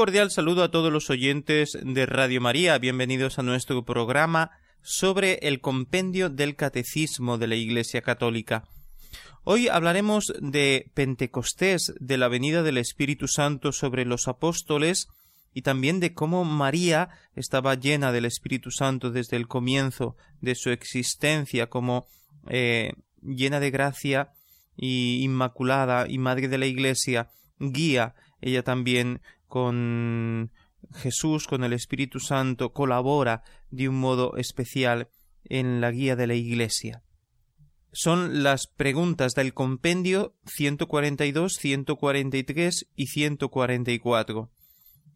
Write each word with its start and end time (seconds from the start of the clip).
Cordial 0.00 0.30
saludo 0.30 0.62
a 0.62 0.70
todos 0.70 0.90
los 0.90 1.10
oyentes 1.10 1.76
de 1.78 2.06
Radio 2.06 2.40
María. 2.40 2.78
Bienvenidos 2.78 3.38
a 3.38 3.42
nuestro 3.42 3.84
programa 3.84 4.50
sobre 4.80 5.34
el 5.42 5.60
compendio 5.60 6.30
del 6.30 6.56
Catecismo 6.56 7.36
de 7.36 7.46
la 7.46 7.56
Iglesia 7.56 8.00
Católica. 8.00 8.64
Hoy 9.44 9.68
hablaremos 9.68 10.32
de 10.40 10.90
Pentecostés, 10.94 11.92
de 12.00 12.16
la 12.16 12.28
venida 12.28 12.62
del 12.62 12.78
Espíritu 12.78 13.28
Santo 13.28 13.72
sobre 13.72 14.06
los 14.06 14.26
apóstoles 14.26 15.08
y 15.52 15.60
también 15.60 16.00
de 16.00 16.14
cómo 16.14 16.46
María 16.46 17.10
estaba 17.34 17.74
llena 17.74 18.10
del 18.10 18.24
Espíritu 18.24 18.70
Santo 18.70 19.10
desde 19.10 19.36
el 19.36 19.48
comienzo 19.48 20.16
de 20.40 20.54
su 20.54 20.70
existencia 20.70 21.68
como 21.68 22.06
eh, 22.48 22.94
llena 23.20 23.60
de 23.60 23.70
gracia 23.70 24.30
y 24.78 25.22
inmaculada 25.22 26.08
y 26.08 26.16
madre 26.16 26.48
de 26.48 26.56
la 26.56 26.64
Iglesia, 26.64 27.28
guía 27.58 28.14
ella 28.40 28.62
también 28.62 29.20
con 29.50 30.50
Jesús, 30.94 31.46
con 31.46 31.62
el 31.62 31.74
Espíritu 31.74 32.20
Santo, 32.20 32.72
colabora 32.72 33.42
de 33.70 33.90
un 33.90 34.00
modo 34.00 34.36
especial 34.38 35.10
en 35.44 35.82
la 35.82 35.90
guía 35.90 36.16
de 36.16 36.26
la 36.26 36.34
Iglesia. 36.34 37.02
Son 37.92 38.42
las 38.42 38.68
preguntas 38.68 39.34
del 39.34 39.52
compendio 39.52 40.36
142, 40.46 41.54
143 41.54 42.86
y 42.94 43.06
144. 43.08 44.50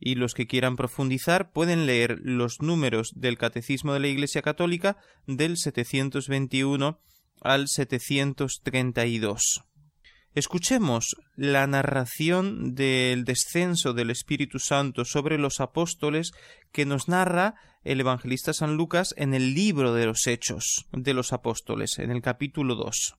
Y 0.01 0.17
los 0.17 0.35
que 0.35 0.47
quieran 0.47 0.77
profundizar 0.77 1.53
pueden 1.53 1.87
leer 1.87 2.19
los 2.21 2.61
números 2.61 3.13
del 3.15 3.39
Catecismo 3.39 3.95
de 3.95 4.01
la 4.01 4.09
Iglesia 4.09 4.43
Católica 4.43 4.99
del 5.27 5.57
721 5.57 7.01
al 7.41 7.69
732. 7.69 9.65
Escuchemos 10.35 11.15
la 11.37 11.65
narración 11.69 12.75
del 12.75 13.25
descenso 13.25 13.93
del 13.93 14.11
Espíritu 14.11 14.59
Santo 14.59 15.05
sobre 15.05 15.39
los 15.39 15.61
apóstoles 15.61 16.33
que 16.73 16.85
nos 16.85 17.07
narra 17.07 17.55
el 17.85 18.01
evangelista 18.01 18.53
San 18.53 18.77
Lucas 18.77 19.15
en 19.17 19.33
el 19.33 19.55
libro 19.55 19.95
de 19.95 20.07
los 20.07 20.27
Hechos 20.27 20.87
de 20.91 21.15
los 21.15 21.33
Apóstoles, 21.33 22.01
en 22.01 22.11
el 22.11 22.21
capítulo 22.21 22.75
2. 22.75 23.15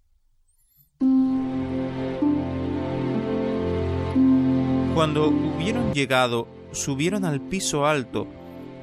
Cuando 4.94 5.30
hubieron 5.30 5.94
llegado, 5.94 6.50
subieron 6.74 7.24
al 7.24 7.40
piso 7.40 7.86
alto, 7.86 8.28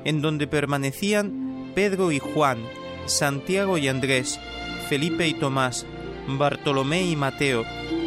en 0.07 0.23
donde 0.23 0.47
permanecían 0.47 1.73
Pedro 1.75 2.13
y 2.13 2.19
Juan, 2.19 2.65
Santiago 3.05 3.77
y 3.77 3.89
Andrés, 3.89 4.41
Felipe 4.89 5.29
y 5.29 5.35
Tomás, 5.35 5.85
Bartolomé 6.27 7.05
y 7.05 7.17
Mateo, 7.17 7.65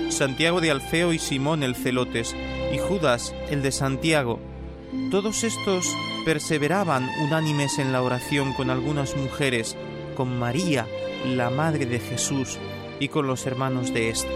Santiago 0.10 0.62
de 0.62 0.72
Alfeo 0.72 1.14
y 1.14 1.20
Simón 1.20 1.64
el 1.64 1.76
Celotes, 1.76 2.36
y 2.74 2.78
Judas 2.78 3.34
el 3.50 3.62
de 3.62 3.72
Santiago. 3.72 4.40
Todos 5.12 5.44
estos 5.44 5.86
perseveraban 6.26 7.10
unánimes 7.22 7.80
en 7.80 7.92
la 7.92 8.02
oración 8.02 8.54
con 8.54 8.70
algunas 8.70 9.16
mujeres, 9.16 9.76
con 10.16 10.40
María, 10.40 10.88
la 11.26 11.50
madre 11.50 11.86
de 11.86 12.00
Jesús, 12.00 12.58
y 13.00 13.10
con 13.10 13.28
los 13.28 13.46
hermanos 13.46 13.94
de 13.94 14.10
éste. 14.10 14.30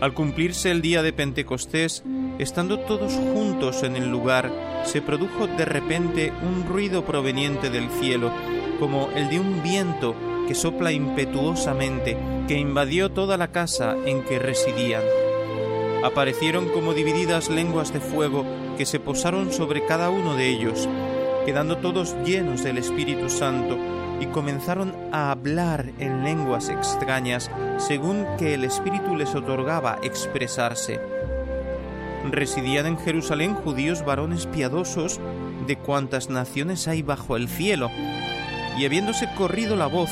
Al 0.00 0.14
cumplirse 0.14 0.70
el 0.70 0.80
día 0.80 1.02
de 1.02 1.12
Pentecostés, 1.12 2.04
estando 2.38 2.78
todos 2.78 3.12
juntos 3.14 3.82
en 3.82 3.96
el 3.96 4.08
lugar, 4.08 4.52
se 4.84 5.02
produjo 5.02 5.48
de 5.48 5.64
repente 5.64 6.32
un 6.42 6.64
ruido 6.68 7.04
proveniente 7.04 7.68
del 7.68 7.90
cielo, 8.00 8.30
como 8.78 9.10
el 9.16 9.28
de 9.28 9.40
un 9.40 9.62
viento 9.62 10.14
que 10.48 10.54
sopla 10.54 10.92
impetuosamente, 10.92 12.16
que 12.48 12.54
invadió 12.54 13.10
toda 13.12 13.36
la 13.36 13.52
casa 13.52 13.94
en 14.06 14.24
que 14.24 14.38
residían. 14.38 15.02
Aparecieron 16.02 16.70
como 16.70 16.94
divididas 16.94 17.50
lenguas 17.50 17.92
de 17.92 18.00
fuego 18.00 18.46
que 18.78 18.86
se 18.86 18.98
posaron 18.98 19.52
sobre 19.52 19.84
cada 19.84 20.08
uno 20.08 20.36
de 20.36 20.48
ellos, 20.48 20.88
quedando 21.44 21.76
todos 21.76 22.16
llenos 22.24 22.64
del 22.64 22.78
Espíritu 22.78 23.28
Santo, 23.28 23.76
y 24.20 24.26
comenzaron 24.26 24.94
a 25.12 25.30
hablar 25.30 25.92
en 25.98 26.24
lenguas 26.24 26.70
extrañas, 26.70 27.50
según 27.76 28.26
que 28.38 28.54
el 28.54 28.64
Espíritu 28.64 29.16
les 29.16 29.34
otorgaba 29.34 29.98
expresarse. 30.02 30.98
Residían 32.30 32.86
en 32.86 32.98
Jerusalén 32.98 33.54
judíos 33.54 34.02
varones 34.02 34.46
piadosos 34.46 35.20
de 35.66 35.76
cuantas 35.76 36.30
naciones 36.30 36.88
hay 36.88 37.02
bajo 37.02 37.36
el 37.36 37.48
cielo, 37.48 37.90
y 38.78 38.86
habiéndose 38.86 39.28
corrido 39.36 39.76
la 39.76 39.86
voz, 39.86 40.10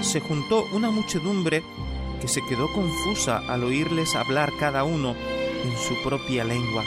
se 0.00 0.20
juntó 0.20 0.66
una 0.72 0.90
muchedumbre 0.90 1.62
que 2.20 2.28
se 2.28 2.44
quedó 2.46 2.72
confusa 2.72 3.38
al 3.48 3.64
oírles 3.64 4.14
hablar 4.14 4.52
cada 4.58 4.84
uno 4.84 5.14
en 5.64 5.76
su 5.76 6.00
propia 6.02 6.44
lengua. 6.44 6.84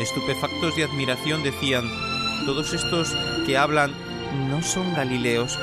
Estupefactos 0.00 0.76
de 0.76 0.84
admiración 0.84 1.42
decían, 1.42 1.84
todos 2.46 2.72
estos 2.72 3.14
que 3.46 3.58
hablan 3.58 3.92
no 4.48 4.62
son 4.62 4.94
galileos, 4.94 5.58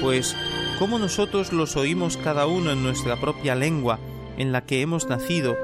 pues 0.00 0.36
¿cómo 0.78 0.98
nosotros 0.98 1.52
los 1.52 1.76
oímos 1.76 2.16
cada 2.16 2.46
uno 2.46 2.72
en 2.72 2.82
nuestra 2.82 3.20
propia 3.20 3.54
lengua 3.54 3.98
en 4.36 4.52
la 4.52 4.64
que 4.64 4.82
hemos 4.82 5.08
nacido? 5.08 5.56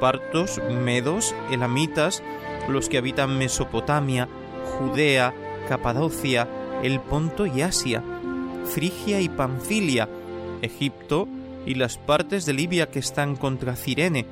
Partos, 0.00 0.60
medos, 0.70 1.34
elamitas, 1.50 2.22
los 2.68 2.88
que 2.88 2.98
habitan 2.98 3.38
Mesopotamia, 3.38 4.28
Judea, 4.78 5.34
Capadocia, 5.68 6.48
el 6.82 7.00
Ponto 7.00 7.46
y 7.46 7.62
Asia, 7.62 8.02
Frigia 8.66 9.20
y 9.20 9.28
Panfilia, 9.28 10.08
Egipto 10.62 11.28
y 11.66 11.74
las 11.74 11.98
partes 11.98 12.46
de 12.46 12.52
Libia 12.52 12.90
que 12.90 12.98
están 12.98 13.36
contra 13.36 13.76
Cirene, 13.76 14.26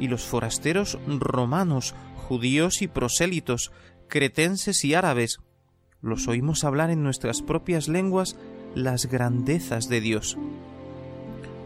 y 0.00 0.08
los 0.08 0.24
forasteros 0.24 0.98
romanos, 1.06 1.94
judíos 2.28 2.82
y 2.82 2.88
prosélitos, 2.88 3.72
cretenses 4.08 4.84
y 4.84 4.94
árabes, 4.94 5.38
los 6.02 6.28
oímos 6.28 6.64
hablar 6.64 6.90
en 6.90 7.02
nuestras 7.02 7.42
propias 7.42 7.88
lenguas 7.88 8.36
las 8.74 9.06
grandezas 9.06 9.88
de 9.88 10.00
Dios. 10.00 10.36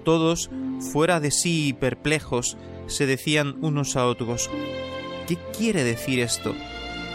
Todos, 0.04 0.50
fuera 0.92 1.20
de 1.20 1.30
sí 1.30 1.68
y 1.68 1.72
perplejos, 1.72 2.56
se 2.86 3.06
decían 3.06 3.56
unos 3.60 3.96
a 3.96 4.06
otros, 4.06 4.48
¿qué 5.26 5.36
quiere 5.56 5.84
decir 5.84 6.20
esto? 6.20 6.54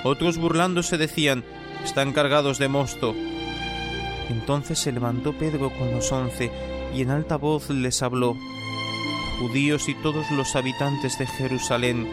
Otros 0.04 0.38
burlándose 0.38 0.98
decían, 0.98 1.44
están 1.84 2.12
cargados 2.12 2.60
de 2.60 2.68
mosto. 2.68 3.16
Entonces 4.30 4.80
se 4.80 4.92
levantó 4.92 5.34
Pedro 5.34 5.72
con 5.78 5.92
los 5.92 6.12
once 6.12 6.52
y 6.96 7.02
en 7.02 7.10
alta 7.10 7.38
voz 7.38 7.70
les 7.70 8.02
habló, 8.02 8.36
Judíos 9.40 9.90
y 9.90 9.96
todos 9.96 10.30
los 10.32 10.56
habitantes 10.56 11.18
de 11.18 11.26
Jerusalén, 11.26 12.08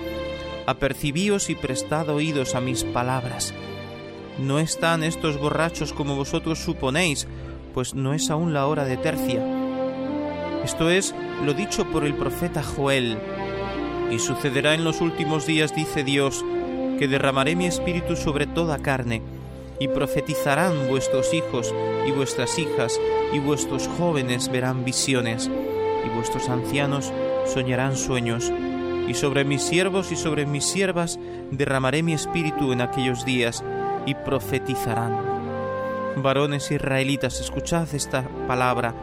apercibíos 0.67 1.51
y 1.51 1.55
prestad 1.55 2.09
oídos 2.09 2.55
a 2.55 2.61
mis 2.61 2.83
palabras. 2.85 3.55
No 4.39 4.59
están 4.59 5.05
estos 5.05 5.39
borrachos 5.39 5.93
como 5.93 6.17
vosotros 6.17 6.59
suponéis, 6.59 7.29
pues 7.75 7.95
no 7.95 8.15
es 8.15 8.31
aún 8.31 8.53
la 8.53 8.67
hora 8.67 8.85
de 8.85 8.97
tercia. 8.97 9.45
Esto 10.65 10.91
es 10.91 11.15
lo 11.45 11.55
dicho 11.55 11.85
por 11.91 12.05
el 12.05 12.15
profeta 12.15 12.63
Joel. 12.63 13.19
Y 14.11 14.19
sucederá 14.19 14.75
en 14.75 14.83
los 14.83 15.01
últimos 15.01 15.47
días, 15.47 15.75
dice 15.75 16.05
Dios, 16.05 16.45
que 16.99 17.07
derramaré 17.07 17.55
mi 17.55 17.67
espíritu 17.67 18.17
sobre 18.17 18.47
toda 18.47 18.79
carne, 18.79 19.23
y 19.81 19.89
profetizarán 19.89 20.87
vuestros 20.89 21.35
hijos 21.35 21.75
y 22.07 22.13
vuestras 22.13 22.57
hijas, 22.59 23.01
y 23.33 23.41
vuestros 23.41 23.89
jóvenes 23.89 24.49
verán 24.53 24.85
visiones, 24.85 25.51
y 26.07 26.15
vuestros 26.15 26.49
ancianos 26.49 27.13
soñarán 27.47 27.97
sueños, 27.97 28.53
y 29.09 29.15
sobre 29.15 29.45
mis 29.45 29.63
siervos 29.63 30.13
y 30.13 30.17
sobre 30.17 30.47
mis 30.47 30.65
siervas 30.65 31.19
derramaré 31.51 32.03
mi 32.05 32.13
espíritu 32.13 32.73
en 32.73 32.83
aquellos 32.83 33.25
días, 33.25 33.65
y 34.07 34.15
profetizarán. 34.15 35.41
Varones 36.17 36.71
israelitas, 36.71 37.41
escuchad 37.41 37.93
esta 37.95 38.29
palabra. 38.47 38.95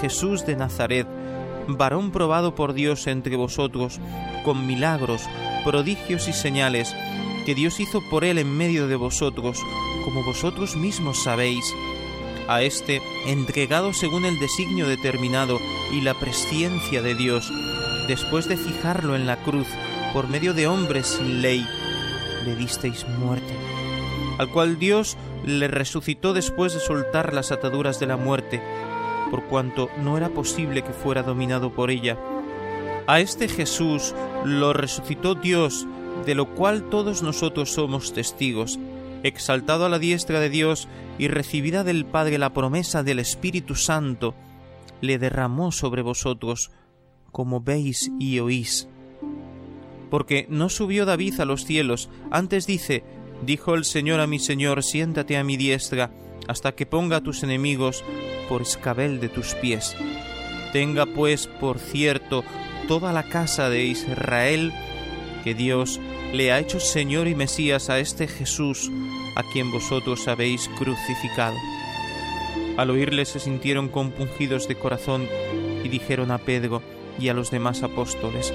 Jesús 0.00 0.44
de 0.46 0.56
Nazaret, 0.56 1.06
varón 1.68 2.10
probado 2.10 2.54
por 2.54 2.72
Dios 2.72 3.06
entre 3.06 3.36
vosotros, 3.36 4.00
con 4.44 4.66
milagros, 4.66 5.22
prodigios 5.64 6.28
y 6.28 6.32
señales, 6.32 6.94
que 7.46 7.54
Dios 7.54 7.78
hizo 7.78 8.00
por 8.00 8.24
él 8.24 8.38
en 8.38 8.50
medio 8.56 8.88
de 8.88 8.96
vosotros, 8.96 9.62
como 10.04 10.24
vosotros 10.24 10.74
mismos 10.74 11.22
sabéis. 11.22 11.72
A 12.48 12.62
éste, 12.62 13.00
entregado 13.24 13.92
según 13.92 14.24
el 14.24 14.40
designio 14.40 14.88
determinado 14.88 15.60
y 15.92 16.00
la 16.00 16.14
presciencia 16.14 17.02
de 17.02 17.14
Dios, 17.14 17.52
después 18.08 18.48
de 18.48 18.56
fijarlo 18.56 19.14
en 19.14 19.28
la 19.28 19.36
cruz 19.44 19.68
por 20.12 20.28
medio 20.28 20.54
de 20.54 20.66
hombres 20.66 21.06
sin 21.06 21.40
ley, 21.40 21.64
le 22.44 22.56
disteis 22.56 23.06
muerte, 23.20 23.54
al 24.38 24.50
cual 24.50 24.80
Dios 24.80 25.16
le 25.44 25.68
resucitó 25.68 26.32
después 26.32 26.74
de 26.74 26.80
soltar 26.80 27.32
las 27.32 27.52
ataduras 27.52 28.00
de 28.00 28.06
la 28.06 28.16
muerte, 28.16 28.60
por 29.30 29.44
cuanto 29.44 29.88
no 30.02 30.16
era 30.16 30.30
posible 30.30 30.82
que 30.82 30.92
fuera 30.92 31.22
dominado 31.22 31.72
por 31.72 31.92
ella. 31.92 32.18
A 33.06 33.20
este 33.20 33.46
Jesús 33.46 34.16
lo 34.44 34.72
resucitó 34.72 35.36
Dios, 35.36 35.86
de 36.24 36.34
lo 36.34 36.54
cual 36.54 36.88
todos 36.88 37.22
nosotros 37.22 37.72
somos 37.72 38.12
testigos, 38.12 38.78
exaltado 39.22 39.86
a 39.86 39.88
la 39.88 39.98
diestra 39.98 40.40
de 40.40 40.50
Dios 40.50 40.88
y 41.18 41.28
recibida 41.28 41.84
del 41.84 42.04
Padre 42.04 42.38
la 42.38 42.52
promesa 42.52 43.02
del 43.02 43.18
Espíritu 43.18 43.74
Santo, 43.74 44.34
le 45.00 45.18
derramó 45.18 45.72
sobre 45.72 46.02
vosotros, 46.02 46.70
como 47.32 47.60
veis 47.60 48.10
y 48.18 48.38
oís. 48.38 48.88
Porque 50.10 50.46
no 50.48 50.68
subió 50.68 51.04
David 51.04 51.40
a 51.40 51.44
los 51.44 51.64
cielos, 51.64 52.08
antes 52.30 52.66
dice, 52.66 53.04
dijo 53.44 53.74
el 53.74 53.84
Señor 53.84 54.20
a 54.20 54.26
mi 54.26 54.38
Señor, 54.38 54.82
siéntate 54.82 55.36
a 55.36 55.44
mi 55.44 55.56
diestra, 55.56 56.10
hasta 56.48 56.72
que 56.72 56.86
ponga 56.86 57.18
a 57.18 57.20
tus 57.22 57.42
enemigos 57.42 58.04
por 58.48 58.62
escabel 58.62 59.20
de 59.20 59.28
tus 59.28 59.54
pies. 59.54 59.96
Tenga 60.72 61.06
pues 61.06 61.46
por 61.46 61.78
cierto 61.78 62.44
toda 62.86 63.12
la 63.12 63.24
casa 63.24 63.68
de 63.68 63.84
Israel 63.84 64.72
que 65.46 65.54
Dios 65.54 66.00
le 66.32 66.50
ha 66.50 66.58
hecho 66.58 66.80
Señor 66.80 67.28
y 67.28 67.36
Mesías 67.36 67.88
a 67.88 68.00
este 68.00 68.26
Jesús, 68.26 68.90
a 69.36 69.44
quien 69.52 69.70
vosotros 69.70 70.26
habéis 70.26 70.68
crucificado. 70.76 71.54
Al 72.76 72.90
oírle 72.90 73.24
se 73.26 73.38
sintieron 73.38 73.88
compungidos 73.88 74.66
de 74.66 74.74
corazón 74.74 75.28
y 75.84 75.88
dijeron 75.88 76.32
a 76.32 76.38
Pedro 76.38 76.82
y 77.20 77.28
a 77.28 77.32
los 77.32 77.52
demás 77.52 77.84
apóstoles, 77.84 78.52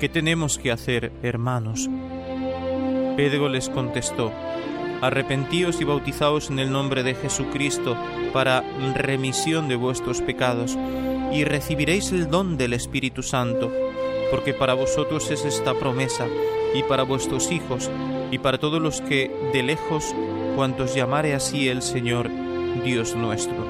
¿qué 0.00 0.10
tenemos 0.10 0.58
que 0.58 0.70
hacer, 0.70 1.12
hermanos? 1.22 1.88
Pedro 3.16 3.48
les 3.48 3.70
contestó, 3.70 4.30
Arrepentíos 5.00 5.80
y 5.80 5.84
bautizaos 5.84 6.50
en 6.50 6.58
el 6.58 6.70
nombre 6.70 7.04
de 7.04 7.14
Jesucristo 7.14 7.96
para 8.34 8.62
remisión 8.94 9.66
de 9.66 9.76
vuestros 9.76 10.20
pecados, 10.20 10.76
y 11.32 11.44
recibiréis 11.44 12.12
el 12.12 12.28
don 12.28 12.58
del 12.58 12.74
Espíritu 12.74 13.22
Santo, 13.22 13.72
porque 14.30 14.54
para 14.54 14.74
vosotros 14.74 15.30
es 15.30 15.44
esta 15.44 15.74
promesa, 15.74 16.26
y 16.74 16.82
para 16.82 17.02
vuestros 17.02 17.50
hijos, 17.50 17.90
y 18.30 18.38
para 18.38 18.58
todos 18.58 18.80
los 18.80 19.00
que 19.00 19.30
de 19.52 19.62
lejos, 19.62 20.14
cuantos 20.56 20.94
llamare 20.94 21.34
así 21.34 21.68
el 21.68 21.82
Señor, 21.82 22.28
Dios 22.84 23.14
nuestro. 23.14 23.66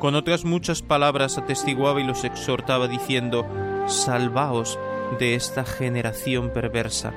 Con 0.00 0.14
otras 0.14 0.44
muchas 0.44 0.82
palabras 0.82 1.38
atestiguaba 1.38 2.00
y 2.00 2.04
los 2.04 2.24
exhortaba 2.24 2.88
diciendo, 2.88 3.46
Salvaos 3.86 4.78
de 5.18 5.34
esta 5.34 5.64
generación 5.64 6.50
perversa. 6.50 7.12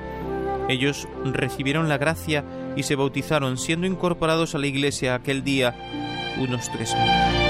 Ellos 0.68 1.08
recibieron 1.24 1.88
la 1.88 1.98
gracia 1.98 2.44
y 2.76 2.82
se 2.82 2.96
bautizaron, 2.96 3.58
siendo 3.58 3.86
incorporados 3.86 4.54
a 4.54 4.58
la 4.58 4.66
iglesia 4.66 5.14
aquel 5.14 5.44
día 5.44 5.74
unos 6.38 6.70
tres 6.72 6.94
mil. 6.94 7.43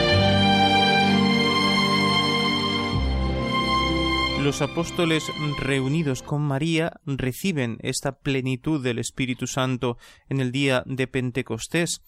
Los 4.44 4.60
apóstoles 4.60 5.32
reunidos 5.58 6.22
con 6.22 6.42
María 6.42 7.00
reciben 7.06 7.78
esta 7.80 8.18
plenitud 8.18 8.84
del 8.84 8.98
Espíritu 8.98 9.46
Santo 9.46 9.96
en 10.28 10.38
el 10.38 10.52
día 10.52 10.82
de 10.84 11.06
Pentecostés, 11.06 12.02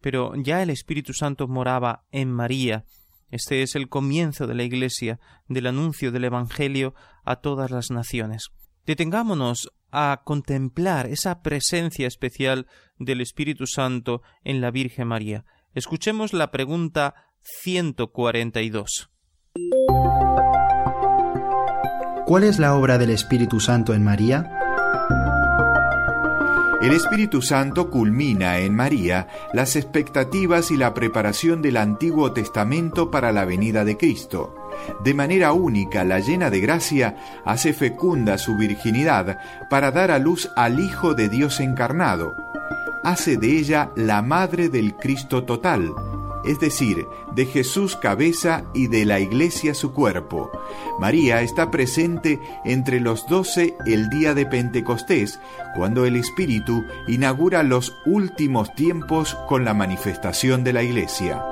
pero 0.00 0.32
ya 0.34 0.62
el 0.62 0.70
Espíritu 0.70 1.12
Santo 1.12 1.48
moraba 1.48 2.06
en 2.10 2.32
María. 2.32 2.86
Este 3.30 3.60
es 3.60 3.74
el 3.74 3.90
comienzo 3.90 4.46
de 4.46 4.54
la 4.54 4.62
Iglesia, 4.62 5.20
del 5.48 5.66
anuncio 5.66 6.10
del 6.12 6.24
Evangelio 6.24 6.94
a 7.24 7.36
todas 7.36 7.70
las 7.70 7.90
naciones. 7.90 8.48
Detengámonos 8.86 9.70
a 9.90 10.22
contemplar 10.24 11.08
esa 11.08 11.42
presencia 11.42 12.06
especial 12.06 12.68
del 12.98 13.20
Espíritu 13.20 13.66
Santo 13.66 14.22
en 14.44 14.62
la 14.62 14.70
Virgen 14.70 15.08
María. 15.08 15.44
Escuchemos 15.74 16.32
la 16.32 16.50
pregunta 16.50 17.14
142. 17.42 19.10
¿Cuál 22.32 22.44
es 22.44 22.58
la 22.58 22.74
obra 22.76 22.96
del 22.96 23.10
Espíritu 23.10 23.60
Santo 23.60 23.92
en 23.92 24.02
María? 24.02 24.50
El 26.80 26.92
Espíritu 26.92 27.42
Santo 27.42 27.90
culmina 27.90 28.56
en 28.56 28.74
María 28.74 29.28
las 29.52 29.76
expectativas 29.76 30.70
y 30.70 30.78
la 30.78 30.94
preparación 30.94 31.60
del 31.60 31.76
Antiguo 31.76 32.32
Testamento 32.32 33.10
para 33.10 33.32
la 33.32 33.44
venida 33.44 33.84
de 33.84 33.98
Cristo. 33.98 34.54
De 35.04 35.12
manera 35.12 35.52
única, 35.52 36.04
la 36.04 36.20
llena 36.20 36.48
de 36.48 36.60
gracia 36.60 37.16
hace 37.44 37.74
fecunda 37.74 38.38
su 38.38 38.56
virginidad 38.56 39.36
para 39.68 39.90
dar 39.90 40.10
a 40.10 40.18
luz 40.18 40.48
al 40.56 40.80
Hijo 40.80 41.12
de 41.12 41.28
Dios 41.28 41.60
encarnado. 41.60 42.32
Hace 43.04 43.36
de 43.36 43.58
ella 43.58 43.90
la 43.94 44.22
madre 44.22 44.70
del 44.70 44.94
Cristo 44.94 45.44
total, 45.44 45.92
es 46.44 46.60
decir, 46.60 47.06
de 47.34 47.46
Jesús 47.46 47.96
cabeza 47.96 48.64
y 48.74 48.88
de 48.88 49.04
la 49.04 49.20
iglesia 49.20 49.74
su 49.74 49.92
cuerpo. 49.92 50.50
María 50.98 51.42
está 51.42 51.70
presente 51.70 52.40
entre 52.64 53.00
los 53.00 53.26
doce 53.26 53.74
el 53.86 54.08
día 54.08 54.34
de 54.34 54.46
Pentecostés, 54.46 55.38
cuando 55.74 56.04
el 56.04 56.16
Espíritu 56.16 56.84
inaugura 57.08 57.62
los 57.62 57.94
últimos 58.06 58.74
tiempos 58.74 59.36
con 59.48 59.64
la 59.64 59.74
manifestación 59.74 60.64
de 60.64 60.72
la 60.72 60.82
iglesia. 60.82 61.42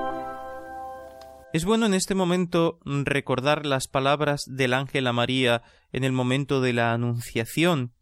Es 1.52 1.64
bueno 1.64 1.86
en 1.86 1.94
este 1.94 2.14
momento 2.14 2.78
recordar 2.84 3.66
las 3.66 3.88
palabras 3.88 4.44
del 4.46 4.72
ángel 4.72 5.08
a 5.08 5.12
María 5.12 5.62
en 5.92 6.04
el 6.04 6.12
momento 6.12 6.60
de 6.60 6.72
la 6.72 6.92
Anunciación, 6.92 7.92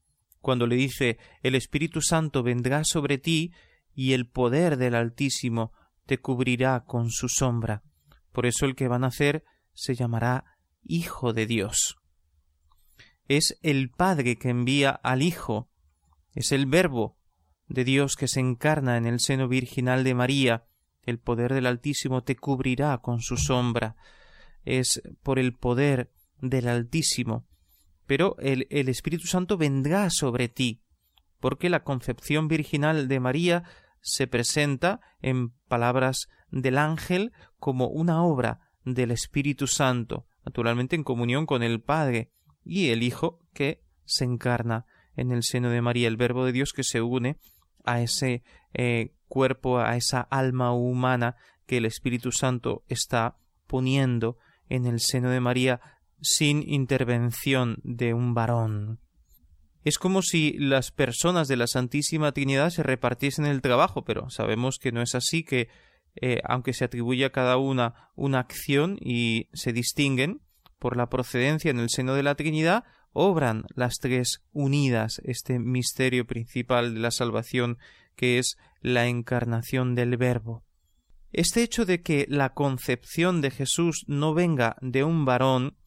cuando 0.43 0.67
le 0.67 0.76
dice 0.76 1.19
El 1.43 1.55
Espíritu 1.55 2.02
Santo 2.02 2.43
vendrá 2.43 2.84
sobre 2.84 3.17
ti 3.17 3.52
y 3.94 4.12
el 4.12 4.26
poder 4.29 4.76
del 4.76 4.94
Altísimo 4.94 5.73
te 6.08 6.19
cubrirá 6.19 6.87
con 6.87 7.10
su 7.10 7.28
sombra. 7.28 7.82
Por 8.32 8.46
eso 8.46 8.64
el 8.64 8.75
que 8.75 8.88
van 8.88 9.05
a 9.05 9.08
nacer 9.08 9.44
se 9.75 9.94
llamará 9.94 10.56
Hijo 10.82 11.34
de 11.34 11.46
Dios. 11.46 11.99
Es 13.26 13.58
el 13.62 13.90
Padre 13.90 14.38
que 14.38 14.49
envía 14.49 14.90
al 14.90 15.20
Hijo, 15.20 15.69
es 16.32 16.50
el 16.50 16.64
Verbo 16.64 17.19
de 17.69 17.84
Dios 17.84 18.16
que 18.16 18.26
se 18.26 18.40
encarna 18.40 18.96
en 18.96 19.05
el 19.05 19.20
seno 19.20 19.49
virginal 19.49 20.02
de 20.02 20.14
María, 20.14 20.64
el 21.02 21.19
poder 21.19 21.52
del 21.52 21.66
Altísimo 21.66 22.22
te 22.25 22.37
cubrirá 22.37 22.96
con 22.99 23.20
su 23.20 23.37
sombra. 23.37 23.94
Es 24.64 25.02
por 25.22 25.38
el 25.38 25.55
poder 25.55 26.10
del 26.40 26.69
Altísimo. 26.69 27.46
Pero 28.06 28.34
el, 28.38 28.66
el 28.70 28.88
Espíritu 28.88 29.27
Santo 29.27 29.58
vendrá 29.58 30.08
sobre 30.08 30.48
ti, 30.48 30.82
porque 31.38 31.69
la 31.69 31.84
concepción 31.84 32.48
virginal 32.48 33.08
de 33.08 33.20
María 33.20 33.65
se 34.00 34.26
presenta 34.26 35.00
en 35.20 35.50
palabras 35.69 36.28
del 36.50 36.78
ángel 36.78 37.32
como 37.58 37.88
una 37.88 38.22
obra 38.22 38.60
del 38.84 39.10
Espíritu 39.10 39.67
Santo, 39.67 40.26
naturalmente 40.44 40.96
en 40.96 41.05
comunión 41.05 41.46
con 41.46 41.62
el 41.62 41.81
Padre 41.81 42.31
y 42.64 42.88
el 42.88 43.02
Hijo 43.02 43.40
que 43.52 43.82
se 44.05 44.24
encarna 44.24 44.86
en 45.17 45.32
el 45.32 45.43
seno 45.43 45.70
de 45.70 45.82
María, 45.82 46.08
el 46.08 46.17
Verbo 46.17 46.44
de 46.44 46.52
Dios 46.52 46.72
que 46.72 46.84
se 46.84 47.02
une 47.02 47.38
a 47.84 48.00
ese 48.00 48.43
eh, 48.72 49.14
cuerpo, 49.28 49.78
a 49.78 49.96
esa 49.96 50.20
alma 50.20 50.72
humana 50.72 51.36
que 51.67 51.78
el 51.78 51.84
Espíritu 51.84 52.32
Santo 52.32 52.84
está 52.88 53.36
poniendo 53.67 54.38
en 54.69 54.86
el 54.86 55.00
seno 55.00 55.31
de 55.31 55.40
María 55.40 55.81
sin 56.20 56.69
intervención 56.69 57.78
de 57.82 58.14
un 58.14 58.34
varón. 58.34 59.00
Es 59.89 59.97
como 59.97 60.21
si 60.21 60.53
las 60.59 60.91
personas 60.91 61.49
de 61.49 61.57
la 61.57 61.67
Santísima 61.67 62.33
Trinidad 62.33 62.69
se 62.69 62.83
repartiesen 62.83 63.47
el 63.47 63.63
trabajo, 63.63 64.05
pero 64.05 64.29
sabemos 64.29 64.77
que 64.79 64.93
no 64.93 65.01
es 65.01 65.15
así, 65.15 65.45
que 65.45 65.71
eh, 66.17 66.43
aunque 66.45 66.75
se 66.75 66.85
atribuye 66.85 67.25
a 67.25 67.33
cada 67.33 67.57
una 67.57 68.11
una 68.15 68.39
acción 68.39 68.99
y 69.01 69.49
se 69.55 69.73
distinguen 69.73 70.43
por 70.79 70.99
la 70.99 71.09
procedencia 71.09 71.71
en 71.71 71.79
el 71.79 71.89
seno 71.89 72.13
de 72.13 72.23
la 72.23 72.35
Trinidad, 72.35 72.85
obran 73.15 73.65
las 73.75 73.95
tres 73.95 74.45
unidas 74.53 75.23
este 75.25 75.59
misterio 75.59 76.27
principal 76.27 76.93
de 76.93 77.01
la 77.01 77.11
salvación 77.11 77.79
que 78.15 78.39
es 78.39 78.59
la 78.83 79.07
encarnación 79.07 79.95
del 79.95 80.19
Verbo. 80.19 80.65
Este 81.33 81.63
hecho 81.63 81.87
de 81.87 82.03
que 82.03 82.27
la 82.29 82.53
concepción 82.53 83.41
de 83.41 83.51
Jesús 83.51 84.05
no 84.07 84.35
venga 84.35 84.77
de 84.83 85.03
un 85.03 85.25
varón, 85.25 85.79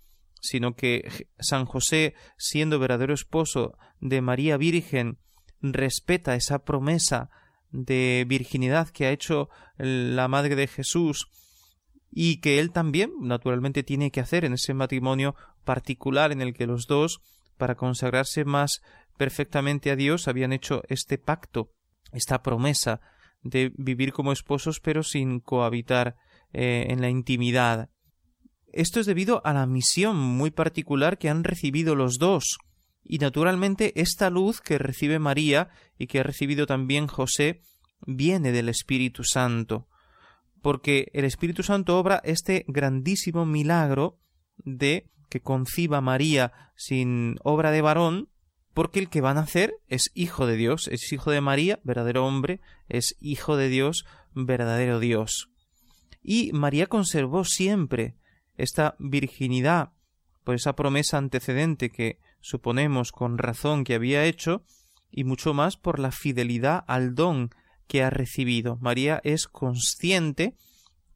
sino 0.41 0.75
que 0.75 1.27
San 1.39 1.65
José, 1.65 2.15
siendo 2.37 2.79
verdadero 2.79 3.13
esposo 3.13 3.77
de 3.99 4.21
María 4.21 4.57
Virgen, 4.57 5.19
respeta 5.61 6.35
esa 6.35 6.65
promesa 6.65 7.29
de 7.69 8.25
virginidad 8.27 8.89
que 8.89 9.05
ha 9.05 9.11
hecho 9.11 9.49
la 9.77 10.27
Madre 10.27 10.55
de 10.55 10.67
Jesús 10.67 11.29
y 12.11 12.41
que 12.41 12.59
él 12.59 12.71
también, 12.71 13.13
naturalmente, 13.21 13.83
tiene 13.83 14.11
que 14.11 14.19
hacer 14.19 14.43
en 14.43 14.53
ese 14.53 14.73
matrimonio 14.73 15.35
particular 15.63 16.31
en 16.31 16.41
el 16.41 16.53
que 16.53 16.67
los 16.67 16.87
dos, 16.87 17.21
para 17.57 17.75
consagrarse 17.75 18.43
más 18.43 18.81
perfectamente 19.17 19.91
a 19.91 19.95
Dios, 19.95 20.27
habían 20.27 20.51
hecho 20.51 20.81
este 20.89 21.17
pacto 21.17 21.71
esta 22.11 22.41
promesa 22.41 22.99
de 23.41 23.71
vivir 23.77 24.11
como 24.11 24.31
esposos 24.31 24.79
pero 24.79 25.03
sin 25.03 25.39
cohabitar 25.39 26.15
eh, 26.53 26.87
en 26.89 27.01
la 27.01 27.09
intimidad. 27.09 27.89
Esto 28.73 28.99
es 28.99 29.05
debido 29.05 29.41
a 29.45 29.53
la 29.53 29.65
misión 29.65 30.17
muy 30.17 30.51
particular 30.51 31.17
que 31.17 31.29
han 31.29 31.43
recibido 31.43 31.95
los 31.95 32.17
dos. 32.17 32.57
Y 33.03 33.17
naturalmente 33.17 33.99
esta 33.99 34.29
luz 34.29 34.61
que 34.61 34.77
recibe 34.77 35.19
María 35.19 35.69
y 35.97 36.07
que 36.07 36.19
ha 36.19 36.23
recibido 36.23 36.65
también 36.65 37.07
José 37.07 37.61
viene 38.05 38.51
del 38.51 38.69
Espíritu 38.69 39.23
Santo, 39.23 39.87
porque 40.61 41.09
el 41.13 41.25
Espíritu 41.25 41.63
Santo 41.63 41.99
obra 41.99 42.21
este 42.23 42.65
grandísimo 42.67 43.45
milagro 43.45 44.19
de 44.57 45.09
que 45.29 45.41
conciba 45.41 46.01
María 46.01 46.51
sin 46.75 47.37
obra 47.43 47.71
de 47.71 47.81
varón, 47.81 48.29
porque 48.73 48.99
el 48.99 49.09
que 49.09 49.21
van 49.21 49.37
a 49.37 49.41
nacer 49.41 49.73
es 49.87 50.11
hijo 50.13 50.45
de 50.45 50.55
Dios, 50.55 50.87
es 50.87 51.11
hijo 51.11 51.31
de 51.31 51.41
María, 51.41 51.79
verdadero 51.83 52.25
hombre, 52.25 52.61
es 52.87 53.15
hijo 53.19 53.57
de 53.57 53.69
Dios, 53.69 54.05
verdadero 54.33 54.99
Dios. 54.99 55.49
Y 56.23 56.51
María 56.53 56.87
conservó 56.87 57.43
siempre 57.43 58.15
esta 58.61 58.95
virginidad 58.99 59.91
por 60.43 60.55
esa 60.55 60.75
promesa 60.75 61.17
antecedente 61.17 61.89
que 61.89 62.19
suponemos 62.39 63.11
con 63.11 63.37
razón 63.37 63.83
que 63.83 63.95
había 63.95 64.25
hecho, 64.25 64.63
y 65.11 65.23
mucho 65.23 65.53
más 65.53 65.77
por 65.77 65.99
la 65.99 66.11
fidelidad 66.11 66.83
al 66.87 67.15
don 67.15 67.51
que 67.87 68.03
ha 68.03 68.09
recibido. 68.09 68.77
María 68.81 69.19
es 69.23 69.47
consciente 69.47 70.55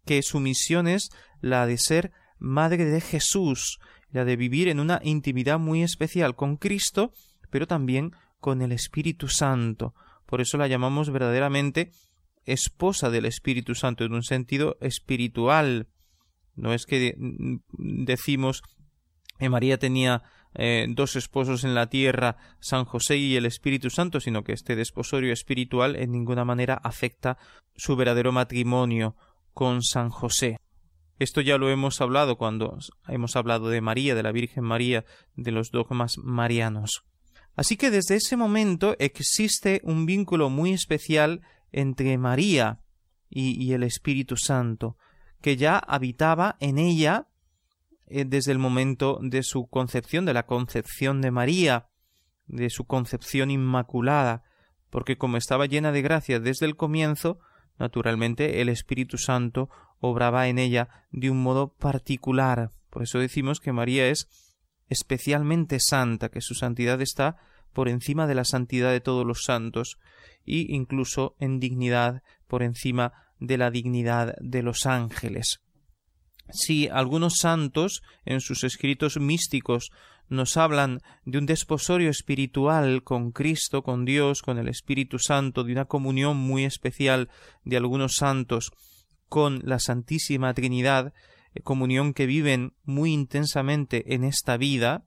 que 0.06 0.22
su 0.22 0.40
misión 0.40 0.88
es 0.88 1.10
la 1.42 1.66
de 1.66 1.78
ser 1.78 2.12
madre 2.38 2.86
de 2.86 3.02
Jesús, 3.02 3.80
la 4.12 4.26
de 4.26 4.36
vivir 4.36 4.68
en 4.68 4.80
una 4.80 5.00
intimidad 5.04 5.60
muy 5.60 5.82
especial 5.82 6.36
con 6.36 6.58
Cristo, 6.58 7.14
pero 7.50 7.68
también 7.68 8.12
con 8.40 8.62
el 8.62 8.72
Espíritu 8.72 9.30
Santo. 9.30 9.96
Por 10.26 10.42
eso 10.42 10.58
la 10.58 10.68
llamamos 10.68 11.10
verdaderamente 11.10 11.92
esposa 12.46 13.10
del 13.10 13.26
Espíritu 13.26 13.74
Santo 13.74 14.04
en 14.04 14.14
un 14.14 14.24
sentido 14.24 14.78
espiritual. 14.82 15.88
No 16.56 16.74
es 16.74 16.86
que 16.86 17.16
decimos 17.78 18.64
que 19.38 19.50
María 19.50 19.78
tenía 19.78 20.24
eh, 20.58 20.88
dos 20.90 21.18
esposos 21.18 21.66
en 21.66 21.76
la 21.76 21.88
tierra, 21.88 22.38
San 22.60 22.86
José 22.86 23.18
y 23.18 23.36
el 23.36 23.46
Espíritu 23.46 23.90
Santo, 23.90 24.22
sino 24.22 24.44
que 24.44 24.54
este 24.54 24.76
desposorio 24.76 25.34
espiritual 25.34 25.98
en 25.98 26.12
ninguna 26.12 26.46
manera 26.46 26.76
afecta 26.76 27.38
su 27.76 27.98
verdadero 27.98 28.32
matrimonio 28.32 29.16
con 29.54 29.84
San 29.84 30.10
José. 30.10 30.58
Esto 31.20 31.42
ya 31.42 31.58
lo 31.58 31.70
hemos 31.70 32.00
hablado 32.02 32.38
cuando 32.38 32.78
hemos 33.08 33.36
hablado 33.36 33.70
de 33.70 33.82
María, 33.82 34.16
de 34.16 34.24
la 34.24 34.32
Virgen 34.32 34.64
María, 34.64 35.06
de 35.36 35.52
los 35.52 35.72
dogmas 35.72 36.18
marianos. 36.18 37.04
Así 37.58 37.78
que 37.78 37.90
desde 37.90 38.16
ese 38.16 38.36
momento 38.36 38.96
existe 39.00 39.82
un 39.84 40.06
vínculo 40.06 40.50
muy 40.50 40.72
especial 40.72 41.42
entre 41.72 42.18
María 42.18 42.80
y 43.30 43.74
el 43.74 43.84
Espíritu 43.84 44.38
Santo, 44.38 44.98
que 45.42 45.58
ya 45.58 45.78
habitaba 45.78 46.58
en 46.60 46.78
ella 46.78 47.28
eh, 48.08 48.26
desde 48.26 48.52
el 48.52 48.60
momento 48.60 49.20
de 49.22 49.44
su 49.44 49.68
concepción, 49.68 50.26
de 50.26 50.34
la 50.34 50.46
concepción 50.46 51.22
de 51.22 51.32
María, 51.32 51.88
de 52.48 52.70
su 52.70 52.86
concepción 52.86 53.50
inmaculada, 53.52 54.44
porque 54.90 55.18
como 55.18 55.38
estaba 55.38 55.66
llena 55.66 55.92
de 55.92 56.02
gracia 56.02 56.40
desde 56.40 56.66
el 56.66 56.76
comienzo, 56.76 57.40
naturalmente 57.80 58.62
el 58.62 58.70
Espíritu 58.70 59.18
Santo 59.18 59.70
obraba 60.00 60.48
en 60.48 60.60
ella 60.60 60.90
de 61.12 61.30
un 61.30 61.42
modo 61.42 61.74
particular. 61.74 62.72
Por 62.90 63.04
eso 63.04 63.20
decimos 63.20 63.60
que 63.60 63.74
María 63.74 64.08
es 64.08 64.30
especialmente 64.88 65.80
santa, 65.80 66.30
que 66.30 66.42
su 66.42 66.54
santidad 66.54 67.02
está 67.02 67.38
por 67.74 67.90
encima 67.90 68.28
de 68.28 68.36
la 68.36 68.46
santidad 68.46 68.92
de 68.92 69.02
todos 69.02 69.26
los 69.26 69.44
santos, 69.44 69.98
y 70.46 70.74
incluso 70.74 71.36
en 71.40 71.60
dignidad 71.60 72.22
por 72.48 72.62
encima 72.62 73.14
de 73.40 73.58
la 73.58 73.72
dignidad 73.72 74.36
de 74.40 74.64
los 74.64 74.86
ángeles 74.86 75.60
si 76.52 76.88
algunos 76.88 77.38
santos 77.38 78.04
en 78.26 78.42
sus 78.42 78.64
escritos 78.64 79.18
místicos 79.20 79.92
nos 80.28 80.58
hablan 80.58 81.02
de 81.24 81.38
un 81.38 81.46
desposorio 81.46 82.10
espiritual 82.10 83.04
con 83.04 83.32
Cristo, 83.32 83.84
con 83.84 84.06
Dios, 84.06 84.42
con 84.42 84.58
el 84.58 84.68
Espíritu 84.68 85.20
Santo, 85.20 85.64
de 85.64 85.72
una 85.72 85.86
comunión 85.86 86.38
muy 86.38 86.66
especial 86.66 87.30
de 87.64 87.78
algunos 87.78 88.16
santos 88.16 88.72
con 89.30 89.62
la 89.64 89.80
Santísima 89.80 90.54
Trinidad, 90.54 91.14
eh, 91.54 91.62
comunión 91.62 92.14
que 92.14 92.26
viven 92.26 92.74
muy 92.84 93.12
intensamente 93.14 94.16
en 94.16 94.24
esta 94.24 94.58
vida, 94.58 95.06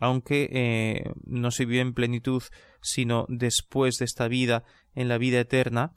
aunque 0.00 0.48
eh, 0.50 1.12
no 1.24 1.50
se 1.50 1.64
vive 1.64 1.80
en 1.80 1.94
plenitud, 1.94 2.42
sino 2.82 3.26
después 3.28 3.96
de 3.98 4.04
esta 4.04 4.26
vida, 4.28 4.64
en 4.94 5.08
la 5.08 5.18
vida 5.18 5.40
eterna. 5.40 5.92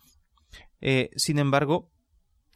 Eh, 0.81 1.09
sin 1.15 1.39
embargo, 1.39 1.89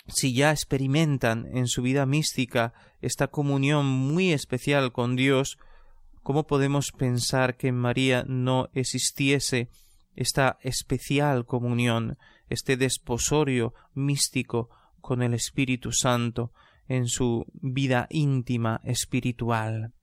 si 0.07 0.33
ya 0.33 0.51
experimentan 0.51 1.47
en 1.55 1.67
su 1.67 1.81
vida 1.81 2.05
mística 2.05 2.73
esta 3.01 3.27
comunión 3.27 3.85
muy 3.85 4.33
especial 4.33 4.91
con 4.91 5.15
Dios, 5.15 5.57
¿cómo 6.23 6.45
podemos 6.45 6.91
pensar 6.91 7.55
que 7.55 7.69
en 7.69 7.75
María 7.75 8.25
no 8.27 8.69
existiese 8.73 9.69
esta 10.15 10.57
especial 10.61 11.45
comunión, 11.45 12.17
este 12.49 12.77
desposorio 12.77 13.73
místico 13.93 14.69
con 15.01 15.21
el 15.21 15.33
Espíritu 15.33 15.91
Santo 15.91 16.51
en 16.87 17.07
su 17.07 17.45
vida 17.53 18.07
íntima 18.09 18.81
espiritual? 18.83 19.93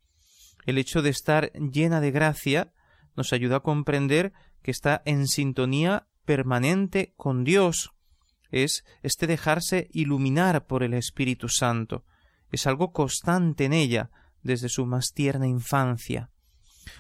El 0.67 0.79
hecho 0.79 1.03
de 1.03 1.11
estar 1.11 1.53
llena 1.53 2.00
de 2.00 2.11
gracia 2.11 2.73
nos 3.17 3.33
ayuda 3.33 3.57
a 3.57 3.61
comprender 3.61 4.33
que 4.62 4.71
está 4.71 5.03
en 5.05 5.27
sintonía 5.27 6.07
permanente 6.25 7.12
con 7.17 7.45
Dios, 7.45 7.93
es 8.50 8.85
este 9.02 9.26
dejarse 9.26 9.88
iluminar 9.92 10.66
por 10.66 10.83
el 10.83 10.95
Espíritu 10.95 11.49
Santo. 11.49 12.04
Es 12.50 12.66
algo 12.66 12.92
constante 12.92 13.64
en 13.64 13.73
ella 13.73 14.11
desde 14.42 14.69
su 14.69 14.87
más 14.87 15.12
tierna 15.12 15.47
infancia. 15.47 16.30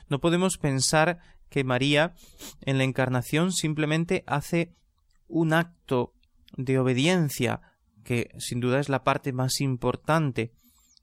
No 0.08 0.20
podemos 0.20 0.58
pensar 0.58 1.18
que 1.48 1.64
María 1.64 2.14
en 2.62 2.78
la 2.78 2.84
encarnación 2.84 3.52
simplemente 3.52 4.24
hace 4.26 4.74
un 5.26 5.52
acto 5.52 6.14
de 6.56 6.78
obediencia, 6.78 7.60
que 8.04 8.30
sin 8.38 8.60
duda 8.60 8.80
es 8.80 8.88
la 8.88 9.04
parte 9.04 9.32
más 9.32 9.60
importante, 9.60 10.52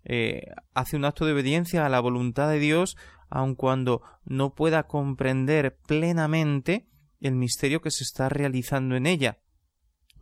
eh, 0.04 0.52
hace 0.74 0.96
un 0.96 1.06
acto 1.06 1.26
de 1.26 1.34
obediencia 1.34 1.86
a 1.86 1.90
la 1.90 2.00
voluntad 2.00 2.50
de 2.50 2.60
Dios, 2.60 2.96
aun 3.30 3.56
cuando 3.56 4.02
no 4.24 4.56
pueda 4.56 4.84
comprender 4.84 5.78
plenamente 5.86 6.88
el 7.20 7.36
misterio 7.36 7.82
que 7.82 7.92
se 7.92 8.04
está 8.04 8.30
realizando 8.30 8.96
en 8.96 9.06
ella. 9.06 9.40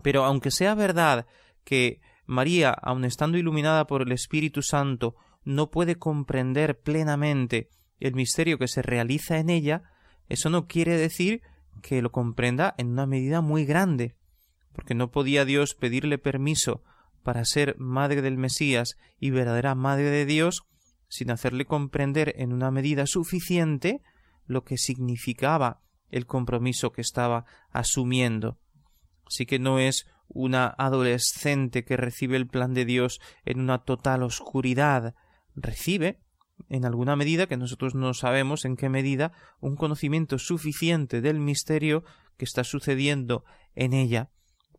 Pero 0.06 0.24
aunque 0.24 0.52
sea 0.52 0.76
verdad 0.76 1.26
que 1.64 2.00
María, 2.28 2.70
aun 2.70 3.06
estando 3.06 3.40
iluminada 3.40 3.88
por 3.88 4.04
el 4.04 4.12
Espíritu 4.12 4.62
Santo, 4.62 5.16
no 5.44 5.72
puede 5.72 5.96
comprender 5.96 6.80
plenamente 6.80 7.72
el 8.00 8.14
misterio 8.14 8.60
que 8.60 8.68
se 8.68 8.84
realiza 8.84 9.40
en 9.40 9.50
ella, 9.50 9.82
eso 10.30 10.52
no 10.52 10.68
quiere 10.68 10.96
decir 10.96 11.42
que 11.82 12.04
lo 12.04 12.12
comprenda 12.12 12.76
en 12.78 12.90
una 12.90 13.08
medida 13.08 13.42
muy 13.42 13.66
grande, 13.66 14.14
porque 14.74 14.94
no 14.94 15.10
podía 15.10 15.44
Dios 15.44 15.74
pedirle 15.74 16.20
permiso 16.20 16.84
para 17.24 17.44
ser 17.44 17.76
madre 17.80 18.22
del 18.22 18.38
Mesías 18.38 18.98
y 19.20 19.32
verdadera 19.32 19.74
madre 19.74 20.12
de 20.12 20.28
Dios 20.28 20.68
sin 21.08 21.32
hacerle 21.32 21.66
comprender 21.66 22.36
en 22.38 22.54
una 22.54 22.70
medida 22.70 23.08
suficiente 23.08 24.04
lo 24.46 24.66
que 24.66 24.78
significaba 24.78 25.82
el 26.12 26.28
compromiso 26.28 26.92
que 26.92 27.02
estaba 27.02 27.46
asumiendo. 27.72 28.60
Así 29.28 29.46
que 29.46 29.60
no 29.60 29.80
es 29.80 30.06
una 30.28 30.68
adolescente 30.68 31.86
que 31.86 31.98
recibe 31.98 32.38
el 32.38 32.48
plan 32.48 32.74
de 32.74 32.86
Dios 32.86 33.20
en 33.46 33.60
una 33.60 33.80
total 33.80 34.24
oscuridad. 34.24 35.16
Recibe, 35.56 36.20
en 36.70 36.86
alguna 36.86 37.16
medida, 37.16 37.48
que 37.48 37.58
nosotros 37.58 37.96
no 37.96 38.14
sabemos 38.14 38.66
en 38.66 38.76
qué 38.76 38.90
medida, 38.90 39.32
un 39.60 39.76
conocimiento 39.76 40.40
suficiente 40.40 41.22
del 41.22 41.40
misterio 41.40 42.04
que 42.38 42.46
está 42.46 42.64
sucediendo 42.64 43.46
en 43.76 43.94
ella, 43.94 44.30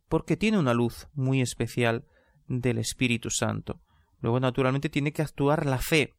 porque 0.09 0.37
tiene 0.37 0.59
una 0.59 0.73
luz 0.73 1.07
muy 1.13 1.41
especial 1.41 2.05
del 2.47 2.77
Espíritu 2.77 3.29
Santo. 3.29 3.81
Luego, 4.21 4.39
naturalmente, 4.39 4.89
tiene 4.89 5.13
que 5.13 5.21
actuar 5.21 5.65
la 5.65 5.79
fe, 5.79 6.15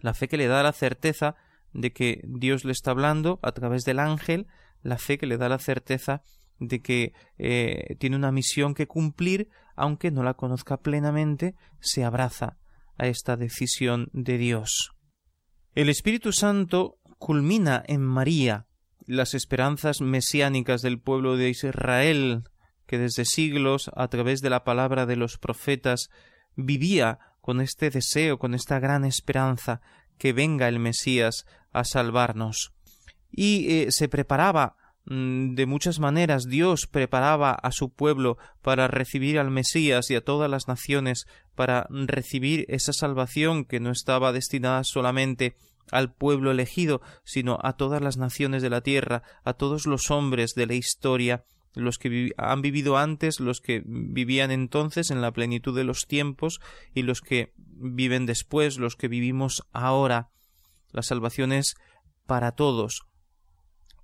la 0.00 0.14
fe 0.14 0.28
que 0.28 0.36
le 0.36 0.46
da 0.46 0.62
la 0.62 0.72
certeza 0.72 1.36
de 1.72 1.92
que 1.92 2.22
Dios 2.24 2.64
le 2.64 2.72
está 2.72 2.90
hablando 2.90 3.38
a 3.42 3.52
través 3.52 3.84
del 3.84 3.98
ángel, 3.98 4.46
la 4.82 4.98
fe 4.98 5.18
que 5.18 5.26
le 5.26 5.36
da 5.36 5.48
la 5.48 5.58
certeza 5.58 6.22
de 6.58 6.80
que 6.80 7.12
eh, 7.38 7.96
tiene 7.98 8.16
una 8.16 8.32
misión 8.32 8.74
que 8.74 8.86
cumplir, 8.86 9.48
aunque 9.76 10.10
no 10.10 10.22
la 10.22 10.34
conozca 10.34 10.78
plenamente, 10.78 11.54
se 11.80 12.04
abraza 12.04 12.58
a 12.98 13.06
esta 13.06 13.36
decisión 13.36 14.08
de 14.12 14.38
Dios. 14.38 14.92
El 15.74 15.88
Espíritu 15.88 16.32
Santo 16.32 16.98
culmina 17.18 17.82
en 17.86 18.02
María 18.02 18.66
las 19.06 19.34
esperanzas 19.34 20.00
mesiánicas 20.00 20.82
del 20.82 21.00
pueblo 21.00 21.36
de 21.36 21.48
Israel, 21.50 22.44
que 22.86 22.98
desde 22.98 23.24
siglos, 23.24 23.90
a 23.96 24.08
través 24.08 24.40
de 24.40 24.50
la 24.50 24.64
palabra 24.64 25.06
de 25.06 25.16
los 25.16 25.38
profetas, 25.38 26.10
vivía 26.56 27.18
con 27.40 27.60
este 27.60 27.90
deseo, 27.90 28.38
con 28.38 28.54
esta 28.54 28.78
gran 28.78 29.04
esperanza 29.04 29.80
que 30.18 30.32
venga 30.32 30.68
el 30.68 30.78
Mesías 30.78 31.46
a 31.72 31.84
salvarnos. 31.84 32.72
Y 33.30 33.72
eh, 33.72 33.86
se 33.90 34.08
preparaba 34.08 34.76
de 35.04 35.66
muchas 35.66 35.98
maneras 35.98 36.44
Dios 36.44 36.86
preparaba 36.86 37.52
a 37.52 37.72
su 37.72 37.90
pueblo 37.90 38.38
para 38.62 38.86
recibir 38.86 39.38
al 39.38 39.50
Mesías 39.50 40.10
y 40.10 40.14
a 40.14 40.24
todas 40.24 40.48
las 40.48 40.68
naciones 40.68 41.26
para 41.56 41.86
recibir 41.90 42.66
esa 42.68 42.92
salvación 42.92 43.64
que 43.64 43.80
no 43.80 43.90
estaba 43.90 44.32
destinada 44.32 44.84
solamente 44.84 45.56
al 45.90 46.14
pueblo 46.14 46.52
elegido, 46.52 47.02
sino 47.24 47.58
a 47.62 47.76
todas 47.76 48.00
las 48.00 48.16
naciones 48.16 48.62
de 48.62 48.70
la 48.70 48.80
tierra, 48.80 49.22
a 49.44 49.54
todos 49.54 49.86
los 49.86 50.10
hombres 50.10 50.54
de 50.54 50.66
la 50.66 50.74
historia 50.74 51.44
los 51.74 51.98
que 51.98 52.32
han 52.36 52.62
vivido 52.62 52.98
antes, 52.98 53.40
los 53.40 53.60
que 53.60 53.82
vivían 53.84 54.50
entonces 54.50 55.10
en 55.10 55.20
la 55.20 55.32
plenitud 55.32 55.74
de 55.74 55.84
los 55.84 56.06
tiempos 56.06 56.60
y 56.94 57.02
los 57.02 57.20
que 57.20 57.52
viven 57.56 58.26
después, 58.26 58.78
los 58.78 58.96
que 58.96 59.08
vivimos 59.08 59.62
ahora. 59.72 60.28
La 60.90 61.02
salvación 61.02 61.52
es 61.52 61.74
para 62.26 62.52
todos. 62.52 63.02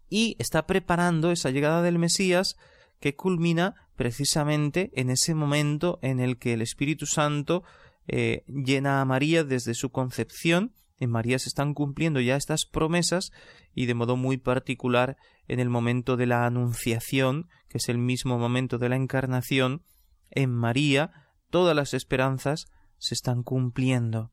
Y 0.09 0.37
está 0.38 0.67
preparando 0.67 1.31
esa 1.31 1.50
llegada 1.50 1.83
del 1.83 1.99
Mesías 1.99 2.57
que 3.00 3.15
culmina 3.15 3.75
precisamente 3.97 4.91
en 4.95 5.11
ese 5.11 5.35
momento 5.35 5.99
en 6.03 6.21
el 6.21 6.38
que 6.38 6.55
el 6.55 6.62
Espíritu 6.62 7.07
Santo 7.07 7.62
eh, 8.07 8.45
llena 8.47 9.00
a 9.00 9.05
María 9.05 9.45
desde 9.45 9.75
su 9.75 9.91
concepción. 9.91 10.73
En 10.99 11.11
María 11.11 11.38
se 11.38 11.49
están 11.49 11.75
cumpliendo 11.75 12.21
ya 12.21 12.37
estas 12.37 12.65
promesas 12.67 13.31
y 13.75 13.87
de 13.87 13.95
modo 13.95 14.17
muy 14.17 14.37
particular 14.37 15.17
en 15.47 15.61
el 15.61 15.69
momento 15.69 16.17
de 16.17 16.27
la 16.27 16.47
Anunciación, 16.47 17.49
que 17.69 17.79
es 17.79 17.88
el 17.88 17.99
mismo 17.99 18.38
momento 18.38 18.79
de 18.79 18.88
la 18.88 18.97
Encarnación, 18.97 19.83
en 20.31 20.55
María 20.55 21.12
todas 21.50 21.75
las 21.75 21.95
esperanzas 21.95 22.67
se 22.99 23.15
están 23.15 23.43
cumpliendo. 23.43 24.33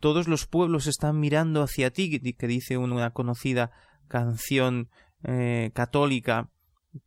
Todos 0.00 0.28
los 0.28 0.46
pueblos 0.46 0.86
están 0.86 1.18
mirando 1.18 1.62
hacia 1.62 1.90
ti, 1.90 2.34
que 2.34 2.46
dice 2.46 2.76
una 2.76 3.10
conocida 3.10 3.72
canción 4.08 4.88
eh, 5.26 5.70
católica. 5.74 6.50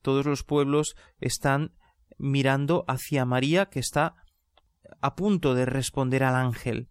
Todos 0.02 0.26
los 0.26 0.44
pueblos 0.44 0.96
están 1.20 1.74
mirando 2.18 2.86
hacia 2.88 3.26
María, 3.26 3.66
que 3.68 3.80
está 3.80 4.16
a 5.02 5.16
punto 5.16 5.56
de 5.56 5.66
responder 5.66 6.24
al 6.24 6.36
ángel. 6.36 6.90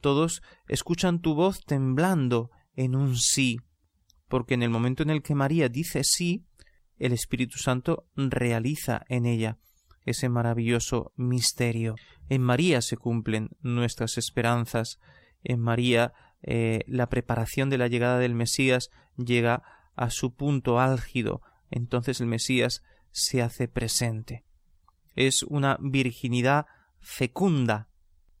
Todos 0.00 0.42
escuchan 0.68 1.22
tu 1.22 1.34
voz 1.34 1.64
temblando 1.64 2.50
en 2.74 2.94
un 2.94 3.16
sí 3.16 3.60
porque 4.28 4.54
en 4.54 4.62
el 4.62 4.70
momento 4.70 5.02
en 5.02 5.10
el 5.10 5.22
que 5.22 5.34
María 5.34 5.68
dice 5.68 6.02
sí, 6.04 6.44
el 6.98 7.12
Espíritu 7.12 7.58
Santo 7.58 8.06
realiza 8.16 9.04
en 9.08 9.26
ella 9.26 9.58
ese 10.04 10.28
maravilloso 10.28 11.12
misterio. 11.16 11.96
En 12.28 12.42
María 12.42 12.80
se 12.80 12.96
cumplen 12.96 13.50
nuestras 13.60 14.18
esperanzas, 14.18 14.98
en 15.42 15.60
María 15.60 16.12
eh, 16.42 16.80
la 16.86 17.08
preparación 17.08 17.70
de 17.70 17.78
la 17.78 17.88
llegada 17.88 18.18
del 18.18 18.34
Mesías 18.34 18.90
llega 19.16 19.62
a 19.96 20.10
su 20.10 20.34
punto 20.34 20.78
álgido, 20.78 21.42
entonces 21.70 22.20
el 22.20 22.26
Mesías 22.26 22.82
se 23.10 23.42
hace 23.42 23.66
presente. 23.66 24.44
Es 25.14 25.42
una 25.42 25.78
virginidad 25.80 26.66
fecunda. 27.00 27.88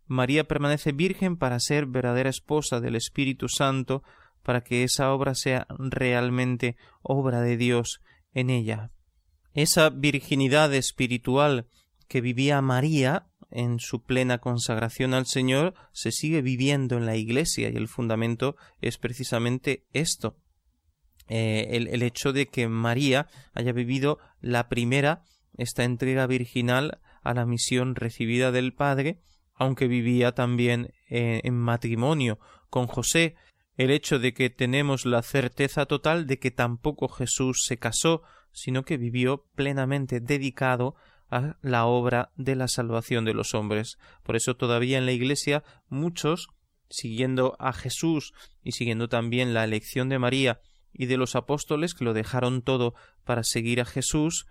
María 0.06 0.46
permanece 0.46 0.92
virgen 0.92 1.36
para 1.36 1.58
ser 1.58 1.86
verdadera 1.86 2.30
esposa 2.30 2.80
del 2.80 2.94
Espíritu 2.94 3.48
Santo, 3.48 4.02
para 4.42 4.62
que 4.62 4.84
esa 4.84 5.12
obra 5.12 5.34
sea 5.34 5.66
realmente 5.78 6.76
obra 7.02 7.40
de 7.40 7.56
Dios 7.56 8.00
en 8.32 8.50
ella. 8.50 8.92
Esa 9.54 9.90
virginidad 9.90 10.72
espiritual 10.74 11.66
que 12.08 12.20
vivía 12.20 12.60
María 12.60 13.26
en 13.50 13.80
su 13.80 14.02
plena 14.02 14.38
consagración 14.38 15.14
al 15.14 15.26
Señor 15.26 15.74
se 15.92 16.12
sigue 16.12 16.42
viviendo 16.42 16.96
en 16.96 17.06
la 17.06 17.16
Iglesia 17.16 17.70
y 17.70 17.76
el 17.76 17.88
fundamento 17.88 18.56
es 18.80 18.98
precisamente 18.98 19.86
esto. 19.92 20.36
Eh, 21.28 21.68
el, 21.72 22.02
hecho 22.02 22.32
de 22.32 22.46
que 22.46 22.68
María 22.68 23.26
haya 23.52 23.72
vivido 23.72 24.18
la 24.40 24.68
primera, 24.68 25.22
esta 25.56 25.84
entrega 25.84 26.26
virginal 26.26 27.00
a 27.22 27.34
la 27.34 27.46
misión 27.46 27.96
recibida 27.96 28.52
del 28.52 28.72
Padre, 28.72 29.20
aunque 29.54 29.88
vivía 29.88 30.32
también 30.32 30.94
eh, 31.10 31.40
en 31.42 31.54
matrimonio 31.54 32.38
con 32.70 32.86
José, 32.86 33.34
el 33.76 33.90
hecho 33.90 34.18
de 34.18 34.34
que 34.34 34.50
tenemos 34.50 35.04
la 35.04 35.22
certeza 35.22 35.86
total 35.86 36.26
de 36.26 36.38
que 36.38 36.50
tampoco 36.50 37.08
Jesús 37.08 37.64
se 37.66 37.78
casó, 37.78 38.22
sino 38.52 38.84
que 38.84 38.96
vivió 38.96 39.44
plenamente 39.54 40.20
dedicado 40.20 40.94
a 41.28 41.56
la 41.60 41.86
obra 41.86 42.30
de 42.36 42.54
la 42.54 42.68
salvación 42.68 43.24
de 43.24 43.34
los 43.34 43.54
hombres. 43.54 43.98
Por 44.22 44.36
eso 44.36 44.56
todavía 44.56 44.98
en 44.98 45.06
la 45.06 45.12
Iglesia 45.12 45.64
muchos, 45.88 46.48
siguiendo 46.88 47.56
a 47.58 47.72
Jesús 47.72 48.32
y 48.62 48.72
siguiendo 48.72 49.08
también 49.08 49.52
la 49.52 49.64
elección 49.64 50.08
de 50.08 50.20
María 50.20 50.60
y 50.96 51.06
de 51.06 51.16
los 51.16 51.36
apóstoles 51.36 51.94
que 51.94 52.04
lo 52.04 52.14
dejaron 52.14 52.62
todo 52.62 52.94
para 53.24 53.42
seguir 53.44 53.80
a 53.80 53.84
Jesús, 53.84 54.46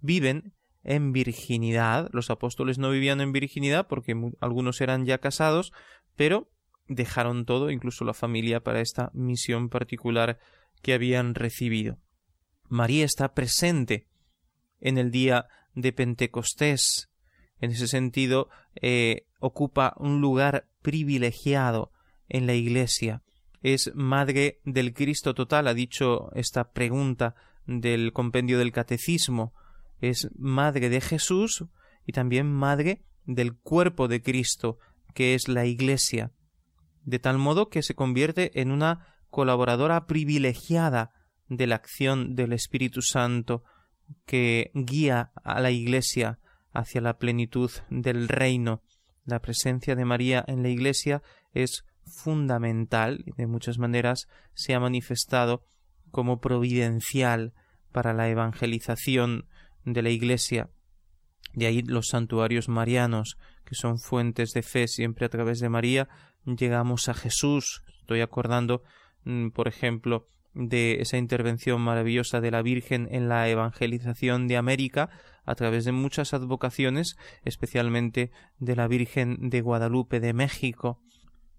viven 0.00 0.52
en 0.84 1.12
virginidad. 1.12 2.08
Los 2.12 2.30
apóstoles 2.30 2.78
no 2.78 2.90
vivían 2.90 3.20
en 3.20 3.32
virginidad 3.32 3.86
porque 3.88 4.14
algunos 4.40 4.80
eran 4.80 5.04
ya 5.04 5.18
casados, 5.18 5.72
pero 6.16 6.50
dejaron 6.88 7.44
todo, 7.44 7.70
incluso 7.70 8.04
la 8.04 8.14
familia, 8.14 8.60
para 8.60 8.80
esta 8.80 9.10
misión 9.12 9.68
particular 9.68 10.38
que 10.82 10.94
habían 10.94 11.34
recibido. 11.34 11.98
María 12.68 13.04
está 13.04 13.34
presente 13.34 14.06
en 14.80 14.98
el 14.98 15.10
día 15.10 15.46
de 15.74 15.92
Pentecostés. 15.92 17.10
En 17.60 17.70
ese 17.70 17.88
sentido, 17.88 18.48
eh, 18.80 19.26
ocupa 19.40 19.94
un 19.96 20.20
lugar 20.20 20.68
privilegiado 20.82 21.90
en 22.28 22.46
la 22.46 22.54
Iglesia. 22.54 23.22
Es 23.62 23.92
madre 23.94 24.60
del 24.64 24.92
Cristo 24.94 25.34
total, 25.34 25.68
ha 25.68 25.74
dicho 25.74 26.30
esta 26.34 26.72
pregunta 26.72 27.34
del 27.66 28.12
compendio 28.12 28.58
del 28.58 28.72
Catecismo. 28.72 29.52
Es 30.00 30.28
madre 30.36 30.88
de 30.88 31.00
Jesús 31.00 31.64
y 32.06 32.12
también 32.12 32.52
madre 32.52 33.02
del 33.24 33.56
cuerpo 33.56 34.08
de 34.08 34.22
Cristo, 34.22 34.78
que 35.14 35.34
es 35.34 35.48
la 35.48 35.66
Iglesia 35.66 36.32
de 37.06 37.20
tal 37.20 37.38
modo 37.38 37.70
que 37.70 37.82
se 37.82 37.94
convierte 37.94 38.60
en 38.60 38.70
una 38.70 39.06
colaboradora 39.30 40.06
privilegiada 40.06 41.12
de 41.48 41.66
la 41.66 41.76
acción 41.76 42.34
del 42.34 42.52
Espíritu 42.52 43.00
Santo 43.00 43.62
que 44.26 44.72
guía 44.74 45.30
a 45.42 45.60
la 45.60 45.70
Iglesia 45.70 46.40
hacia 46.72 47.00
la 47.00 47.18
plenitud 47.18 47.70
del 47.88 48.28
reino. 48.28 48.82
La 49.24 49.40
presencia 49.40 49.94
de 49.94 50.04
María 50.04 50.44
en 50.46 50.62
la 50.62 50.68
Iglesia 50.68 51.22
es 51.54 51.84
fundamental 52.06 53.24
de 53.36 53.46
muchas 53.46 53.78
maneras 53.78 54.28
se 54.54 54.74
ha 54.74 54.80
manifestado 54.80 55.62
como 56.10 56.40
providencial 56.40 57.52
para 57.92 58.14
la 58.14 58.28
evangelización 58.28 59.46
de 59.84 60.02
la 60.02 60.10
Iglesia. 60.10 60.70
De 61.54 61.66
ahí 61.66 61.82
los 61.82 62.08
santuarios 62.08 62.68
marianos, 62.68 63.38
que 63.64 63.74
son 63.74 63.98
fuentes 63.98 64.52
de 64.52 64.62
fe 64.62 64.88
siempre 64.88 65.26
a 65.26 65.28
través 65.28 65.60
de 65.60 65.68
María, 65.68 66.08
llegamos 66.44 67.08
a 67.08 67.14
Jesús. 67.14 67.82
Estoy 68.00 68.20
acordando, 68.20 68.82
mm, 69.24 69.48
por 69.48 69.68
ejemplo, 69.68 70.28
de 70.54 71.02
esa 71.02 71.18
intervención 71.18 71.80
maravillosa 71.82 72.40
de 72.40 72.50
la 72.50 72.62
Virgen 72.62 73.08
en 73.10 73.28
la 73.28 73.48
evangelización 73.48 74.48
de 74.48 74.56
América 74.56 75.10
a 75.44 75.54
través 75.54 75.84
de 75.84 75.92
muchas 75.92 76.32
advocaciones, 76.32 77.16
especialmente 77.44 78.30
de 78.58 78.74
la 78.76 78.88
Virgen 78.88 79.50
de 79.50 79.60
Guadalupe 79.60 80.18
de 80.18 80.32
México, 80.32 81.00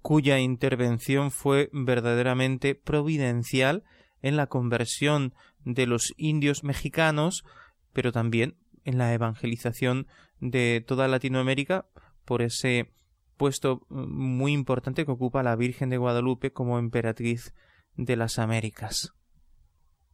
cuya 0.07 0.39
intervención 0.39 1.31
fue 1.31 1.69
verdaderamente 1.73 2.75
providencial 2.75 3.83
en 4.21 4.37
la 4.37 4.47
conversión 4.47 5.33
de 5.65 5.85
los 5.85 6.13
indios 6.15 6.63
mexicanos, 6.63 7.43
pero 7.91 8.13
también 8.13 8.55
en 8.85 8.99
la 8.99 9.13
evangelización 9.13 10.07
de 10.39 10.81
toda 10.87 11.09
Latinoamérica 11.09 11.89
por 12.23 12.41
ese 12.41 12.93
puesto 13.35 13.85
mm, 13.89 14.07
muy 14.07 14.53
importante 14.53 15.03
que 15.03 15.11
ocupa 15.11 15.43
la 15.43 15.57
Virgen 15.57 15.89
de 15.89 15.97
Guadalupe 15.97 16.53
como 16.53 16.79
emperatriz 16.79 17.53
de 17.97 18.15
las 18.15 18.39
Américas. 18.39 19.11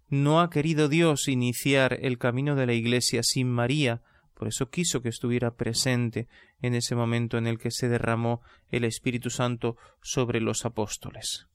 No 0.08 0.42
ha 0.42 0.50
querido 0.50 0.90
Dios 0.90 1.28
iniciar 1.28 2.00
el 2.02 2.18
camino 2.18 2.56
de 2.56 2.66
la 2.66 2.74
Iglesia 2.74 3.22
sin 3.22 3.48
María, 3.48 4.02
por 4.34 4.48
eso 4.48 4.70
quiso 4.70 5.02
que 5.02 5.10
estuviera 5.10 5.56
presente 5.56 6.28
en 6.62 6.74
ese 6.74 6.96
momento 6.96 7.38
en 7.38 7.48
el 7.48 7.60
que 7.60 7.72
se 7.72 7.90
derramó 7.90 8.42
el 8.70 8.84
Espíritu 8.84 9.30
Santo 9.30 9.78
sobre 10.02 10.42
los 10.42 10.66
apóstoles. 10.66 11.48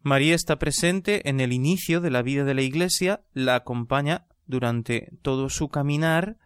María 0.00 0.34
está 0.34 0.58
presente 0.58 1.28
en 1.28 1.40
el 1.40 1.52
inicio 1.52 2.00
de 2.00 2.10
la 2.10 2.22
vida 2.22 2.44
de 2.44 2.54
la 2.54 2.62
Iglesia, 2.62 3.22
la 3.32 3.56
acompaña 3.56 4.26
durante 4.46 5.10
todo 5.22 5.48
su 5.48 5.68
caminar 5.68 6.36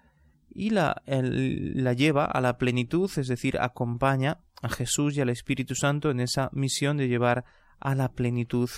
y 0.51 0.71
la, 0.71 1.03
la 1.07 1.93
lleva 1.93 2.25
a 2.25 2.41
la 2.41 2.59
plenitud, 2.59 3.11
es 3.17 3.29
decir, 3.29 3.59
acompaña 3.59 4.41
a 4.63 4.69
Jesús 4.69 5.17
y 5.17 5.21
al 5.21 5.29
Espíritu 5.29 5.75
Santo 5.75 6.11
en 6.11 6.21
esa 6.21 6.51
misión 6.53 6.97
de 6.97 7.09
llevar 7.09 7.45
a 7.81 7.95
la 7.95 8.13
plenitud 8.13 8.71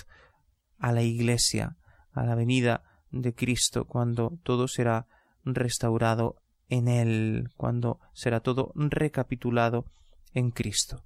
a 0.79 0.91
la 0.91 1.03
Iglesia, 1.03 1.77
a 2.11 2.23
la 2.23 2.35
venida 2.35 2.83
de 3.11 3.33
Cristo, 3.33 3.85
cuando 3.85 4.37
todo 4.43 4.67
será 4.67 5.07
restaurado 5.43 6.41
en 6.69 6.87
Él, 6.87 7.49
cuando 7.57 7.99
será 8.13 8.39
todo 8.39 8.71
recapitulado 8.75 9.85
en 10.33 10.51
Cristo. 10.51 11.03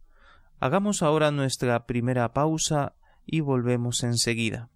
Hagamos 0.60 1.04
ahora 1.04 1.32
nuestra 1.32 1.86
primera 1.86 2.34
pausa 2.34 2.96
y 3.26 3.40
volvemos 3.42 4.04
enseguida. 4.04 4.70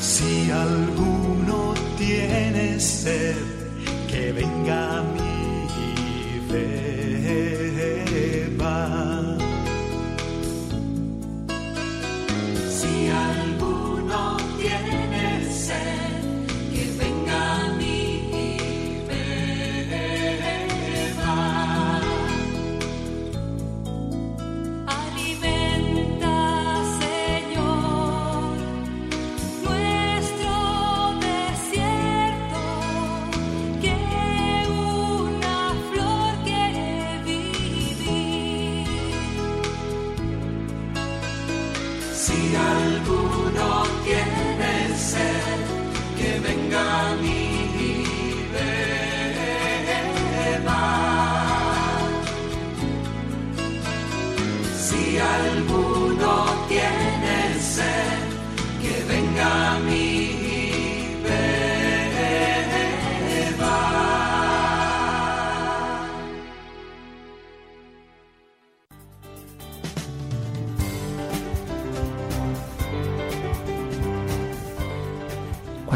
Si 0.00 0.50
alguno 0.50 1.74
tiene 1.96 2.80
sed, 2.80 3.36
que 4.08 4.32
venga 4.32 5.11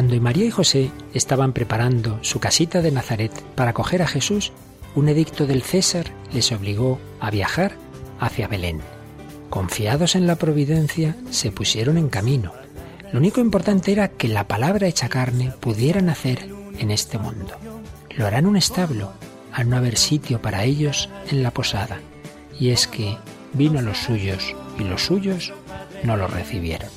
Cuando 0.06 0.22
María 0.22 0.44
y 0.44 0.50
José 0.52 0.92
estaban 1.14 1.52
preparando 1.52 2.20
su 2.22 2.38
casita 2.38 2.80
de 2.80 2.92
Nazaret 2.92 3.32
para 3.56 3.70
acoger 3.70 4.02
a 4.02 4.06
Jesús, 4.06 4.52
un 4.94 5.08
edicto 5.08 5.48
del 5.48 5.62
César 5.62 6.06
les 6.32 6.52
obligó 6.52 7.00
a 7.18 7.32
viajar 7.32 7.72
hacia 8.20 8.46
Belén. 8.46 8.82
Confiados 9.50 10.14
en 10.14 10.28
la 10.28 10.36
providencia, 10.36 11.16
se 11.30 11.50
pusieron 11.50 11.98
en 11.98 12.08
camino. 12.08 12.52
Lo 13.12 13.18
único 13.18 13.40
importante 13.40 13.90
era 13.90 14.06
que 14.06 14.28
la 14.28 14.46
palabra 14.46 14.86
hecha 14.86 15.08
carne 15.08 15.52
pudiera 15.58 16.00
nacer 16.00 16.50
en 16.78 16.92
este 16.92 17.18
mundo. 17.18 17.56
Lo 18.16 18.28
harán 18.28 18.46
un 18.46 18.56
establo, 18.56 19.12
al 19.50 19.68
no 19.68 19.76
haber 19.76 19.98
sitio 19.98 20.40
para 20.40 20.62
ellos 20.62 21.10
en 21.32 21.42
la 21.42 21.50
posada. 21.50 21.98
Y 22.60 22.70
es 22.70 22.86
que 22.86 23.18
vino 23.54 23.80
a 23.80 23.82
los 23.82 23.98
suyos 23.98 24.54
y 24.78 24.84
los 24.84 25.04
suyos 25.04 25.52
no 26.04 26.16
lo 26.16 26.28
recibieron. 26.28 26.90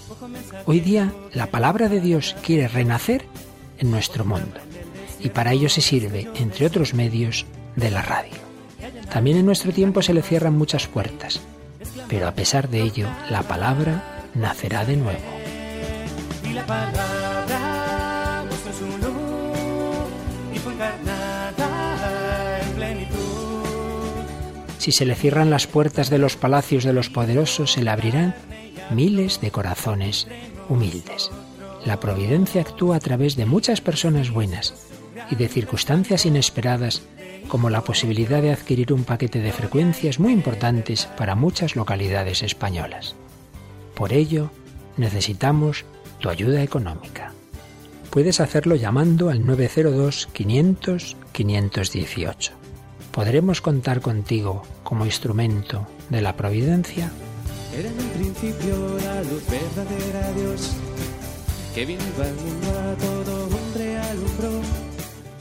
Hoy 0.71 0.81
día 0.81 1.11
la 1.33 1.47
palabra 1.47 1.89
de 1.89 1.99
Dios 1.99 2.35
quiere 2.45 2.67
renacer 2.67 3.25
en 3.79 3.89
nuestro 3.89 4.23
mundo 4.23 4.59
y 5.19 5.29
para 5.29 5.51
ello 5.51 5.67
se 5.67 5.81
sirve, 5.81 6.27
entre 6.35 6.67
otros 6.67 6.93
medios, 6.93 7.47
de 7.75 7.89
la 7.89 8.03
radio. 8.03 8.35
También 9.11 9.37
en 9.37 9.47
nuestro 9.47 9.71
tiempo 9.71 10.03
se 10.03 10.13
le 10.13 10.21
cierran 10.21 10.55
muchas 10.55 10.85
puertas, 10.85 11.41
pero 12.07 12.27
a 12.27 12.35
pesar 12.35 12.69
de 12.69 12.83
ello 12.83 13.07
la 13.31 13.41
palabra 13.41 14.27
nacerá 14.35 14.85
de 14.85 14.97
nuevo. 14.97 15.19
Si 24.77 24.91
se 24.91 25.07
le 25.07 25.15
cierran 25.15 25.49
las 25.49 25.65
puertas 25.65 26.11
de 26.11 26.19
los 26.19 26.35
palacios 26.35 26.83
de 26.83 26.93
los 26.93 27.09
poderosos, 27.09 27.71
se 27.71 27.81
le 27.81 27.89
abrirán 27.89 28.35
miles 28.91 29.41
de 29.41 29.51
corazones 29.51 30.27
humildes. 30.67 31.31
La 31.85 31.99
providencia 31.99 32.61
actúa 32.61 32.97
a 32.97 32.99
través 32.99 33.35
de 33.35 33.45
muchas 33.45 33.81
personas 33.81 34.31
buenas 34.31 34.73
y 35.31 35.35
de 35.35 35.47
circunstancias 35.47 36.25
inesperadas 36.25 37.01
como 37.47 37.69
la 37.69 37.81
posibilidad 37.81 38.41
de 38.41 38.51
adquirir 38.51 38.93
un 38.93 39.03
paquete 39.03 39.39
de 39.39 39.51
frecuencias 39.51 40.19
muy 40.19 40.33
importantes 40.33 41.07
para 41.17 41.35
muchas 41.35 41.75
localidades 41.75 42.43
españolas. 42.43 43.15
Por 43.95 44.13
ello, 44.13 44.51
necesitamos 44.97 45.85
tu 46.19 46.29
ayuda 46.29 46.61
económica. 46.61 47.33
Puedes 48.09 48.39
hacerlo 48.39 48.75
llamando 48.75 49.29
al 49.29 49.45
902 49.45 50.29
500 50.33 51.17
518. 51.31 52.53
¿Podremos 53.11 53.61
contar 53.61 54.01
contigo 54.01 54.63
como 54.83 55.05
instrumento 55.05 55.87
de 56.09 56.21
la 56.21 56.35
providencia? 56.35 57.11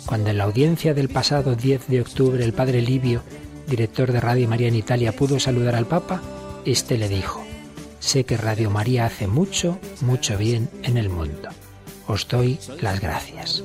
Cuando 0.06 0.30
en 0.30 0.38
la 0.38 0.44
audiencia 0.44 0.94
del 0.94 1.08
pasado 1.08 1.56
10 1.56 1.88
de 1.88 2.00
octubre 2.00 2.44
el 2.44 2.52
padre 2.52 2.80
Livio, 2.80 3.22
director 3.66 4.12
de 4.12 4.20
Radio 4.20 4.48
María 4.48 4.68
en 4.68 4.76
Italia, 4.76 5.12
pudo 5.12 5.40
saludar 5.40 5.74
al 5.74 5.86
Papa, 5.86 6.22
este 6.64 6.96
le 6.96 7.08
dijo, 7.08 7.44
sé 7.98 8.24
que 8.24 8.36
Radio 8.36 8.70
María 8.70 9.06
hace 9.06 9.26
mucho, 9.26 9.78
mucho 10.00 10.38
bien 10.38 10.70
en 10.82 10.96
el 10.96 11.08
mundo. 11.08 11.48
Os 12.06 12.28
doy 12.28 12.58
las 12.80 13.00
gracias. 13.00 13.64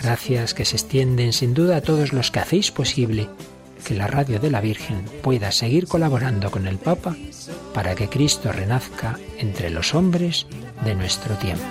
Gracias 0.00 0.54
que 0.54 0.64
se 0.64 0.76
extienden 0.76 1.32
sin 1.32 1.52
duda 1.52 1.76
a 1.76 1.80
todos 1.80 2.12
los 2.12 2.30
que 2.30 2.40
hacéis 2.40 2.70
posible 2.70 3.28
que 3.84 3.94
la 3.94 4.06
radio 4.06 4.38
de 4.38 4.50
la 4.50 4.60
Virgen 4.60 5.04
pueda 5.22 5.52
seguir 5.52 5.86
colaborando 5.86 6.50
con 6.50 6.66
el 6.66 6.78
Papa 6.78 7.16
para 7.74 7.94
que 7.94 8.08
Cristo 8.08 8.52
renazca 8.52 9.18
entre 9.38 9.70
los 9.70 9.94
hombres 9.94 10.46
de 10.84 10.94
nuestro 10.94 11.34
tiempo. 11.36 11.64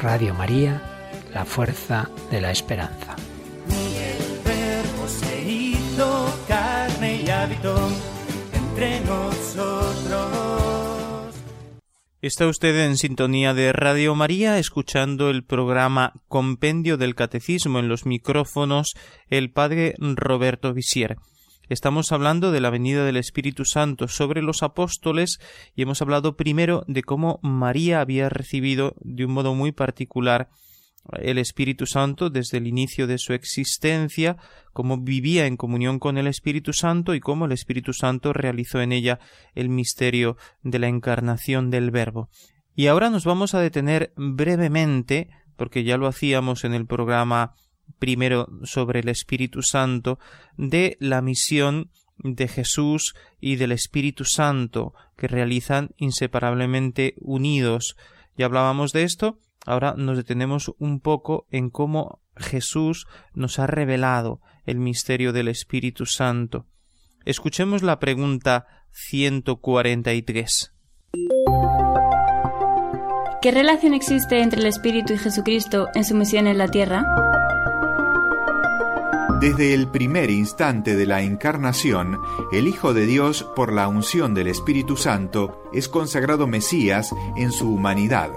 Radio 0.00 0.34
María, 0.34 0.82
la 1.32 1.44
fuerza 1.44 2.10
de 2.30 2.40
la 2.40 2.50
esperanza. 2.50 3.16
entre 8.52 9.00
nosotros. 9.00 9.71
Está 12.22 12.46
usted 12.46 12.84
en 12.84 12.96
sintonía 12.98 13.52
de 13.52 13.72
Radio 13.72 14.14
María 14.14 14.56
escuchando 14.60 15.28
el 15.28 15.42
programa 15.42 16.12
Compendio 16.28 16.96
del 16.96 17.16
Catecismo 17.16 17.80
en 17.80 17.88
los 17.88 18.06
micrófonos 18.06 18.94
el 19.28 19.50
Padre 19.50 19.96
Roberto 19.98 20.72
Visier. 20.72 21.16
Estamos 21.68 22.12
hablando 22.12 22.52
de 22.52 22.60
la 22.60 22.70
venida 22.70 23.04
del 23.04 23.16
Espíritu 23.16 23.64
Santo 23.64 24.06
sobre 24.06 24.40
los 24.40 24.62
apóstoles 24.62 25.40
y 25.74 25.82
hemos 25.82 26.00
hablado 26.00 26.36
primero 26.36 26.84
de 26.86 27.02
cómo 27.02 27.40
María 27.42 28.00
había 28.00 28.28
recibido 28.28 28.94
de 29.00 29.24
un 29.24 29.32
modo 29.32 29.56
muy 29.56 29.72
particular 29.72 30.48
el 31.18 31.38
Espíritu 31.38 31.86
Santo 31.86 32.30
desde 32.30 32.58
el 32.58 32.66
inicio 32.66 33.06
de 33.06 33.18
su 33.18 33.32
existencia, 33.32 34.36
cómo 34.72 34.98
vivía 34.98 35.46
en 35.46 35.56
comunión 35.56 35.98
con 35.98 36.18
el 36.18 36.26
Espíritu 36.26 36.72
Santo 36.72 37.14
y 37.14 37.20
cómo 37.20 37.46
el 37.46 37.52
Espíritu 37.52 37.92
Santo 37.92 38.32
realizó 38.32 38.80
en 38.80 38.92
ella 38.92 39.18
el 39.54 39.68
misterio 39.68 40.36
de 40.62 40.78
la 40.78 40.88
encarnación 40.88 41.70
del 41.70 41.90
Verbo. 41.90 42.28
Y 42.74 42.86
ahora 42.86 43.10
nos 43.10 43.24
vamos 43.24 43.54
a 43.54 43.60
detener 43.60 44.12
brevemente, 44.16 45.28
porque 45.56 45.84
ya 45.84 45.96
lo 45.96 46.06
hacíamos 46.06 46.64
en 46.64 46.72
el 46.72 46.86
programa 46.86 47.54
primero 47.98 48.48
sobre 48.64 49.00
el 49.00 49.08
Espíritu 49.08 49.62
Santo, 49.62 50.18
de 50.56 50.96
la 51.00 51.20
misión 51.20 51.90
de 52.18 52.48
Jesús 52.48 53.14
y 53.40 53.56
del 53.56 53.72
Espíritu 53.72 54.24
Santo, 54.24 54.94
que 55.16 55.28
realizan 55.28 55.90
inseparablemente 55.96 57.14
unidos. 57.18 57.96
Ya 58.36 58.46
hablábamos 58.46 58.92
de 58.92 59.02
esto, 59.02 59.38
Ahora 59.64 59.94
nos 59.96 60.16
detenemos 60.16 60.74
un 60.78 61.00
poco 61.00 61.46
en 61.50 61.70
cómo 61.70 62.20
Jesús 62.36 63.06
nos 63.34 63.58
ha 63.58 63.66
revelado 63.66 64.40
el 64.64 64.78
misterio 64.78 65.32
del 65.32 65.48
Espíritu 65.48 66.06
Santo. 66.06 66.66
Escuchemos 67.24 67.82
la 67.82 67.98
pregunta 68.00 68.66
143. 68.90 70.72
¿Qué 73.40 73.50
relación 73.50 73.94
existe 73.94 74.40
entre 74.40 74.60
el 74.60 74.66
Espíritu 74.66 75.12
y 75.14 75.18
Jesucristo 75.18 75.88
en 75.94 76.04
su 76.04 76.14
misión 76.14 76.46
en 76.46 76.58
la 76.58 76.68
tierra? 76.68 77.04
Desde 79.40 79.74
el 79.74 79.88
primer 79.90 80.30
instante 80.30 80.94
de 80.94 81.06
la 81.06 81.22
encarnación, 81.22 82.20
el 82.52 82.68
Hijo 82.68 82.94
de 82.94 83.06
Dios, 83.06 83.44
por 83.56 83.72
la 83.72 83.88
unción 83.88 84.34
del 84.34 84.46
Espíritu 84.46 84.96
Santo, 84.96 85.64
es 85.72 85.88
consagrado 85.88 86.46
Mesías 86.46 87.12
en 87.36 87.50
su 87.50 87.74
humanidad 87.74 88.30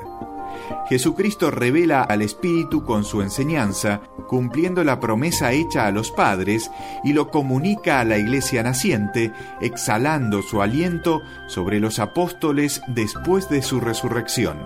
Jesucristo 0.89 1.51
revela 1.51 2.01
al 2.04 2.21
Espíritu 2.21 2.84
con 2.84 3.04
su 3.04 3.21
enseñanza, 3.21 4.01
cumpliendo 4.28 4.84
la 4.84 4.99
promesa 4.99 5.51
hecha 5.51 5.88
a 5.88 5.91
los 5.91 6.12
padres, 6.12 6.69
y 7.04 7.13
lo 7.13 7.30
comunica 7.30 7.99
a 7.99 8.06
la 8.06 8.17
iglesia 8.17 8.63
naciente, 8.63 9.32
exhalando 9.62 10.41
su 10.41 10.62
aliento 10.62 11.21
sobre 11.47 11.80
los 11.80 11.99
apóstoles 11.99 12.82
después 12.88 13.49
de 13.49 13.62
su 13.62 13.80
resurrección. 13.80 14.58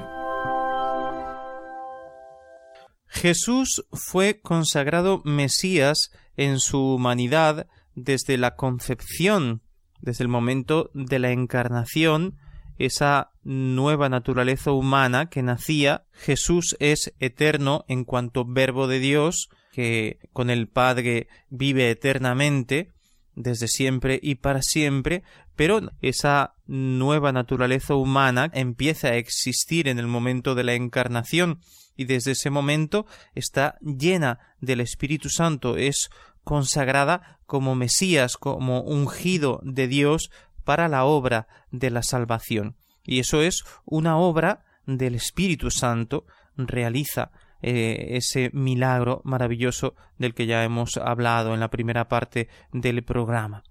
Jesús 3.07 3.85
fue 3.91 4.39
consagrado 4.39 5.21
Mesías 5.25 6.11
en 6.37 6.59
su 6.59 6.79
humanidad 6.79 7.67
desde 7.95 8.37
la 8.37 8.55
concepción, 8.55 9.61
desde 9.99 10.23
el 10.23 10.29
momento 10.29 10.89
de 10.93 11.19
la 11.19 11.31
encarnación, 11.31 12.37
esa 12.79 13.31
nueva 13.43 14.09
naturaleza 14.09 14.71
humana 14.71 15.29
que 15.29 15.43
nacía. 15.43 16.05
Jesús 16.13 16.75
es 16.79 17.13
eterno 17.19 17.85
en 17.87 18.05
cuanto 18.05 18.45
verbo 18.45 18.87
de 18.87 18.99
Dios, 18.99 19.49
que 19.71 20.17
con 20.33 20.49
el 20.49 20.67
Padre 20.67 21.27
vive 21.49 21.91
eternamente, 21.91 22.91
desde 23.35 23.67
siempre 23.67 24.19
y 24.21 24.35
para 24.35 24.61
siempre, 24.61 25.23
pero 25.55 25.81
esa 26.01 26.55
nueva 26.65 27.31
naturaleza 27.31 27.95
humana 27.95 28.49
empieza 28.53 29.09
a 29.09 29.15
existir 29.15 29.87
en 29.87 29.99
el 29.99 30.07
momento 30.07 30.55
de 30.55 30.63
la 30.63 30.73
encarnación 30.73 31.59
y 31.95 32.05
desde 32.05 32.31
ese 32.31 32.49
momento 32.49 33.05
está 33.35 33.77
llena 33.81 34.39
del 34.61 34.79
Espíritu 34.79 35.29
Santo, 35.29 35.75
es 35.75 36.09
consagrada 36.45 37.39
como 37.45 37.75
Mesías, 37.75 38.37
como 38.37 38.81
ungido 38.81 39.59
de 39.63 39.87
Dios 39.87 40.31
para 40.69 40.87
la 40.87 41.03
obra 41.03 41.47
de 41.71 41.89
la 41.89 42.03
salvación. 42.03 42.75
Y 43.03 43.17
eso 43.21 43.41
es 43.41 43.63
una 43.85 44.17
obra 44.17 44.65
del 44.85 45.15
Espíritu 45.15 45.71
Santo, 45.71 46.27
realiza 46.57 47.31
eh, 47.63 48.09
ese 48.11 48.51
milagro 48.53 49.23
maravilloso 49.25 49.95
del 50.19 50.35
que 50.35 50.45
ya 50.45 50.63
hemos 50.63 50.97
hablado 50.97 51.55
en 51.55 51.59
la 51.59 51.71
primera 51.71 52.07
parte 52.07 52.49
del 52.71 53.03
programa. 53.03 53.63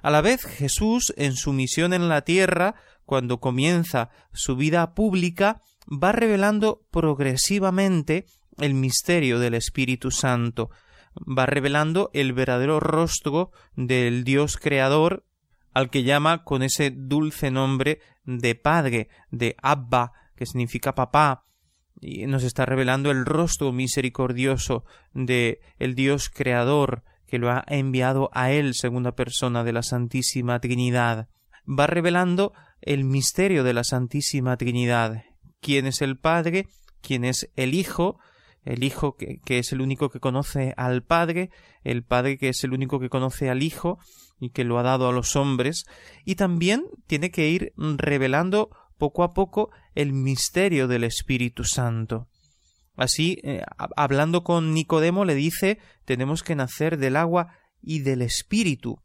A 0.00 0.10
la 0.10 0.22
vez, 0.22 0.46
Jesús, 0.46 1.12
en 1.18 1.34
su 1.34 1.52
misión 1.52 1.92
en 1.92 2.08
la 2.08 2.22
tierra, 2.22 2.74
cuando 3.04 3.38
comienza 3.38 4.08
su 4.32 4.56
vida 4.56 4.94
pública, 4.94 5.60
va 5.92 6.12
revelando 6.12 6.86
progresivamente 6.90 8.24
el 8.56 8.72
misterio 8.72 9.40
del 9.40 9.52
Espíritu 9.52 10.10
Santo, 10.10 10.70
va 11.16 11.44
revelando 11.44 12.08
el 12.14 12.32
verdadero 12.32 12.80
rostro 12.80 13.50
del 13.74 14.24
Dios 14.24 14.56
creador 14.56 15.26
al 15.76 15.90
que 15.90 16.04
llama 16.04 16.42
con 16.42 16.62
ese 16.62 16.90
dulce 16.90 17.50
nombre 17.50 18.00
de 18.24 18.54
Padre, 18.54 19.10
de 19.30 19.56
Abba, 19.60 20.12
que 20.34 20.46
significa 20.46 20.94
papá, 20.94 21.44
y 22.00 22.26
nos 22.26 22.44
está 22.44 22.64
revelando 22.64 23.10
el 23.10 23.26
rostro 23.26 23.72
misericordioso 23.72 24.86
de 25.12 25.60
el 25.78 25.94
Dios 25.94 26.30
creador 26.30 27.04
que 27.26 27.38
lo 27.38 27.50
ha 27.50 27.62
enviado 27.68 28.30
a 28.32 28.52
él, 28.52 28.72
segunda 28.72 29.12
persona 29.12 29.64
de 29.64 29.74
la 29.74 29.82
Santísima 29.82 30.60
Trinidad. 30.60 31.28
Va 31.68 31.86
revelando 31.86 32.54
el 32.80 33.04
misterio 33.04 33.62
de 33.62 33.74
la 33.74 33.84
Santísima 33.84 34.56
Trinidad, 34.56 35.24
quién 35.60 35.86
es 35.86 36.00
el 36.00 36.16
Padre, 36.16 36.68
quién 37.02 37.22
es 37.22 37.50
el 37.54 37.74
Hijo, 37.74 38.18
el 38.64 38.82
Hijo 38.82 39.16
que, 39.16 39.40
que, 39.44 39.58
es 39.58 39.72
el 39.72 39.82
único 39.82 40.08
que 40.08 40.20
conoce 40.20 40.72
al 40.78 41.02
Padre, 41.02 41.50
el 41.84 42.02
Padre 42.02 42.38
que 42.38 42.48
es 42.48 42.64
el 42.64 42.72
único 42.72 42.98
que 42.98 43.10
conoce 43.10 43.50
al 43.50 43.62
Hijo 43.62 43.98
y 44.38 44.50
que 44.50 44.64
lo 44.64 44.78
ha 44.78 44.82
dado 44.82 45.08
a 45.08 45.12
los 45.12 45.36
hombres, 45.36 45.84
y 46.24 46.34
también 46.34 46.84
tiene 47.06 47.30
que 47.30 47.48
ir 47.48 47.72
revelando 47.76 48.70
poco 48.98 49.22
a 49.24 49.34
poco 49.34 49.70
el 49.94 50.12
misterio 50.12 50.88
del 50.88 51.04
Espíritu 51.04 51.64
Santo. 51.64 52.28
Así, 52.96 53.38
eh, 53.42 53.62
hablando 53.96 54.42
con 54.42 54.72
Nicodemo, 54.72 55.24
le 55.24 55.34
dice 55.34 55.78
tenemos 56.04 56.42
que 56.42 56.54
nacer 56.54 56.96
del 56.96 57.16
agua 57.16 57.58
y 57.82 58.00
del 58.00 58.22
Espíritu. 58.22 59.00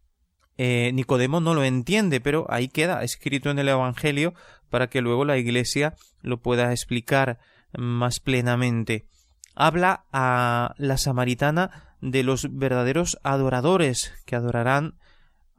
Eh, 0.57 0.91
Nicodemo 0.93 1.41
no 1.41 1.53
lo 1.53 1.63
entiende, 1.63 2.21
pero 2.21 2.45
ahí 2.49 2.67
queda 2.69 3.03
escrito 3.03 3.49
en 3.49 3.59
el 3.59 3.67
Evangelio 3.67 4.33
para 4.69 4.87
que 4.87 5.01
luego 5.01 5.25
la 5.25 5.37
Iglesia 5.37 5.95
lo 6.21 6.41
pueda 6.41 6.71
explicar 6.71 7.39
más 7.77 8.19
plenamente. 8.19 9.07
Habla 9.55 10.05
a 10.13 10.73
la 10.77 10.97
samaritana 10.97 11.95
de 12.01 12.23
los 12.23 12.47
verdaderos 12.57 13.17
adoradores 13.23 14.13
que 14.25 14.35
adorarán 14.35 14.95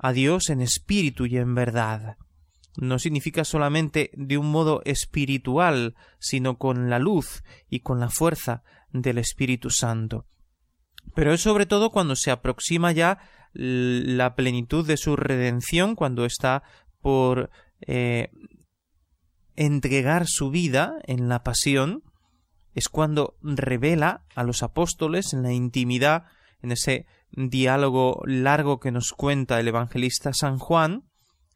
a 0.03 0.13
Dios 0.13 0.51
en 0.51 0.61
espíritu 0.61 1.25
y 1.25 1.39
en 1.39 1.55
verdad 1.55 2.19
no 2.77 2.99
significa 2.99 3.45
solamente 3.45 4.11
de 4.15 4.39
un 4.39 4.51
modo 4.51 4.83
espiritual, 4.85 5.95
sino 6.19 6.59
con 6.59 6.89
la 6.89 6.99
luz 6.99 7.43
y 7.69 7.81
con 7.81 8.01
la 8.01 8.09
fuerza 8.09 8.63
del 8.93 9.19
Espíritu 9.19 9.71
Santo. 9.71 10.27
Pero 11.15 11.33
es 11.33 11.41
sobre 11.41 11.67
todo 11.67 11.91
cuando 11.91 12.17
se 12.17 12.31
aproxima 12.31 12.93
ya 12.93 13.19
la 13.53 14.35
plenitud 14.35 14.87
de 14.87 14.97
su 14.97 15.17
redención, 15.17 15.95
cuando 15.95 16.25
está 16.25 16.63
por 17.03 17.51
eh, 17.83 18.31
entregar 19.57 20.27
su 20.27 20.51
vida 20.51 20.95
en 21.05 21.29
la 21.29 21.43
pasión, 21.43 22.03
es 22.75 22.89
cuando 22.89 23.37
revela 23.43 24.25
a 24.35 24.45
los 24.45 24.63
apóstoles 24.63 25.35
en 25.35 25.43
la 25.43 25.53
intimidad, 25.53 26.25
en 26.63 26.73
ese 26.73 27.07
diálogo 27.33 28.23
largo 28.25 28.79
que 28.81 28.91
nos 28.91 29.13
cuenta 29.13 29.59
el 29.59 29.69
evangelista 29.69 30.33
San 30.33 30.59
Juan, 30.59 31.05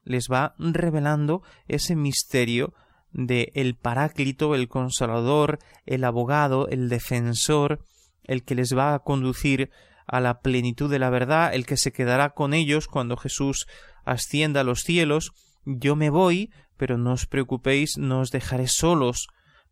les 0.05 0.29
va 0.31 0.55
revelando 0.59 1.43
ese 1.69 1.97
misterio 1.97 2.75
de 3.13 3.51
el 3.55 3.75
paráclito, 3.75 4.55
el 4.55 4.69
consolador, 4.69 5.59
el 5.85 6.05
abogado, 6.05 6.69
el 6.69 6.89
defensor, 6.89 7.81
el 8.25 8.45
que 8.45 8.55
les 8.55 8.77
va 8.77 8.95
a 8.95 8.99
conducir 9.01 9.71
a 10.07 10.21
la 10.21 10.41
plenitud 10.41 10.91
de 10.91 10.99
la 10.99 11.11
verdad, 11.11 11.55
el 11.55 11.67
que 11.67 11.77
se 11.77 11.93
quedará 11.93 12.31
con 12.31 12.55
ellos 12.55 12.87
cuando 12.87 13.17
Jesús 13.17 13.67
ascienda 14.05 14.61
a 14.61 14.65
los 14.65 14.83
cielos. 14.83 15.33
Yo 15.65 15.97
me 15.97 16.11
voy, 16.11 16.53
pero 16.77 16.97
no 16.99 17.13
os 17.13 17.27
preocupéis, 17.27 17.97
no 17.99 18.21
os 18.21 18.31
dejaré 18.31 18.69
solos. 18.69 19.27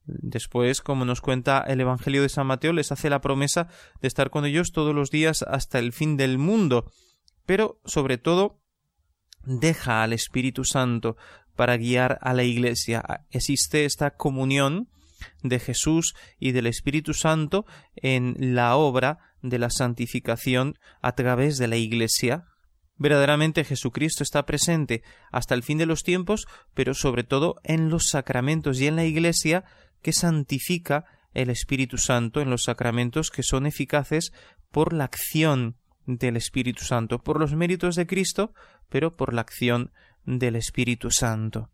Después, 0.06 0.82
como 0.82 1.04
nos 1.04 1.20
cuenta 1.20 1.64
el 1.66 1.80
Evangelio 1.80 2.22
de 2.22 2.28
San 2.28 2.46
Mateo, 2.46 2.72
les 2.72 2.92
hace 2.92 3.08
la 3.08 3.20
promesa 3.20 3.68
de 4.02 4.08
estar 4.08 4.30
con 4.30 4.44
ellos 4.44 4.72
todos 4.72 4.94
los 4.94 5.10
días 5.10 5.42
hasta 5.42 5.78
el 5.78 5.92
fin 5.92 6.16
del 6.16 6.38
mundo. 6.38 6.90
Pero, 7.46 7.80
sobre 7.84 8.18
todo, 8.18 8.60
deja 9.44 10.02
al 10.02 10.12
Espíritu 10.12 10.64
Santo 10.64 11.16
para 11.56 11.76
guiar 11.76 12.18
a 12.20 12.34
la 12.34 12.42
Iglesia. 12.42 13.02
Existe 13.30 13.84
esta 13.84 14.12
comunión 14.12 14.88
de 15.42 15.58
Jesús 15.58 16.14
y 16.38 16.52
del 16.52 16.66
Espíritu 16.66 17.14
Santo 17.14 17.64
en 17.96 18.36
la 18.54 18.76
obra 18.76 19.18
de 19.42 19.58
la 19.58 19.70
santificación 19.70 20.78
a 21.00 21.14
través 21.14 21.58
de 21.58 21.68
la 21.68 21.76
Iglesia. 21.76 22.46
Verdaderamente 22.96 23.64
Jesucristo 23.64 24.22
está 24.22 24.46
presente 24.46 25.02
hasta 25.32 25.54
el 25.54 25.62
fin 25.62 25.78
de 25.78 25.86
los 25.86 26.02
tiempos, 26.02 26.46
pero 26.74 26.94
sobre 26.94 27.24
todo 27.24 27.56
en 27.64 27.88
los 27.88 28.08
sacramentos 28.08 28.80
y 28.80 28.86
en 28.86 28.96
la 28.96 29.04
Iglesia 29.04 29.64
que 30.04 30.12
santifica 30.12 31.06
el 31.32 31.48
Espíritu 31.48 31.96
Santo 31.96 32.42
en 32.42 32.50
los 32.50 32.64
sacramentos 32.64 33.30
que 33.30 33.42
son 33.42 33.66
eficaces 33.66 34.34
por 34.70 34.92
la 34.92 35.04
acción 35.04 35.78
del 36.04 36.36
Espíritu 36.36 36.84
Santo, 36.84 37.20
por 37.20 37.40
los 37.40 37.54
méritos 37.54 37.96
de 37.96 38.06
Cristo, 38.06 38.52
pero 38.90 39.16
por 39.16 39.32
la 39.32 39.40
acción 39.40 39.92
del 40.26 40.56
Espíritu 40.56 41.10
Santo. 41.10 41.70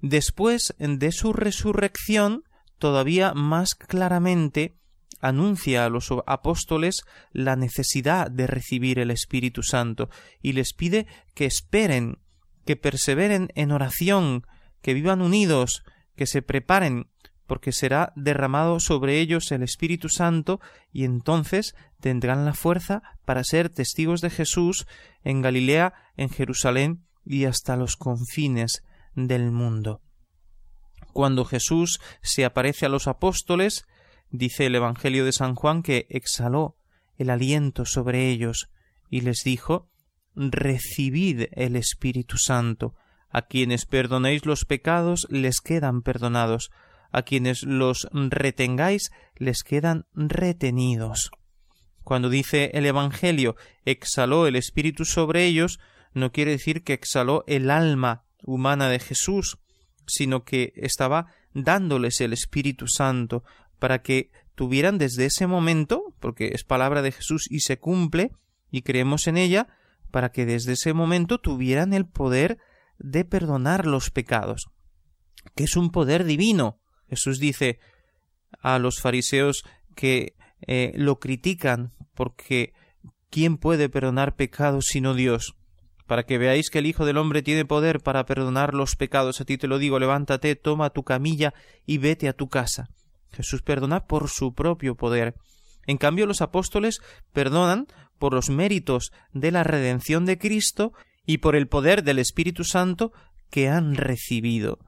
Después 0.00 0.74
de 0.78 1.12
su 1.12 1.32
resurrección, 1.32 2.42
todavía 2.78 3.34
más 3.34 3.76
claramente 3.76 4.76
anuncia 5.20 5.84
a 5.84 5.88
los 5.88 6.12
apóstoles 6.26 7.02
la 7.30 7.54
necesidad 7.54 8.32
de 8.32 8.48
recibir 8.48 8.98
el 8.98 9.12
Espíritu 9.12 9.62
Santo 9.62 10.10
y 10.42 10.54
les 10.54 10.74
pide 10.74 11.06
que 11.34 11.46
esperen, 11.46 12.18
que 12.64 12.74
perseveren 12.74 13.48
en 13.54 13.70
oración, 13.70 14.44
que 14.82 14.92
vivan 14.92 15.22
unidos, 15.22 15.84
que 16.16 16.26
se 16.26 16.42
preparen 16.42 17.08
porque 17.46 17.72
será 17.72 18.12
derramado 18.16 18.80
sobre 18.80 19.20
ellos 19.20 19.52
el 19.52 19.62
Espíritu 19.62 20.08
Santo 20.08 20.60
y 20.92 21.04
entonces 21.04 21.74
tendrán 22.00 22.44
la 22.44 22.54
fuerza 22.54 23.02
para 23.24 23.44
ser 23.44 23.68
testigos 23.68 24.20
de 24.20 24.30
Jesús 24.30 24.86
en 25.22 25.42
Galilea, 25.42 25.94
en 26.16 26.28
Jerusalén 26.28 27.06
y 27.24 27.44
hasta 27.44 27.76
los 27.76 27.96
confines 27.96 28.82
del 29.14 29.52
mundo. 29.52 30.02
Cuando 31.12 31.44
Jesús 31.44 32.00
se 32.20 32.44
aparece 32.44 32.86
a 32.86 32.88
los 32.88 33.06
apóstoles, 33.06 33.86
dice 34.30 34.66
el 34.66 34.74
Evangelio 34.74 35.24
de 35.24 35.32
San 35.32 35.54
Juan 35.54 35.82
que 35.82 36.06
exhaló 36.10 36.76
el 37.16 37.30
aliento 37.30 37.84
sobre 37.84 38.28
ellos 38.28 38.68
y 39.08 39.22
les 39.22 39.42
dijo 39.44 39.88
Recibid 40.34 41.46
el 41.52 41.76
Espíritu 41.76 42.36
Santo. 42.36 42.94
A 43.36 43.42
quienes 43.42 43.84
perdonéis 43.84 44.46
los 44.46 44.64
pecados 44.64 45.26
les 45.28 45.60
quedan 45.60 46.00
perdonados, 46.00 46.70
a 47.12 47.20
quienes 47.20 47.64
los 47.64 48.08
retengáis 48.14 49.10
les 49.34 49.62
quedan 49.62 50.06
retenidos. 50.14 51.30
Cuando 52.02 52.30
dice 52.30 52.70
el 52.72 52.86
Evangelio 52.86 53.54
exhaló 53.84 54.46
el 54.46 54.56
Espíritu 54.56 55.04
sobre 55.04 55.44
ellos, 55.44 55.80
no 56.14 56.32
quiere 56.32 56.52
decir 56.52 56.82
que 56.82 56.94
exhaló 56.94 57.44
el 57.46 57.70
alma 57.70 58.24
humana 58.42 58.88
de 58.88 59.00
Jesús, 59.00 59.58
sino 60.06 60.46
que 60.46 60.72
estaba 60.74 61.26
dándoles 61.52 62.22
el 62.22 62.32
Espíritu 62.32 62.88
Santo 62.88 63.44
para 63.78 64.00
que 64.00 64.30
tuvieran 64.54 64.96
desde 64.96 65.26
ese 65.26 65.46
momento, 65.46 66.14
porque 66.20 66.52
es 66.54 66.64
palabra 66.64 67.02
de 67.02 67.12
Jesús 67.12 67.48
y 67.50 67.60
se 67.60 67.78
cumple, 67.78 68.32
y 68.70 68.80
creemos 68.80 69.26
en 69.26 69.36
ella, 69.36 69.68
para 70.10 70.32
que 70.32 70.46
desde 70.46 70.72
ese 70.72 70.94
momento 70.94 71.36
tuvieran 71.36 71.92
el 71.92 72.06
poder 72.06 72.56
de 72.98 73.24
perdonar 73.24 73.86
los 73.86 74.10
pecados, 74.10 74.66
que 75.54 75.64
es 75.64 75.76
un 75.76 75.90
poder 75.90 76.24
divino, 76.24 76.80
Jesús 77.08 77.38
dice 77.38 77.78
a 78.60 78.78
los 78.78 79.00
fariseos 79.00 79.64
que 79.94 80.34
eh, 80.66 80.92
lo 80.96 81.18
critican 81.18 81.92
porque 82.14 82.72
¿quién 83.30 83.58
puede 83.58 83.88
perdonar 83.88 84.36
pecados 84.36 84.86
sino 84.86 85.14
Dios? 85.14 85.54
Para 86.06 86.24
que 86.24 86.38
veáis 86.38 86.70
que 86.70 86.78
el 86.78 86.86
Hijo 86.86 87.04
del 87.04 87.18
Hombre 87.18 87.42
tiene 87.42 87.64
poder 87.64 88.00
para 88.00 88.24
perdonar 88.26 88.74
los 88.74 88.94
pecados. 88.94 89.40
A 89.40 89.44
ti 89.44 89.58
te 89.58 89.66
lo 89.66 89.78
digo, 89.78 89.98
levántate, 89.98 90.54
toma 90.54 90.90
tu 90.90 91.02
camilla 91.02 91.52
y 91.84 91.98
vete 91.98 92.28
a 92.28 92.32
tu 92.32 92.48
casa. 92.48 92.88
Jesús 93.32 93.62
perdona 93.62 94.06
por 94.06 94.28
su 94.28 94.54
propio 94.54 94.94
poder. 94.94 95.34
En 95.86 95.98
cambio, 95.98 96.26
los 96.26 96.42
apóstoles 96.42 97.00
perdonan 97.32 97.86
por 98.18 98.32
los 98.32 98.50
méritos 98.50 99.12
de 99.32 99.50
la 99.50 99.64
redención 99.64 100.24
de 100.26 100.38
Cristo 100.38 100.92
y 101.26 101.38
por 101.38 101.56
el 101.56 101.68
poder 101.68 102.04
del 102.04 102.18
Espíritu 102.18 102.64
Santo 102.64 103.12
que 103.50 103.68
han 103.68 103.96
recibido. 103.96 104.78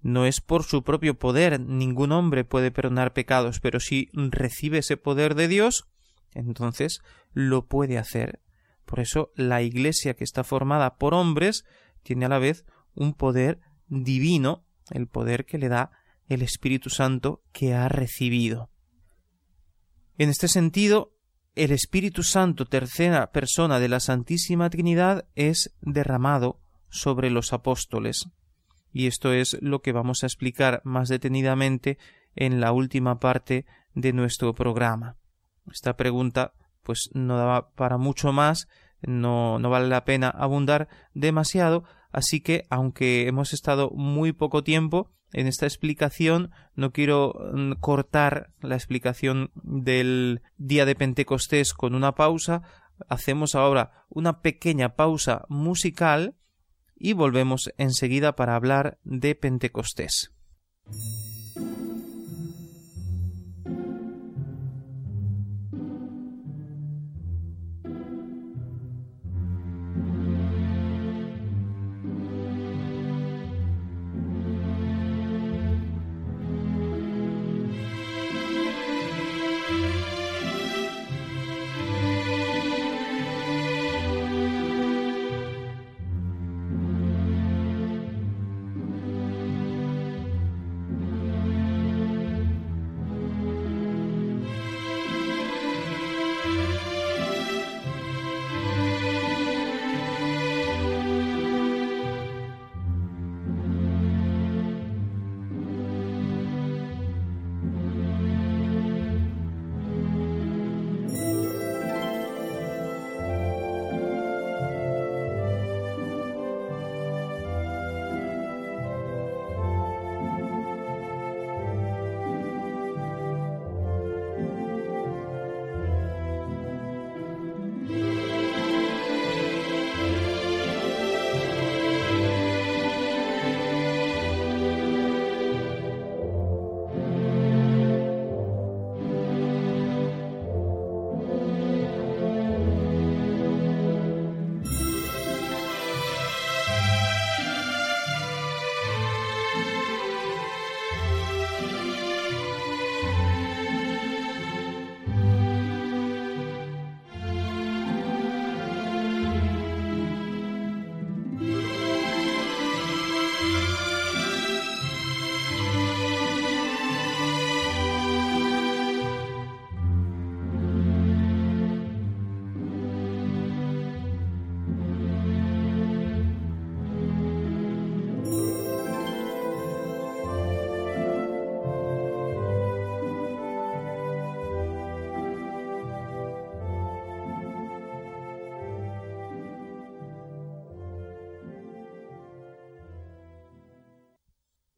No 0.00 0.26
es 0.26 0.40
por 0.40 0.64
su 0.64 0.82
propio 0.82 1.18
poder, 1.18 1.60
ningún 1.60 2.12
hombre 2.12 2.44
puede 2.44 2.70
perdonar 2.70 3.12
pecados, 3.12 3.60
pero 3.60 3.78
si 3.78 4.08
recibe 4.12 4.78
ese 4.78 4.96
poder 4.96 5.34
de 5.34 5.48
Dios, 5.48 5.84
entonces 6.34 7.00
lo 7.32 7.66
puede 7.66 7.98
hacer. 7.98 8.40
Por 8.84 9.00
eso 9.00 9.30
la 9.36 9.62
Iglesia 9.62 10.14
que 10.14 10.24
está 10.24 10.44
formada 10.44 10.96
por 10.96 11.14
hombres 11.14 11.64
tiene 12.02 12.26
a 12.26 12.28
la 12.28 12.38
vez 12.38 12.64
un 12.94 13.14
poder 13.14 13.60
divino, 13.86 14.64
el 14.90 15.06
poder 15.06 15.44
que 15.44 15.58
le 15.58 15.68
da 15.68 15.92
el 16.28 16.42
Espíritu 16.42 16.90
Santo 16.90 17.42
que 17.52 17.74
ha 17.74 17.88
recibido. 17.88 18.70
En 20.18 20.28
este 20.30 20.48
sentido, 20.48 21.14
el 21.54 21.70
Espíritu 21.70 22.22
Santo, 22.22 22.64
tercera 22.66 23.30
persona 23.30 23.78
de 23.78 23.88
la 23.88 24.00
Santísima 24.00 24.70
Trinidad, 24.70 25.26
es 25.34 25.74
derramado 25.80 26.60
sobre 26.88 27.30
los 27.30 27.52
apóstoles 27.52 28.28
y 28.92 29.06
esto 29.06 29.32
es 29.32 29.56
lo 29.60 29.80
que 29.80 29.92
vamos 29.92 30.22
a 30.22 30.26
explicar 30.26 30.82
más 30.84 31.08
detenidamente 31.08 31.98
en 32.34 32.60
la 32.60 32.72
última 32.72 33.18
parte 33.18 33.66
de 33.94 34.12
nuestro 34.12 34.54
programa. 34.54 35.16
Esta 35.70 35.96
pregunta 35.96 36.52
pues 36.82 37.10
no 37.14 37.36
daba 37.36 37.70
para 37.70 37.96
mucho 37.96 38.32
más, 38.32 38.68
no, 39.00 39.58
no 39.58 39.70
vale 39.70 39.88
la 39.88 40.04
pena 40.04 40.28
abundar 40.28 40.88
demasiado, 41.14 41.84
así 42.10 42.40
que 42.40 42.66
aunque 42.70 43.28
hemos 43.28 43.52
estado 43.52 43.90
muy 43.90 44.32
poco 44.32 44.62
tiempo 44.62 45.10
en 45.32 45.46
esta 45.46 45.66
explicación, 45.66 46.50
no 46.74 46.92
quiero 46.92 47.34
mm, 47.52 47.72
cortar 47.80 48.50
la 48.60 48.74
explicación 48.74 49.50
del 49.54 50.42
día 50.56 50.84
de 50.84 50.94
Pentecostés 50.94 51.72
con 51.72 51.94
una 51.94 52.14
pausa, 52.14 52.62
hacemos 53.08 53.54
ahora 53.54 54.04
una 54.08 54.40
pequeña 54.40 54.94
pausa 54.94 55.44
musical 55.48 56.34
y 56.96 57.14
volvemos 57.14 57.72
enseguida 57.78 58.36
para 58.36 58.54
hablar 58.54 58.98
de 59.02 59.34
Pentecostés. 59.34 60.32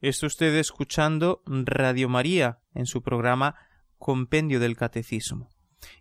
Está 0.04 0.26
usted 0.26 0.54
escuchando 0.56 1.40
Radio 1.46 2.10
María 2.10 2.58
en 2.74 2.84
su 2.84 3.00
programa 3.00 3.54
Compendio 3.96 4.60
del 4.60 4.76
Catecismo. 4.76 5.48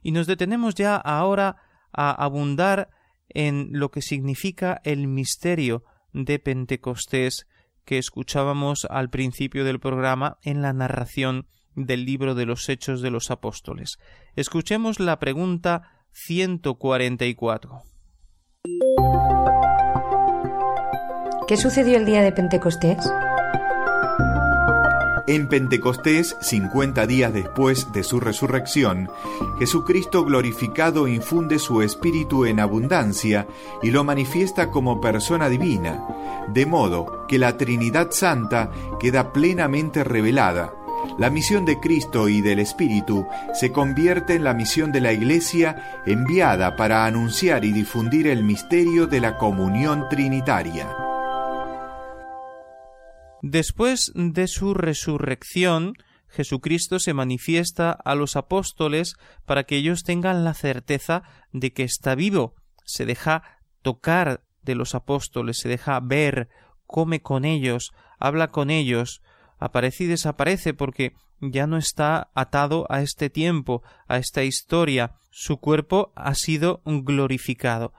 Y 0.02 0.12
nos 0.12 0.28
detenemos 0.28 0.76
ya 0.76 0.98
ahora 0.98 1.56
a 1.94 2.12
abundar 2.12 2.90
en 3.30 3.70
lo 3.72 3.92
que 3.92 4.02
significa 4.02 4.82
el 4.84 5.08
misterio 5.08 5.86
de 6.12 6.38
Pentecostés 6.38 7.48
que 7.86 7.98
escuchábamos 7.98 8.86
al 8.90 9.10
principio 9.10 9.64
del 9.64 9.80
programa 9.80 10.38
en 10.42 10.62
la 10.62 10.74
narración 10.74 11.48
del 11.74 12.04
libro 12.04 12.36
de 12.36 12.46
los 12.46 12.68
Hechos 12.68 13.02
de 13.02 13.10
los 13.10 13.32
Apóstoles. 13.32 14.00
Escuchemos 14.36 15.00
la 15.00 15.18
pregunta 15.18 16.04
144. 16.12 17.84
¿Qué 21.48 21.56
sucedió 21.56 21.96
el 21.96 22.06
día 22.06 22.22
de 22.22 22.34
Pentecostés? 22.34 22.98
En 25.26 25.48
Pentecostés, 25.48 26.36
50 26.42 27.08
días 27.08 27.32
después 27.32 27.94
de 27.94 28.04
su 28.04 28.20
resurrección, 28.20 29.10
Jesucristo 29.58 30.26
glorificado 30.26 31.08
infunde 31.08 31.60
su 31.60 31.82
espíritu 31.82 32.44
en 32.44 32.60
abundancia 32.60 33.48
y 33.82 33.92
lo 33.92 34.04
manifiesta 34.04 34.70
como 34.70 35.00
persona 35.00 35.48
divina, 35.48 36.04
de 36.50 36.66
modo 36.66 37.26
que 37.30 37.40
la 37.40 37.56
Trinidad 37.56 38.10
Santa 38.12 38.70
queda 39.00 39.32
plenamente 39.32 40.04
revelada. 40.04 40.74
La 41.18 41.30
misión 41.30 41.64
de 41.64 41.80
Cristo 41.80 42.28
y 42.28 42.42
del 42.42 42.60
Espíritu 42.60 43.26
se 43.54 43.72
convierte 43.72 44.36
en 44.36 44.44
la 44.44 44.54
misión 44.54 44.92
de 44.92 45.00
la 45.00 45.14
Iglesia 45.14 46.02
enviada 46.06 46.76
para 46.76 47.06
anunciar 47.06 47.64
y 47.64 47.72
difundir 47.72 48.28
el 48.28 48.44
misterio 48.44 49.08
de 49.08 49.22
la 49.22 49.38
comunión 49.38 50.10
trinitaria. 50.10 51.03
Después 53.44 54.14
de 54.16 54.48
su 54.48 54.74
resurrección, 54.74 55.96
Jesucristo 56.30 56.98
se 56.98 57.14
manifiesta 57.14 57.92
a 57.92 58.16
los 58.16 58.38
apóstoles 58.38 59.18
para 59.46 59.66
que 59.66 59.76
ellos 59.76 60.04
tengan 60.04 60.46
la 60.46 60.54
certeza 60.54 61.24
de 61.52 61.74
que 61.74 61.84
está 61.84 62.16
vivo. 62.16 62.56
Se 62.86 63.06
deja 63.06 63.44
tocar 63.82 64.46
de 64.62 64.76
los 64.76 64.96
apóstoles, 64.96 65.58
se 65.60 65.68
deja 65.68 66.00
ver, 66.00 66.48
come 66.88 67.22
con 67.22 67.44
ellos, 67.44 67.92
habla 68.18 68.48
con 68.48 68.70
ellos, 68.70 69.22
aparece 69.60 70.06
y 70.06 70.08
desaparece 70.08 70.74
porque 70.74 71.12
ya 71.42 71.68
no 71.68 71.76
está 71.76 72.32
atado 72.36 72.88
a 72.90 73.02
este 73.02 73.30
tiempo, 73.30 73.84
a 74.08 74.20
esta 74.20 74.46
historia. 74.46 75.16
Su 75.32 75.58
cuerpo 75.58 76.14
ha 76.16 76.34
sido 76.34 76.82
glorificado. 76.86 77.92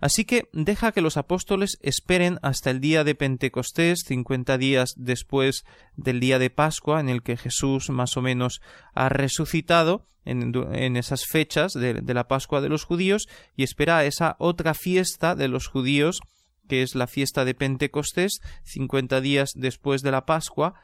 Así 0.00 0.24
que 0.24 0.48
deja 0.52 0.92
que 0.92 1.00
los 1.00 1.16
apóstoles 1.16 1.78
esperen 1.82 2.38
hasta 2.42 2.70
el 2.70 2.80
día 2.80 3.02
de 3.02 3.14
Pentecostés, 3.14 4.04
cincuenta 4.06 4.56
días 4.56 4.94
después 4.96 5.64
del 5.96 6.20
día 6.20 6.38
de 6.38 6.50
Pascua, 6.50 7.00
en 7.00 7.08
el 7.08 7.22
que 7.22 7.36
Jesús 7.36 7.90
más 7.90 8.16
o 8.16 8.22
menos 8.22 8.60
ha 8.94 9.08
resucitado, 9.08 10.06
en, 10.24 10.96
esas 10.96 11.24
fechas 11.24 11.72
de, 11.72 11.94
de 11.94 12.14
la 12.14 12.28
Pascua 12.28 12.60
de 12.60 12.68
los 12.68 12.84
judíos, 12.84 13.28
y 13.56 13.62
espera 13.62 14.04
esa 14.04 14.36
otra 14.38 14.74
fiesta 14.74 15.34
de 15.34 15.48
los 15.48 15.66
judíos, 15.66 16.20
que 16.68 16.82
es 16.82 16.94
la 16.94 17.06
fiesta 17.06 17.46
de 17.46 17.54
Pentecostés, 17.54 18.40
cincuenta 18.62 19.22
días 19.22 19.52
después 19.54 20.02
de 20.02 20.10
la 20.10 20.26
Pascua, 20.26 20.74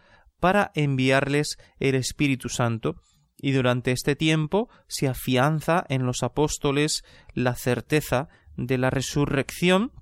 para 0.40 0.72
enviarles 0.74 1.58
el 1.78 1.94
Espíritu 1.94 2.48
Santo, 2.48 2.96
y 3.36 3.52
durante 3.52 3.92
este 3.92 4.16
tiempo 4.16 4.70
se 4.88 5.06
afianza 5.06 5.84
en 5.88 6.06
los 6.06 6.22
apóstoles 6.22 7.04
la 7.34 7.54
certeza 7.54 8.28
de 8.56 8.78
la 8.78 8.90
resurrección, 8.90 9.92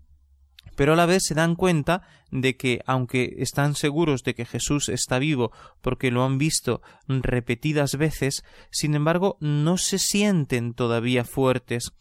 pero 0.77 0.95
a 0.95 0.97
la 0.97 1.07
vez 1.07 1.25
se 1.25 1.35
dan 1.35 1.55
cuenta 1.55 2.03
de 2.31 2.57
que, 2.57 2.81
aunque 2.87 3.35
están 3.39 3.75
seguros 3.75 4.23
de 4.23 4.35
que 4.35 4.47
Jesús 4.47 4.89
está 4.89 5.19
vivo 5.19 5.53
porque 5.83 6.11
lo 6.11 6.25
han 6.25 6.39
visto 6.39 6.81
repetidas 7.07 7.97
veces, 7.97 8.45
sin 8.71 8.95
embargo 8.95 9.37
no 9.41 9.77
se 9.77 9.99
sienten 9.99 10.73
todavía 10.73 11.25
fuertes 11.25 11.93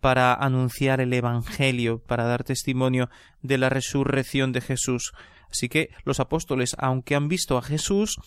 para 0.00 0.34
anunciar 0.34 1.00
el 1.00 1.12
Evangelio, 1.12 2.00
para 2.00 2.24
dar 2.24 2.44
testimonio 2.44 3.08
de 3.40 3.58
la 3.58 3.68
resurrección 3.68 4.52
de 4.52 4.60
Jesús. 4.60 5.12
Así 5.50 5.68
que 5.68 5.90
los 6.04 6.18
apóstoles, 6.18 6.74
aunque 6.78 7.14
han 7.14 7.28
visto 7.28 7.56
a 7.56 7.62
Jesús, 7.62 8.18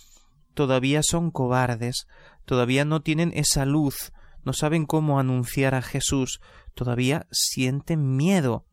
todavía 0.53 1.03
son 1.03 1.31
cobardes, 1.31 2.07
todavía 2.45 2.85
no 2.85 3.01
tienen 3.01 3.31
esa 3.35 3.65
luz, 3.65 4.13
no 4.45 4.53
saben 4.53 4.85
cómo 4.85 5.19
anunciar 5.19 5.75
a 5.75 5.81
Jesús, 5.81 6.39
todavía 6.73 7.27
sienten 7.31 8.15
miedo. 8.15 8.67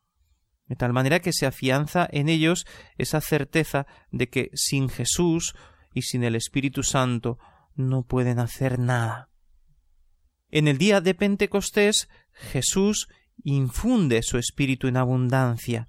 De 0.66 0.76
tal 0.76 0.92
manera 0.92 1.20
que 1.20 1.32
se 1.32 1.46
afianza 1.46 2.08
en 2.10 2.28
ellos 2.28 2.66
esa 2.96 3.20
certeza 3.20 3.86
de 4.10 4.28
que 4.28 4.50
sin 4.54 4.88
Jesús 4.88 5.54
y 5.94 6.02
sin 6.02 6.24
el 6.24 6.34
Espíritu 6.34 6.82
Santo 6.82 7.38
no 7.74 8.04
pueden 8.04 8.38
hacer 8.38 8.78
nada. 8.78 9.30
En 10.50 10.68
el 10.68 10.78
día 10.78 11.00
de 11.00 11.14
Pentecostés 11.14 12.08
Jesús 12.32 13.08
infunde 13.42 14.22
su 14.22 14.38
Espíritu 14.38 14.86
en 14.86 14.96
abundancia. 14.96 15.88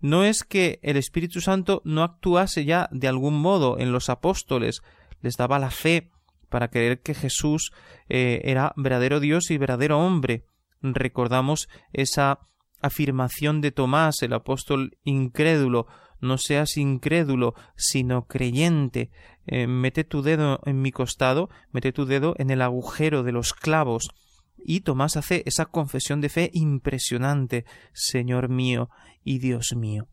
No 0.00 0.24
es 0.24 0.44
que 0.44 0.78
el 0.82 0.96
Espíritu 0.96 1.40
Santo 1.40 1.82
no 1.84 2.02
actuase 2.02 2.64
ya 2.64 2.88
de 2.92 3.08
algún 3.08 3.34
modo 3.40 3.78
en 3.78 3.90
los 3.90 4.08
apóstoles, 4.10 4.80
les 5.20 5.36
daba 5.36 5.58
la 5.58 5.70
fe 5.70 6.10
para 6.48 6.68
creer 6.68 7.00
que 7.00 7.14
Jesús 7.14 7.72
eh, 8.08 8.40
era 8.44 8.72
verdadero 8.76 9.20
Dios 9.20 9.50
y 9.50 9.58
verdadero 9.58 9.98
hombre. 9.98 10.44
Recordamos 10.80 11.68
esa 11.92 12.40
afirmación 12.80 13.60
de 13.60 13.72
Tomás, 13.72 14.22
el 14.22 14.32
apóstol 14.32 14.98
incrédulo, 15.04 15.86
no 16.20 16.38
seas 16.38 16.76
incrédulo, 16.76 17.54
sino 17.76 18.26
creyente. 18.26 19.10
Eh, 19.46 19.66
mete 19.66 20.04
tu 20.04 20.22
dedo 20.22 20.60
en 20.64 20.80
mi 20.82 20.90
costado, 20.90 21.48
mete 21.72 21.92
tu 21.92 22.06
dedo 22.06 22.34
en 22.38 22.50
el 22.50 22.62
agujero 22.62 23.22
de 23.22 23.32
los 23.32 23.54
clavos. 23.54 24.10
Y 24.56 24.80
Tomás 24.80 25.16
hace 25.16 25.42
esa 25.46 25.66
confesión 25.66 26.20
de 26.20 26.28
fe 26.28 26.50
impresionante, 26.52 27.64
Señor 27.92 28.48
mío 28.48 28.90
y 29.22 29.38
Dios 29.38 29.74
mío. 29.76 30.08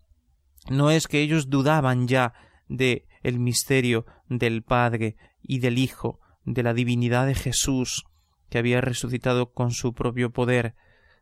No 0.69 0.91
es 0.91 1.07
que 1.07 1.21
ellos 1.21 1.49
dudaban 1.49 2.07
ya 2.07 2.33
de 2.67 3.07
el 3.23 3.39
misterio 3.39 4.05
del 4.29 4.63
Padre 4.63 5.17
y 5.41 5.59
del 5.59 5.77
Hijo, 5.77 6.19
de 6.45 6.63
la 6.63 6.73
divinidad 6.73 7.27
de 7.27 7.35
Jesús, 7.35 8.05
que 8.49 8.57
había 8.57 8.81
resucitado 8.81 9.51
con 9.51 9.71
su 9.71 9.93
propio 9.93 10.31
poder, 10.31 10.75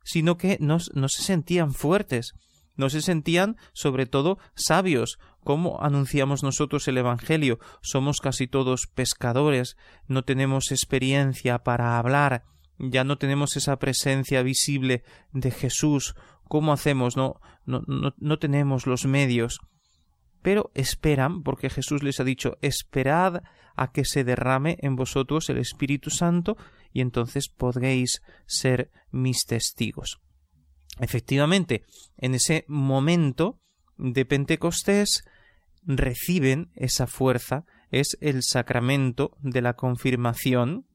sino 0.03 0.37
que 0.37 0.57
no, 0.59 0.77
no 0.93 1.09
se 1.09 1.23
sentían 1.23 1.73
fuertes, 1.73 2.33
no 2.75 2.89
se 2.89 3.01
sentían 3.01 3.57
sobre 3.73 4.05
todo 4.05 4.37
sabios, 4.55 5.19
como 5.43 5.81
anunciamos 5.81 6.43
nosotros 6.43 6.87
el 6.87 6.97
Evangelio, 6.97 7.59
somos 7.81 8.19
casi 8.19 8.47
todos 8.47 8.87
pescadores, 8.87 9.77
no 10.07 10.23
tenemos 10.23 10.71
experiencia 10.71 11.59
para 11.59 11.97
hablar, 11.97 12.43
ya 12.79 13.03
no 13.03 13.17
tenemos 13.17 13.55
esa 13.55 13.77
presencia 13.77 14.41
visible 14.41 15.03
de 15.31 15.51
Jesús, 15.51 16.15
¿cómo 16.47 16.73
hacemos? 16.73 17.15
No, 17.15 17.39
no, 17.65 17.83
no, 17.87 18.13
no 18.17 18.39
tenemos 18.39 18.87
los 18.87 19.05
medios. 19.05 19.59
Pero 20.43 20.69
esperan, 20.75 21.41
porque 21.41 21.71
Jesús 21.71 22.03
les 22.03 22.19
ha 22.19 22.23
dicho, 22.23 22.57
esperad 22.61 23.41
a 23.75 23.91
que 23.91 24.05
se 24.05 24.23
derrame 24.23 24.77
en 24.81 24.95
vosotros 24.95 25.49
el 25.49 25.57
Espíritu 25.57 26.11
Santo, 26.11 26.57
y 26.91 27.01
entonces 27.01 27.49
podréis 27.49 28.21
ser 28.45 28.91
mis 29.09 29.45
testigos. 29.45 30.19
Efectivamente, 30.99 31.83
en 32.17 32.35
ese 32.35 32.65
momento 32.67 33.59
de 33.97 34.25
Pentecostés 34.25 35.23
reciben 35.81 36.71
esa 36.75 37.07
fuerza, 37.07 37.65
es 37.89 38.17
el 38.21 38.43
sacramento 38.43 39.35
de 39.39 39.61
la 39.61 39.73
confirmación, 39.73 40.85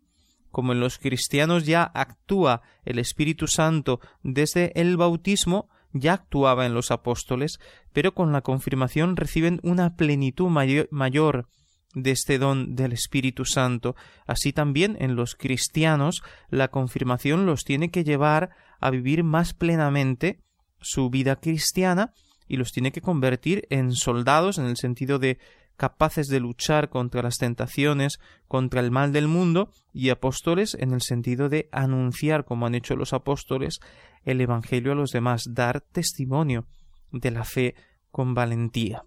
como 0.51 0.73
en 0.73 0.81
los 0.81 0.99
cristianos 0.99 1.67
ya 1.67 1.83
actúa 1.83 2.63
el 2.85 2.99
Espíritu 2.99 3.47
Santo 3.47 4.01
desde 4.23 4.79
el 4.81 4.97
bautismo, 4.97 5.69
ya 5.93 6.14
actuaba 6.14 6.66
en 6.66 6.74
los 6.74 6.91
apóstoles, 6.91 7.59
pero 7.93 8.14
con 8.14 8.32
la 8.32 8.43
confirmación 8.43 9.16
reciben 9.16 9.61
una 9.62 9.97
plenitud 9.97 10.49
mayor, 10.49 11.49
de 11.95 12.11
este 12.11 12.39
don 12.39 12.76
del 12.76 12.93
Espíritu 12.93 13.45
Santo. 13.45 13.97
Así 14.26 14.53
también 14.53 14.97
en 15.01 15.16
los 15.16 15.34
cristianos 15.34 16.22
la 16.51 16.68
confirmación 16.68 17.47
los 17.47 17.64
tiene 17.64 17.91
que 17.91 18.05
llevar 18.05 18.51
a 18.78 18.91
vivir 18.91 19.24
más 19.24 19.55
plenamente 19.55 20.41
su 20.80 21.11
vida 21.11 21.36
cristiana 21.36 22.12
y 22.47 22.57
los 22.57 22.72
tiene 22.72 22.93
que 22.93 23.01
convertir 23.01 23.66
en 23.70 23.93
soldados 23.93 24.59
en 24.59 24.66
el 24.66 24.76
sentido 24.76 25.18
de 25.18 25.39
capaces 25.78 26.26
de 26.26 26.41
luchar 26.41 26.91
contra 26.91 27.22
las 27.22 27.36
tentaciones, 27.36 28.18
contra 28.49 28.80
el 28.80 28.91
mal 28.91 29.12
del 29.12 29.28
mundo, 29.28 29.70
y 29.93 30.11
apóstoles 30.11 30.74
en 30.74 30.93
el 30.93 31.01
sentido 31.01 31.49
de 31.49 31.68
anunciar, 31.72 32.45
como 32.45 32.66
han 32.66 32.74
hecho 32.74 32.97
los 32.97 33.12
apóstoles, 33.12 33.78
el 34.25 34.41
Evangelio 34.41 34.93
a 34.93 34.95
los 34.95 35.11
demás, 35.11 35.45
dar 35.49 35.81
testimonio 35.81 36.66
de 37.12 37.31
la 37.31 37.45
fe 37.45 37.75
con 38.11 38.35
valentía. 38.35 39.05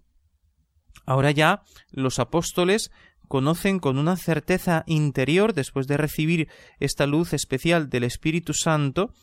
Ahora 1.06 1.30
ya 1.30 1.62
los 1.90 2.18
apóstoles 2.18 2.90
conocen 3.28 3.78
con 3.78 3.98
una 3.98 4.16
certeza 4.16 4.84
interior, 4.86 5.54
después 5.54 5.86
de 5.86 5.96
recibir 5.96 6.48
esta 6.80 7.06
luz 7.06 7.32
especial 7.32 7.88
del 7.88 8.04
Espíritu 8.04 8.52
Santo, 8.52 9.14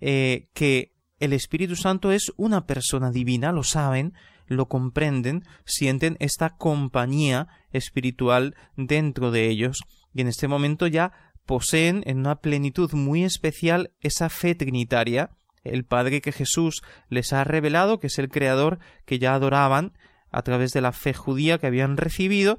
eh, 0.00 0.48
que 0.52 0.96
el 1.20 1.32
Espíritu 1.32 1.76
Santo 1.76 2.12
es 2.12 2.32
una 2.36 2.66
persona 2.66 3.10
divina, 3.10 3.52
lo 3.52 3.62
saben, 3.62 4.14
lo 4.46 4.66
comprenden, 4.66 5.44
sienten 5.64 6.16
esta 6.20 6.56
compañía 6.56 7.48
espiritual 7.70 8.54
dentro 8.76 9.30
de 9.30 9.48
ellos, 9.48 9.78
y 10.12 10.22
en 10.22 10.28
este 10.28 10.48
momento 10.48 10.86
ya 10.86 11.12
poseen 11.46 12.02
en 12.06 12.18
una 12.18 12.40
plenitud 12.40 12.92
muy 12.92 13.24
especial 13.24 13.92
esa 14.00 14.28
fe 14.28 14.54
trinitaria, 14.54 15.30
el 15.64 15.84
Padre 15.84 16.20
que 16.20 16.32
Jesús 16.32 16.82
les 17.08 17.32
ha 17.32 17.44
revelado, 17.44 17.98
que 17.98 18.08
es 18.08 18.18
el 18.18 18.28
Creador 18.28 18.78
que 19.04 19.18
ya 19.18 19.34
adoraban 19.34 19.92
a 20.30 20.42
través 20.42 20.72
de 20.72 20.80
la 20.80 20.92
fe 20.92 21.14
judía 21.14 21.58
que 21.58 21.66
habían 21.66 21.96
recibido, 21.96 22.58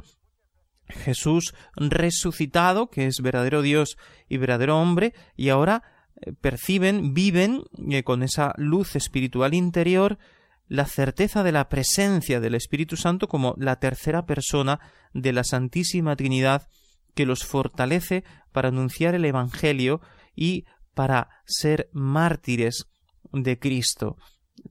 Jesús 0.87 1.53
resucitado, 1.75 2.89
que 2.89 3.07
es 3.07 3.21
verdadero 3.21 3.61
Dios 3.61 3.97
y 4.29 4.37
verdadero 4.37 4.79
hombre, 4.79 5.13
y 5.35 5.49
ahora 5.49 5.83
eh, 6.21 6.33
perciben, 6.33 7.13
viven 7.13 7.63
eh, 7.89 8.03
con 8.03 8.23
esa 8.23 8.53
luz 8.57 8.95
espiritual 8.95 9.53
interior 9.53 10.17
la 10.69 10.85
certeza 10.85 11.43
de 11.43 11.51
la 11.51 11.69
presencia 11.69 12.39
del 12.39 12.55
Espíritu 12.55 12.97
Santo 12.97 13.27
como 13.27 13.55
la 13.57 13.79
tercera 13.79 14.25
persona 14.25 14.79
de 15.13 15.31
la 15.31 15.43
Santísima 15.43 16.15
Trinidad 16.15 16.67
que 17.17 17.25
los 17.25 17.43
fortalece 17.43 18.23
para 18.51 18.67
anunciar 18.67 19.15
el 19.15 19.25
Evangelio 19.25 20.01
y 20.35 20.65
para 20.93 21.29
ser 21.45 21.89
mártires 21.91 22.85
de 23.33 23.57
Cristo, 23.57 24.17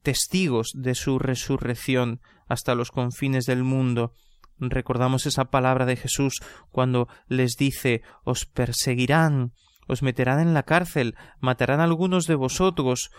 testigos 0.05 0.71
de 0.73 0.95
su 0.95 1.19
resurrección 1.19 2.21
hasta 2.47 2.77
los 2.77 2.93
confines 2.93 3.47
del 3.47 3.65
mundo. 3.65 4.13
Recordamos 4.61 5.27
esa 5.27 5.47
palabra 5.47 5.87
de 5.87 5.97
Jesús 5.97 6.41
cuando 6.71 7.09
les 7.27 7.57
dice 7.57 8.03
os 8.23 8.47
perseguirán, 8.47 9.53
os 9.89 10.05
meterán 10.05 10.39
en 10.39 10.55
la 10.55 10.63
cárcel, 10.63 11.17
matarán 11.41 11.81
a 11.81 11.85
algunos 11.85 12.29
de 12.29 12.37
vosotros, 12.37 13.11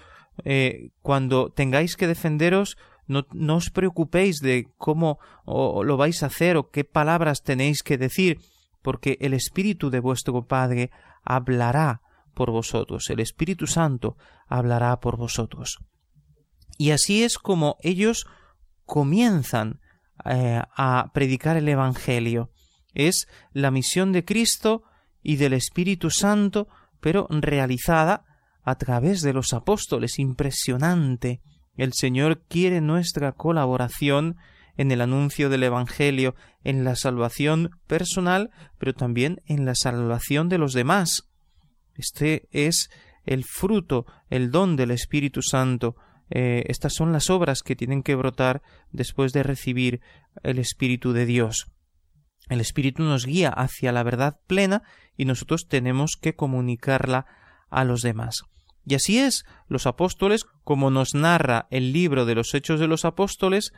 eh, 0.45 0.91
cuando 1.01 1.49
tengáis 1.49 1.97
que 1.97 2.07
defenderos, 2.07 2.77
no, 3.07 3.27
no, 3.33 3.57
os 3.57 3.71
preocupéis 3.71 4.39
de 4.39 4.67
cómo 4.77 5.19
lo 5.45 5.97
vais 5.97 6.23
a 6.23 6.27
hacer 6.27 6.55
o 6.55 6.69
qué 6.69 6.85
palabras 6.85 7.43
tenéis 7.43 7.83
que 7.83 7.97
decir, 7.97 8.39
porque 8.87 9.17
el 9.19 9.33
Espíritu 9.33 9.89
de 9.89 9.99
vuestro 9.99 10.47
Padre 10.47 10.91
hablará 11.21 11.99
por 12.33 12.51
vosotros, 12.51 13.09
el 13.09 13.19
Espíritu 13.19 13.67
Santo 13.67 14.15
hablará 14.47 15.01
por 15.01 15.17
vosotros. 15.17 15.79
Y 16.77 16.91
así 16.91 17.21
es 17.21 17.37
como 17.37 17.75
ellos 17.81 18.27
comienzan 18.85 19.81
eh, 20.23 20.61
a 20.73 21.11
predicar 21.13 21.57
el 21.57 21.67
Evangelio. 21.67 22.49
Es 22.93 23.27
la 23.51 23.71
misión 23.71 24.13
de 24.13 24.23
Cristo 24.23 24.83
y 25.21 25.35
del 25.35 25.51
Espíritu 25.51 26.09
Santo, 26.09 26.69
pero 27.01 27.27
realizada 27.29 28.23
a 28.63 28.75
través 28.75 29.19
de 29.19 29.33
los 29.33 29.51
apóstoles. 29.51 30.17
Impresionante. 30.17 31.41
El 31.75 31.91
Señor 31.91 32.41
quiere 32.47 32.79
nuestra 32.79 33.33
colaboración 33.33 34.37
en 34.77 34.91
el 34.91 35.01
anuncio 35.01 35.49
del 35.49 35.63
Evangelio, 35.63 36.35
en 36.63 36.83
la 36.83 36.95
salvación 36.95 37.71
personal, 37.87 38.51
pero 38.77 38.93
también 38.93 39.41
en 39.45 39.65
la 39.65 39.75
salvación 39.75 40.49
de 40.49 40.59
los 40.59 40.73
demás. 40.73 41.23
Este 41.95 42.47
es 42.51 42.89
el 43.25 43.43
fruto, 43.43 44.05
el 44.29 44.51
don 44.51 44.75
del 44.75 44.91
Espíritu 44.91 45.41
Santo. 45.41 45.95
Eh, 46.29 46.63
estas 46.67 46.93
son 46.93 47.11
las 47.11 47.29
obras 47.29 47.63
que 47.63 47.75
tienen 47.75 48.03
que 48.03 48.15
brotar 48.15 48.61
después 48.91 49.33
de 49.33 49.43
recibir 49.43 50.01
el 50.43 50.59
Espíritu 50.59 51.11
de 51.11 51.25
Dios. 51.25 51.67
El 52.49 52.61
Espíritu 52.61 53.03
nos 53.03 53.25
guía 53.25 53.49
hacia 53.49 53.91
la 53.91 54.03
verdad 54.03 54.39
plena 54.47 54.83
y 55.17 55.25
nosotros 55.25 55.67
tenemos 55.67 56.15
que 56.15 56.35
comunicarla 56.35 57.25
a 57.69 57.83
los 57.83 58.01
demás. 58.01 58.43
Y 58.85 58.95
así 58.95 59.19
es, 59.19 59.43
los 59.67 59.85
apóstoles, 59.85 60.45
como 60.63 60.89
nos 60.89 61.13
narra 61.13 61.67
el 61.71 61.91
libro 61.91 62.25
de 62.25 62.35
los 62.35 62.53
Hechos 62.53 62.79
de 62.79 62.87
los 62.87 63.03
Apóstoles, 63.03 63.73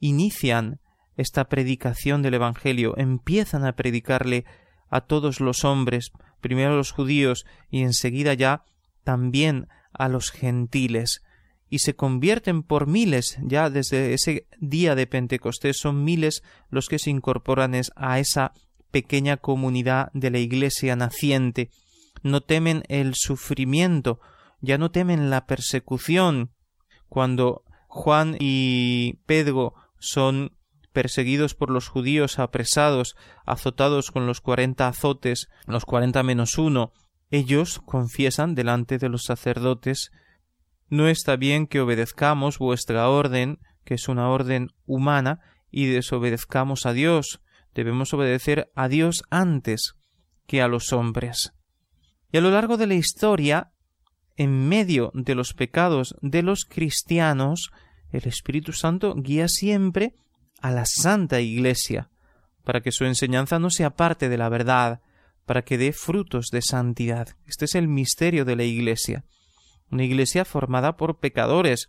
inician 0.00 0.80
esta 1.16 1.48
predicación 1.48 2.22
del 2.22 2.34
Evangelio, 2.34 2.96
empiezan 2.96 3.64
a 3.64 3.76
predicarle 3.76 4.44
a 4.88 5.02
todos 5.02 5.40
los 5.40 5.64
hombres, 5.64 6.10
primero 6.40 6.72
a 6.72 6.76
los 6.76 6.90
judíos 6.90 7.46
y 7.70 7.82
enseguida 7.82 8.34
ya 8.34 8.64
también 9.04 9.68
a 9.92 10.08
los 10.08 10.30
gentiles, 10.30 11.22
y 11.68 11.78
se 11.78 11.94
convierten 11.94 12.64
por 12.64 12.88
miles, 12.88 13.38
ya 13.42 13.70
desde 13.70 14.12
ese 14.12 14.46
día 14.58 14.96
de 14.96 15.06
Pentecostés 15.06 15.78
son 15.78 16.02
miles 16.02 16.42
los 16.68 16.88
que 16.88 16.98
se 16.98 17.10
incorporan 17.10 17.74
a 17.94 18.18
esa 18.18 18.52
pequeña 18.90 19.36
comunidad 19.36 20.10
de 20.12 20.30
la 20.30 20.38
Iglesia 20.38 20.96
naciente, 20.96 21.70
no 22.22 22.40
temen 22.40 22.82
el 22.88 23.14
sufrimiento, 23.14 24.20
ya 24.60 24.78
no 24.78 24.90
temen 24.90 25.30
la 25.30 25.46
persecución. 25.46 26.50
Cuando 27.08 27.64
Juan 27.88 28.36
y 28.38 29.18
Pedro 29.26 29.74
son 30.00 30.56
perseguidos 30.92 31.54
por 31.54 31.70
los 31.70 31.88
judíos, 31.88 32.38
apresados, 32.38 33.14
azotados 33.46 34.10
con 34.10 34.26
los 34.26 34.40
cuarenta 34.40 34.88
azotes, 34.88 35.48
los 35.66 35.84
cuarenta 35.84 36.22
menos 36.22 36.58
uno, 36.58 36.92
ellos 37.30 37.80
confiesan 37.84 38.54
delante 38.54 38.98
de 38.98 39.08
los 39.08 39.24
sacerdotes 39.24 40.10
No 40.88 41.06
está 41.06 41.36
bien 41.36 41.68
que 41.68 41.80
obedezcamos 41.80 42.58
vuestra 42.58 43.08
orden, 43.08 43.60
que 43.84 43.94
es 43.94 44.08
una 44.08 44.28
orden 44.28 44.70
humana, 44.86 45.38
y 45.70 45.86
desobedezcamos 45.86 46.84
a 46.84 46.92
Dios. 46.92 47.40
Debemos 47.72 48.12
obedecer 48.12 48.72
a 48.74 48.88
Dios 48.88 49.22
antes 49.30 49.94
que 50.48 50.60
a 50.60 50.66
los 50.66 50.92
hombres. 50.92 51.52
Y 52.32 52.38
a 52.38 52.40
lo 52.40 52.50
largo 52.50 52.76
de 52.76 52.88
la 52.88 52.94
historia, 52.94 53.70
en 54.36 54.68
medio 54.68 55.12
de 55.14 55.36
los 55.36 55.54
pecados 55.54 56.16
de 56.22 56.42
los 56.42 56.64
cristianos, 56.64 57.70
el 58.12 58.26
Espíritu 58.26 58.72
Santo 58.72 59.14
guía 59.16 59.48
siempre 59.48 60.14
a 60.60 60.70
la 60.70 60.84
Santa 60.86 61.40
Iglesia, 61.40 62.10
para 62.64 62.80
que 62.80 62.92
su 62.92 63.04
enseñanza 63.04 63.58
no 63.58 63.70
sea 63.70 63.90
parte 63.90 64.28
de 64.28 64.36
la 64.36 64.48
verdad, 64.48 65.00
para 65.46 65.62
que 65.62 65.78
dé 65.78 65.92
frutos 65.92 66.46
de 66.52 66.62
santidad. 66.62 67.36
Este 67.46 67.64
es 67.64 67.74
el 67.74 67.88
misterio 67.88 68.44
de 68.44 68.56
la 68.56 68.64
Iglesia. 68.64 69.24
Una 69.90 70.04
Iglesia 70.04 70.44
formada 70.44 70.96
por 70.96 71.18
pecadores. 71.18 71.88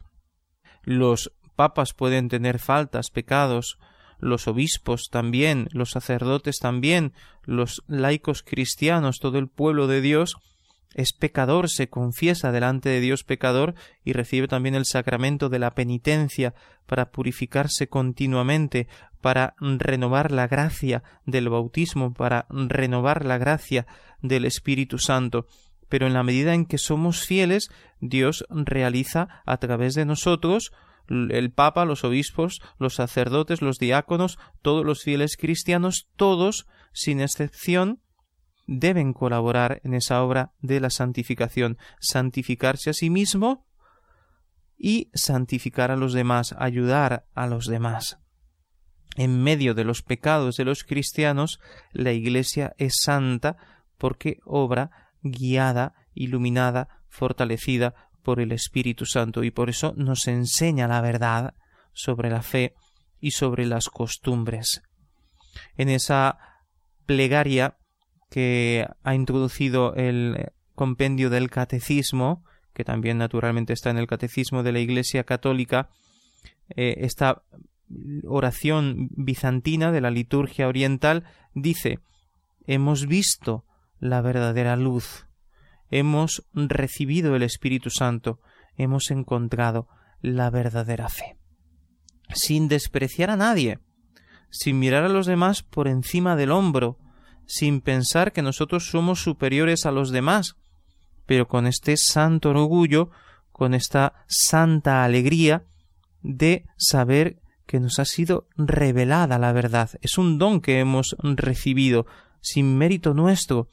Los 0.83 1.31
papas 1.55 1.93
pueden 1.93 2.29
tener 2.29 2.57
faltas, 2.57 3.11
pecados, 3.11 3.77
los 4.17 4.47
obispos 4.47 5.09
también, 5.11 5.67
los 5.71 5.91
sacerdotes 5.91 6.57
también, 6.59 7.13
los 7.43 7.83
laicos 7.87 8.43
cristianos, 8.43 9.19
todo 9.19 9.37
el 9.37 9.47
pueblo 9.47 9.87
de 9.87 10.01
Dios, 10.01 10.37
es 10.93 11.13
pecador, 11.13 11.69
se 11.69 11.89
confiesa 11.89 12.51
delante 12.51 12.89
de 12.89 12.99
Dios 12.99 13.23
pecador 13.23 13.75
y 14.03 14.13
recibe 14.13 14.47
también 14.47 14.75
el 14.75 14.85
sacramento 14.85 15.49
de 15.49 15.59
la 15.59 15.73
penitencia 15.73 16.53
para 16.85 17.11
purificarse 17.11 17.87
continuamente, 17.87 18.87
para 19.21 19.55
renovar 19.59 20.31
la 20.31 20.47
gracia 20.47 21.03
del 21.25 21.49
bautismo, 21.49 22.13
para 22.13 22.45
renovar 22.49 23.25
la 23.25 23.37
gracia 23.37 23.87
del 24.21 24.45
Espíritu 24.45 24.97
Santo. 24.97 25.47
Pero 25.87 26.07
en 26.07 26.13
la 26.13 26.23
medida 26.23 26.53
en 26.53 26.65
que 26.65 26.77
somos 26.77 27.25
fieles, 27.25 27.69
Dios 27.99 28.45
realiza 28.49 29.41
a 29.45 29.57
través 29.57 29.93
de 29.93 30.05
nosotros 30.05 30.71
el 31.07 31.51
Papa, 31.51 31.85
los 31.85 32.03
obispos, 32.03 32.61
los 32.77 32.95
sacerdotes, 32.95 33.61
los 33.61 33.77
diáconos, 33.77 34.39
todos 34.61 34.85
los 34.85 35.03
fieles 35.03 35.35
cristianos, 35.37 36.07
todos, 36.15 36.67
sin 36.93 37.21
excepción, 37.21 37.99
deben 38.73 39.11
colaborar 39.11 39.81
en 39.83 39.93
esa 39.93 40.23
obra 40.23 40.53
de 40.61 40.79
la 40.79 40.89
santificación, 40.89 41.77
santificarse 41.99 42.89
a 42.89 42.93
sí 42.93 43.09
mismo 43.09 43.67
y 44.77 45.11
santificar 45.13 45.91
a 45.91 45.97
los 45.97 46.13
demás, 46.13 46.55
ayudar 46.57 47.25
a 47.35 47.47
los 47.47 47.65
demás. 47.65 48.19
En 49.17 49.43
medio 49.43 49.73
de 49.73 49.83
los 49.83 50.03
pecados 50.03 50.55
de 50.55 50.63
los 50.63 50.85
cristianos, 50.85 51.59
la 51.91 52.13
Iglesia 52.13 52.73
es 52.77 53.01
santa 53.01 53.57
porque 53.97 54.39
obra 54.45 55.11
guiada, 55.21 55.93
iluminada, 56.13 57.03
fortalecida 57.09 57.93
por 58.23 58.39
el 58.39 58.53
Espíritu 58.53 59.05
Santo 59.05 59.43
y 59.43 59.51
por 59.51 59.69
eso 59.69 59.93
nos 59.97 60.27
enseña 60.29 60.87
la 60.87 61.01
verdad 61.01 61.55
sobre 61.91 62.29
la 62.29 62.41
fe 62.41 62.73
y 63.19 63.31
sobre 63.31 63.65
las 63.65 63.89
costumbres. 63.89 64.81
En 65.75 65.89
esa 65.89 66.37
plegaria 67.05 67.75
que 68.31 68.87
ha 69.03 69.13
introducido 69.13 69.93
el 69.95 70.53
compendio 70.73 71.29
del 71.29 71.49
catecismo, 71.49 72.45
que 72.73 72.85
también 72.85 73.17
naturalmente 73.17 73.73
está 73.73 73.89
en 73.89 73.97
el 73.97 74.07
catecismo 74.07 74.63
de 74.63 74.71
la 74.71 74.79
Iglesia 74.79 75.25
Católica, 75.25 75.89
eh, 76.69 76.95
esta 76.99 77.43
oración 78.25 79.09
bizantina 79.11 79.91
de 79.91 79.99
la 79.99 80.11
liturgia 80.11 80.69
oriental 80.69 81.25
dice 81.53 81.99
hemos 82.65 83.05
visto 83.05 83.65
la 83.99 84.21
verdadera 84.21 84.77
luz, 84.77 85.27
hemos 85.89 86.47
recibido 86.53 87.35
el 87.35 87.43
Espíritu 87.43 87.89
Santo, 87.89 88.39
hemos 88.77 89.11
encontrado 89.11 89.89
la 90.21 90.49
verdadera 90.49 91.09
fe. 91.09 91.35
Sin 92.33 92.69
despreciar 92.69 93.29
a 93.29 93.35
nadie, 93.35 93.79
sin 94.49 94.79
mirar 94.79 95.03
a 95.03 95.09
los 95.09 95.25
demás 95.25 95.63
por 95.63 95.89
encima 95.89 96.37
del 96.37 96.51
hombro, 96.51 96.97
sin 97.51 97.81
pensar 97.81 98.31
que 98.31 98.41
nosotros 98.41 98.89
somos 98.89 99.21
superiores 99.21 99.85
a 99.85 99.91
los 99.91 100.11
demás, 100.11 100.55
pero 101.25 101.49
con 101.49 101.67
este 101.67 101.97
santo 101.97 102.51
orgullo, 102.51 103.09
con 103.51 103.73
esta 103.73 104.23
santa 104.25 105.03
alegría 105.03 105.65
de 106.21 106.63
saber 106.77 107.41
que 107.67 107.81
nos 107.81 107.99
ha 107.99 108.05
sido 108.05 108.47
revelada 108.55 109.37
la 109.37 109.51
verdad. 109.51 109.89
Es 110.01 110.17
un 110.17 110.37
don 110.37 110.61
que 110.61 110.79
hemos 110.79 111.17
recibido 111.21 112.05
sin 112.39 112.77
mérito 112.77 113.13
nuestro, 113.13 113.67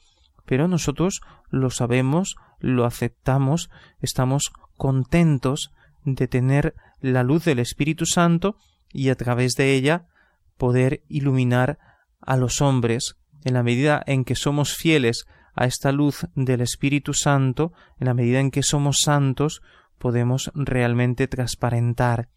pero 0.45 0.67
nosotros 0.67 1.21
lo 1.49 1.69
sabemos, 1.69 2.35
lo 2.59 2.83
aceptamos, 2.83 3.69
estamos 4.01 4.51
contentos 4.75 5.71
de 6.03 6.27
tener 6.27 6.75
la 6.99 7.23
luz 7.23 7.45
del 7.45 7.59
Espíritu 7.59 8.05
Santo 8.05 8.57
y 8.91 9.07
a 9.07 9.15
través 9.15 9.53
de 9.53 9.73
ella 9.73 10.09
poder 10.57 11.01
iluminar 11.07 11.79
a 12.19 12.35
los 12.35 12.59
hombres 12.59 13.15
en 13.43 13.53
la 13.53 13.63
medida 13.63 14.03
en 14.05 14.25
que 14.25 14.35
somos 14.35 14.75
fieles 14.75 15.25
a 15.55 15.65
esta 15.65 15.91
luz 15.91 16.27
del 16.35 16.61
Espíritu 16.61 17.13
Santo, 17.13 17.73
en 17.99 18.07
la 18.07 18.13
medida 18.13 18.39
en 18.39 18.51
que 18.51 18.63
somos 18.63 18.99
santos, 19.03 19.61
podemos 19.97 20.51
realmente 20.55 21.27
transparentar 21.27 22.29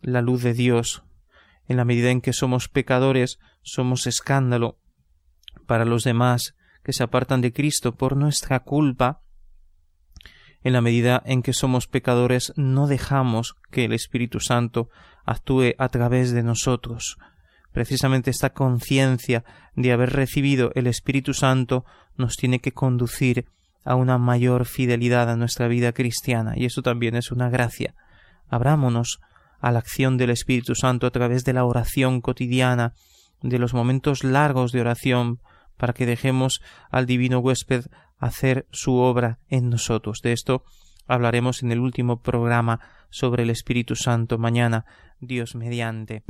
la 0.00 0.22
luz 0.22 0.42
de 0.42 0.54
Dios. 0.54 1.02
En 1.68 1.76
la 1.76 1.84
medida 1.84 2.10
en 2.10 2.20
que 2.20 2.32
somos 2.32 2.68
pecadores, 2.68 3.38
somos 3.62 4.06
escándalo 4.06 4.78
para 5.66 5.84
los 5.84 6.04
demás 6.04 6.54
que 6.84 6.92
se 6.92 7.02
apartan 7.02 7.40
de 7.40 7.52
Cristo 7.52 7.96
por 7.96 8.16
nuestra 8.16 8.60
culpa. 8.60 9.22
En 10.62 10.72
la 10.72 10.80
medida 10.80 11.22
en 11.26 11.42
que 11.42 11.52
somos 11.52 11.88
pecadores, 11.88 12.52
no 12.56 12.86
dejamos 12.86 13.56
que 13.70 13.84
el 13.84 13.92
Espíritu 13.92 14.40
Santo 14.40 14.88
actúe 15.24 15.74
a 15.78 15.88
través 15.88 16.32
de 16.32 16.42
nosotros, 16.42 17.18
Precisamente 17.76 18.30
esta 18.30 18.54
conciencia 18.54 19.44
de 19.74 19.92
haber 19.92 20.14
recibido 20.14 20.72
el 20.74 20.86
Espíritu 20.86 21.34
Santo 21.34 21.84
nos 22.16 22.36
tiene 22.36 22.60
que 22.60 22.72
conducir 22.72 23.50
a 23.84 23.96
una 23.96 24.16
mayor 24.16 24.64
fidelidad 24.64 25.28
a 25.28 25.36
nuestra 25.36 25.68
vida 25.68 25.92
cristiana, 25.92 26.54
y 26.56 26.64
eso 26.64 26.80
también 26.80 27.16
es 27.16 27.30
una 27.30 27.50
gracia. 27.50 27.94
Abrámonos 28.48 29.20
a 29.60 29.72
la 29.72 29.80
acción 29.80 30.16
del 30.16 30.30
Espíritu 30.30 30.74
Santo 30.74 31.06
a 31.06 31.10
través 31.10 31.44
de 31.44 31.52
la 31.52 31.66
oración 31.66 32.22
cotidiana, 32.22 32.94
de 33.42 33.58
los 33.58 33.74
momentos 33.74 34.24
largos 34.24 34.72
de 34.72 34.80
oración, 34.80 35.40
para 35.76 35.92
que 35.92 36.06
dejemos 36.06 36.62
al 36.90 37.04
divino 37.04 37.40
huésped 37.40 37.84
hacer 38.18 38.66
su 38.70 38.94
obra 38.94 39.38
en 39.50 39.68
nosotros. 39.68 40.20
De 40.22 40.32
esto 40.32 40.64
hablaremos 41.06 41.62
en 41.62 41.72
el 41.72 41.80
último 41.80 42.22
programa 42.22 42.80
sobre 43.10 43.42
el 43.42 43.50
Espíritu 43.50 43.96
Santo 43.96 44.38
mañana, 44.38 44.86
Dios 45.20 45.54
mediante. 45.54 46.24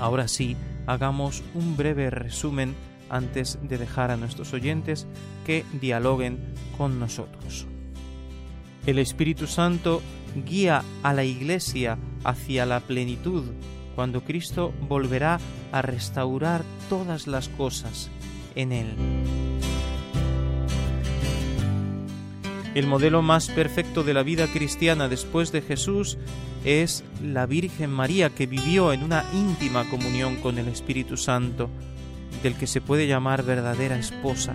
Ahora 0.00 0.28
sí, 0.28 0.56
hagamos 0.86 1.42
un 1.54 1.76
breve 1.76 2.10
resumen 2.10 2.74
antes 3.10 3.58
de 3.62 3.76
dejar 3.76 4.10
a 4.10 4.16
nuestros 4.16 4.52
oyentes 4.54 5.06
que 5.44 5.64
dialoguen 5.80 6.38
con 6.78 6.98
nosotros. 6.98 7.66
El 8.86 8.98
Espíritu 8.98 9.46
Santo 9.46 10.00
guía 10.46 10.82
a 11.02 11.12
la 11.12 11.24
Iglesia 11.24 11.98
hacia 12.24 12.64
la 12.64 12.80
plenitud 12.80 13.44
cuando 13.94 14.22
Cristo 14.22 14.72
volverá 14.88 15.38
a 15.70 15.82
restaurar 15.82 16.62
todas 16.88 17.26
las 17.26 17.48
cosas 17.50 18.10
en 18.54 18.72
Él. 18.72 19.49
El 22.74 22.86
modelo 22.86 23.20
más 23.20 23.48
perfecto 23.48 24.04
de 24.04 24.14
la 24.14 24.22
vida 24.22 24.46
cristiana 24.46 25.08
después 25.08 25.50
de 25.50 25.60
Jesús 25.60 26.18
es 26.64 27.02
la 27.20 27.46
Virgen 27.46 27.90
María 27.90 28.30
que 28.30 28.46
vivió 28.46 28.92
en 28.92 29.02
una 29.02 29.24
íntima 29.34 29.88
comunión 29.90 30.36
con 30.36 30.56
el 30.56 30.68
Espíritu 30.68 31.16
Santo, 31.16 31.68
del 32.44 32.54
que 32.54 32.68
se 32.68 32.80
puede 32.80 33.08
llamar 33.08 33.42
verdadera 33.42 33.98
esposa. 33.98 34.54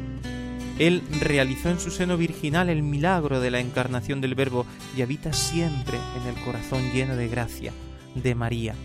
Él 0.79 1.03
realizó 1.19 1.69
en 1.69 1.79
su 1.79 1.91
seno 1.91 2.15
virginal 2.15 2.69
el 2.69 2.83
milagro 2.83 3.41
de 3.41 3.51
la 3.51 3.59
encarnación 3.59 4.21
del 4.21 4.35
Verbo 4.35 4.65
y 4.95 5.01
habita 5.01 5.33
siempre 5.33 5.97
en 6.21 6.27
el 6.27 6.41
corazón 6.43 6.91
lleno 6.93 7.17
de 7.17 7.27
gracia 7.27 7.73
de 8.15 8.33
María. 8.33 8.75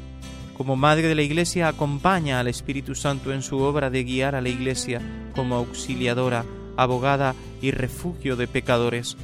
Como 0.56 0.74
Madre 0.74 1.06
de 1.06 1.14
la 1.14 1.22
Iglesia 1.22 1.68
acompaña 1.68 2.40
al 2.40 2.48
Espíritu 2.48 2.96
Santo 2.96 3.32
en 3.32 3.42
su 3.42 3.58
obra 3.58 3.90
de 3.90 4.02
guiar 4.02 4.34
a 4.34 4.40
la 4.40 4.48
Iglesia 4.48 5.00
como 5.34 5.54
auxiliadora 5.54 6.44
abogada 6.76 7.34
y 7.60 7.70
refugio 7.70 8.36
de 8.36 8.46
pecadores. 8.46 9.16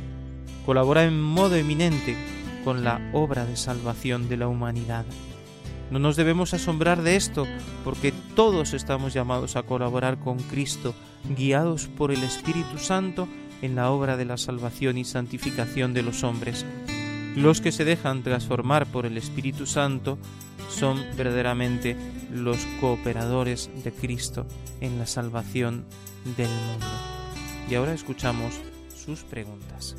Colabora 0.64 1.04
en 1.04 1.20
modo 1.20 1.56
eminente 1.56 2.16
con 2.64 2.82
la 2.82 3.10
obra 3.12 3.46
de 3.46 3.56
salvación 3.56 4.28
de 4.28 4.36
la 4.36 4.48
humanidad. 4.48 5.04
No 5.90 6.00
nos 6.00 6.16
debemos 6.16 6.52
asombrar 6.52 7.02
de 7.02 7.14
esto, 7.14 7.46
porque 7.84 8.12
todos 8.34 8.74
estamos 8.74 9.14
llamados 9.14 9.54
a 9.54 9.62
colaborar 9.62 10.18
con 10.18 10.38
Cristo, 10.38 10.94
guiados 11.36 11.86
por 11.86 12.10
el 12.10 12.24
Espíritu 12.24 12.78
Santo 12.78 13.28
en 13.62 13.76
la 13.76 13.90
obra 13.90 14.16
de 14.16 14.24
la 14.24 14.36
salvación 14.36 14.98
y 14.98 15.04
santificación 15.04 15.94
de 15.94 16.02
los 16.02 16.24
hombres. 16.24 16.66
Los 17.36 17.60
que 17.60 17.70
se 17.70 17.84
dejan 17.84 18.22
transformar 18.22 18.86
por 18.86 19.06
el 19.06 19.16
Espíritu 19.16 19.66
Santo 19.66 20.18
son 20.68 21.04
verdaderamente 21.16 21.96
los 22.32 22.58
cooperadores 22.80 23.70
de 23.84 23.92
Cristo 23.92 24.46
en 24.80 24.98
la 24.98 25.06
salvación 25.06 25.84
del 26.36 26.48
mundo. 26.48 27.15
Y 27.68 27.74
ahora 27.74 27.94
escuchamos 27.94 28.60
sus 28.94 29.22
preguntas. 29.24 29.96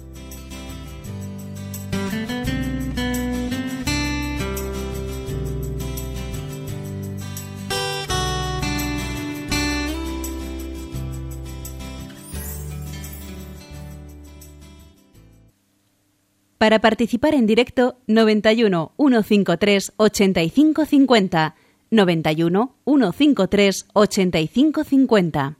Para 16.57 16.79
participar 16.79 17.35
en 17.35 17.45
directo, 17.45 17.97
91 18.07 18.93
153 18.97 19.93
8550. 19.95 21.55
91 21.91 22.75
153 22.83 23.85
8550. 23.93 25.57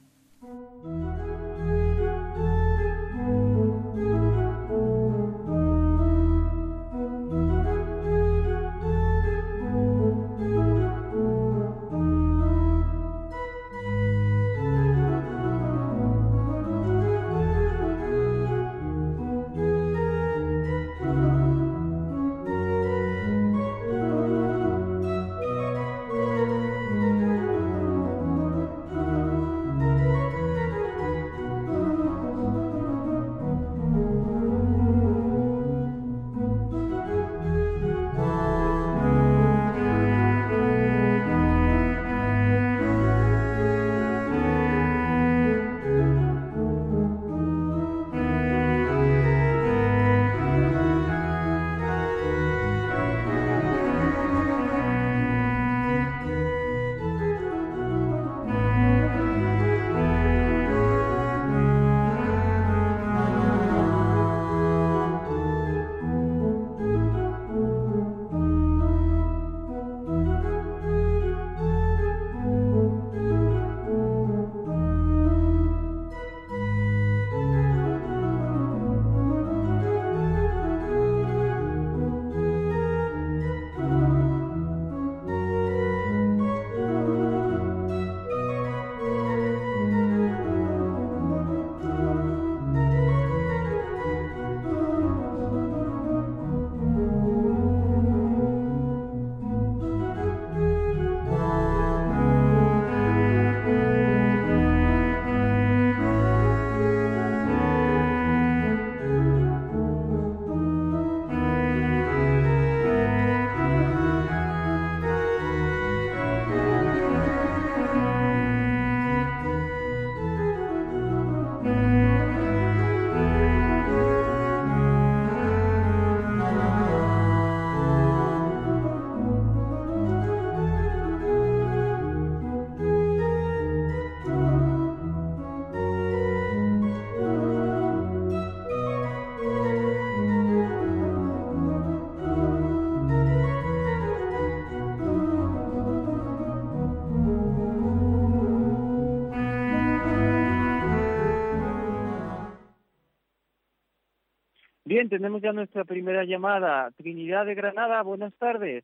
Bien, 155.07 155.21
tenemos 155.21 155.41
ya 155.41 155.53
nuestra 155.53 155.85
primera 155.85 156.25
llamada. 156.25 156.91
Trinidad 156.97 157.45
de 157.45 157.55
Granada, 157.55 158.01
buenas 158.01 158.33
tardes. 158.33 158.83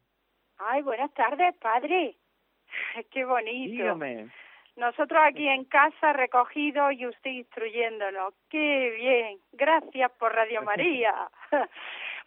Ay, 0.57 0.82
buenas 0.82 1.13
tardes, 1.13 1.53
padre. 1.57 2.15
Qué 3.11 3.26
bonito. 3.26 3.71
Dígame. 3.71 4.30
Nosotros 4.78 5.19
aquí 5.21 5.45
en 5.45 5.65
casa 5.65 6.13
recogidos 6.13 6.93
y 6.93 7.07
usted 7.07 7.30
instruyéndonos. 7.30 8.34
Qué 8.49 8.93
bien. 8.97 9.39
Gracias 9.51 10.11
por 10.11 10.34
Radio 10.34 10.61
María. 10.63 11.13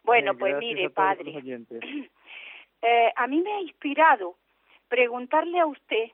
bueno, 0.04 0.36
pues 0.36 0.58
mire, 0.58 0.86
a 0.86 0.90
padre. 0.90 1.32
Eh, 2.82 3.10
a 3.16 3.26
mí 3.26 3.40
me 3.40 3.52
ha 3.54 3.60
inspirado 3.62 4.36
preguntarle 4.88 5.58
a 5.58 5.66
usted 5.66 6.10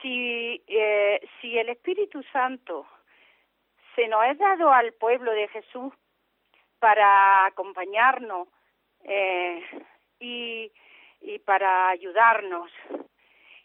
si, 0.00 0.62
eh, 0.68 1.20
si 1.40 1.58
el 1.58 1.68
Espíritu 1.70 2.22
Santo 2.32 2.86
se 3.96 4.06
nos 4.06 4.24
es 4.26 4.38
dado 4.38 4.72
al 4.72 4.92
pueblo 4.92 5.32
de 5.32 5.48
Jesús 5.48 5.92
para 6.84 7.46
acompañarnos 7.46 8.46
eh, 9.04 9.64
y, 10.20 10.70
para 11.46 11.88
ayudarnos 11.88 12.70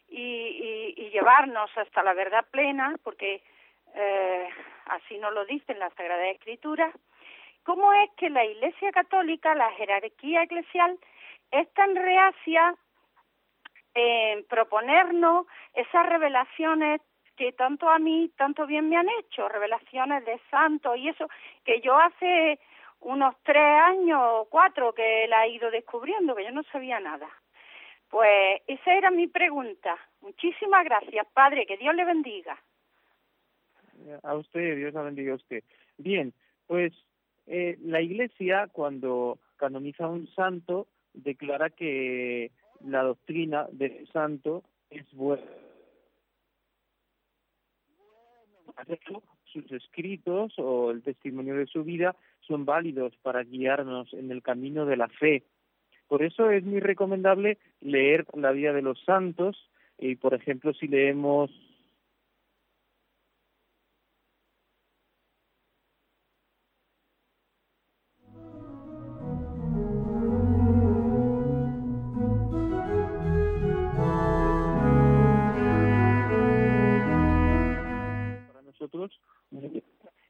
y, 0.08 0.22
y, 0.22 0.94
y 0.96 1.10
llevarnos 1.10 1.70
hasta 1.78 2.02
la 2.02 2.14
verdad 2.14 2.46
plena, 2.50 2.96
porque 3.04 3.44
eh, 3.94 4.48
así 4.86 5.18
nos 5.18 5.34
lo 5.34 5.44
dice 5.44 5.74
en 5.74 5.80
la 5.80 5.90
Sagrada 5.90 6.30
Escritura. 6.30 6.94
¿Cómo 7.64 7.92
es 7.92 8.10
que 8.16 8.30
la 8.30 8.46
Iglesia 8.46 8.90
Católica, 8.94 9.54
la 9.54 9.70
jerarquía 9.74 10.44
eclesial, 10.44 10.98
es 11.52 11.70
tan 11.74 11.98
reacia 11.98 12.74
en 13.96 14.46
proponernos 14.46 15.46
esas 15.74 16.06
revelaciones 16.06 17.02
que 17.36 17.52
tanto 17.52 17.90
a 17.90 18.00
mí, 18.00 18.32
tanto 18.38 18.66
bien 18.66 18.88
me 18.88 18.96
han 18.96 19.10
hecho, 19.20 19.50
revelaciones 19.50 20.24
de 20.24 20.40
santos 20.50 20.96
y 20.96 21.10
eso, 21.10 21.28
que 21.66 21.82
yo 21.82 21.98
hace 21.98 22.60
unos 23.02 23.36
tres 23.44 23.64
años 23.64 24.20
o 24.22 24.48
cuatro 24.50 24.94
que 24.94 25.28
la 25.28 25.46
he 25.46 25.52
ido 25.52 25.72
descubriendo, 25.72 26.36
que 26.36 26.44
yo 26.44 26.52
no 26.52 26.64
sabía 26.72 27.00
nada. 27.00 27.28
Pues 28.10 28.62
esa 28.68 28.94
era 28.94 29.12
mi 29.12 29.28
pregunta. 29.28 29.98
Muchísimas 30.22 30.84
gracias, 30.84 31.28
Padre, 31.34 31.66
que 31.66 31.78
Dios 31.78 31.96
le 31.96 32.06
bendiga. 32.06 32.58
A 34.24 34.36
usted, 34.36 34.78
Dios 34.78 34.94
la 34.94 35.04
bendiga 35.04 35.34
a 35.34 35.36
usted. 35.36 35.64
Bien, 35.98 36.34
pues 36.68 36.94
eh, 37.48 37.78
la 37.82 38.02
Iglesia 38.02 38.68
cuando 38.72 39.40
canoniza 39.58 40.06
a 40.06 40.10
un 40.10 40.28
santo 40.28 40.88
declara 41.14 41.70
que 41.70 42.52
la 42.86 43.04
doctrina 43.04 43.68
del 43.72 44.08
santo 44.12 44.64
es 44.90 45.12
buena. 45.14 45.44
Sus 49.46 49.70
escritos 49.72 50.54
o 50.58 50.92
el 50.92 51.04
testimonio 51.04 51.56
de 51.56 51.66
su 51.66 51.84
vida 51.84 52.16
son 52.50 52.66
válidos 52.66 53.16
para 53.22 53.44
guiarnos 53.44 54.12
en 54.14 54.32
el 54.32 54.42
camino 54.42 54.86
de 54.86 54.98
la 54.98 55.08
fe. 55.08 55.44
Por 56.08 56.24
eso 56.24 56.50
es 56.50 56.66
muy 56.66 56.80
recomendable 56.80 57.60
leer 57.80 58.26
la 58.34 58.52
vida 58.52 58.74
de 58.74 58.82
los 58.82 59.00
santos 59.06 59.70
y, 60.00 60.16
por 60.16 60.34
ejemplo, 60.34 60.74
si 60.74 60.88
leemos 60.88 61.52
para 78.48 78.62
nosotros, 78.64 79.12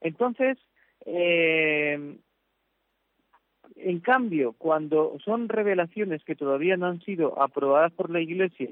Entonces, 0.01 0.57
eh, 1.11 2.17
en 3.75 3.99
cambio, 4.01 4.53
cuando 4.53 5.17
son 5.23 5.49
revelaciones 5.49 6.23
que 6.23 6.35
todavía 6.35 6.77
no 6.77 6.87
han 6.87 7.01
sido 7.01 7.41
aprobadas 7.41 7.91
por 7.93 8.09
la 8.09 8.19
Iglesia, 8.21 8.69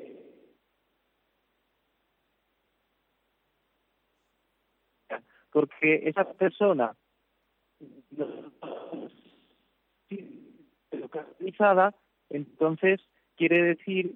porque 5.52 6.08
esa 6.08 6.32
persona 6.34 6.96
localizada, 10.92 11.96
entonces 12.30 13.02
quiere 13.36 13.64
decir 13.64 14.16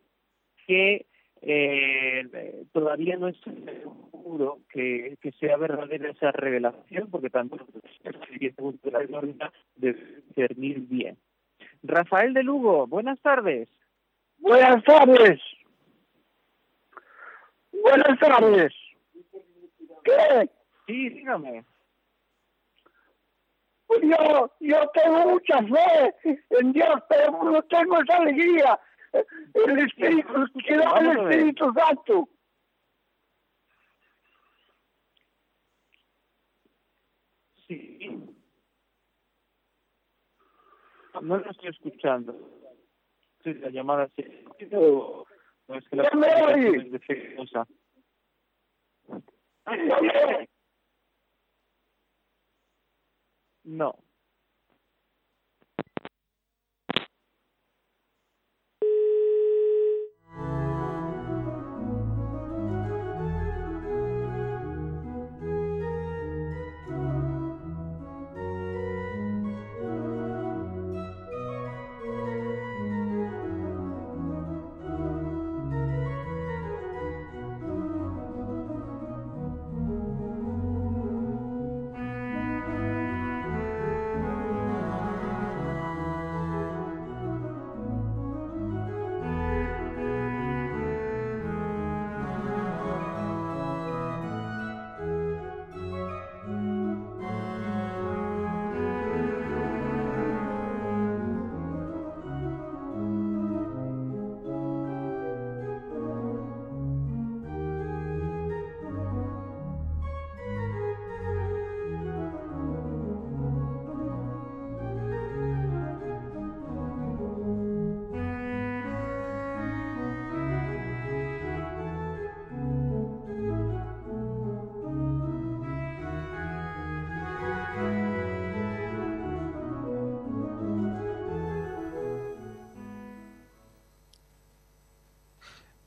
que 0.67 1.05
eh, 1.41 2.65
todavía 2.72 3.17
no 3.17 3.28
es 3.28 3.38
seguro 3.41 4.59
que, 4.69 5.17
que, 5.22 5.32
sea 5.34 5.57
verdadera 5.57 6.11
esa 6.11 6.32
revelación, 6.32 7.09
porque 7.09 7.30
tanto 7.32 7.57
de 8.50 8.92
la 8.92 9.04
norma 9.04 9.52
debe 9.76 10.24
discernir 10.28 10.80
bien. 10.82 11.18
Rafael 11.84 12.34
de 12.34 12.44
Lugo, 12.44 12.88
buenas 12.88 13.20
tardes. 13.22 13.70
Buenas 14.38 14.84
tardes. 14.84 15.39
Buenas 17.72 18.20
tardes. 18.20 18.74
¿Qué? 20.04 20.50
Sí, 20.88 21.10
dígame. 21.10 21.64
Pues 23.86 24.02
yo, 24.04 24.52
yo 24.60 24.89
tengo 24.94 25.32
mucha 25.32 25.60
fe 25.60 26.36
en 26.52 26.74
Dios, 26.74 27.04
pero 27.10 27.44
no 27.44 27.62
tengo 27.64 28.02
esa 28.02 28.18
alegría. 28.18 28.80
El 29.54 29.80
Espíritu, 29.80 30.46
que 30.66 30.78
da 30.78 30.98
el 31.00 31.20
Espíritu 31.20 31.74
Santo. 31.74 32.30
Sí. 37.68 38.32
No 41.22 41.38
lo 41.38 41.51
estoy 41.51 41.69
escuchando. 41.69 42.36
Sí, 43.43 43.53
la 43.55 43.69
llamada 43.69 44.09
sí. 44.15 44.24
No, 44.72 45.26
es 45.76 45.88
que 45.88 45.95
la 45.95 46.03
es 46.03 46.91
defectuosa. 46.91 47.65
No. 53.63 53.95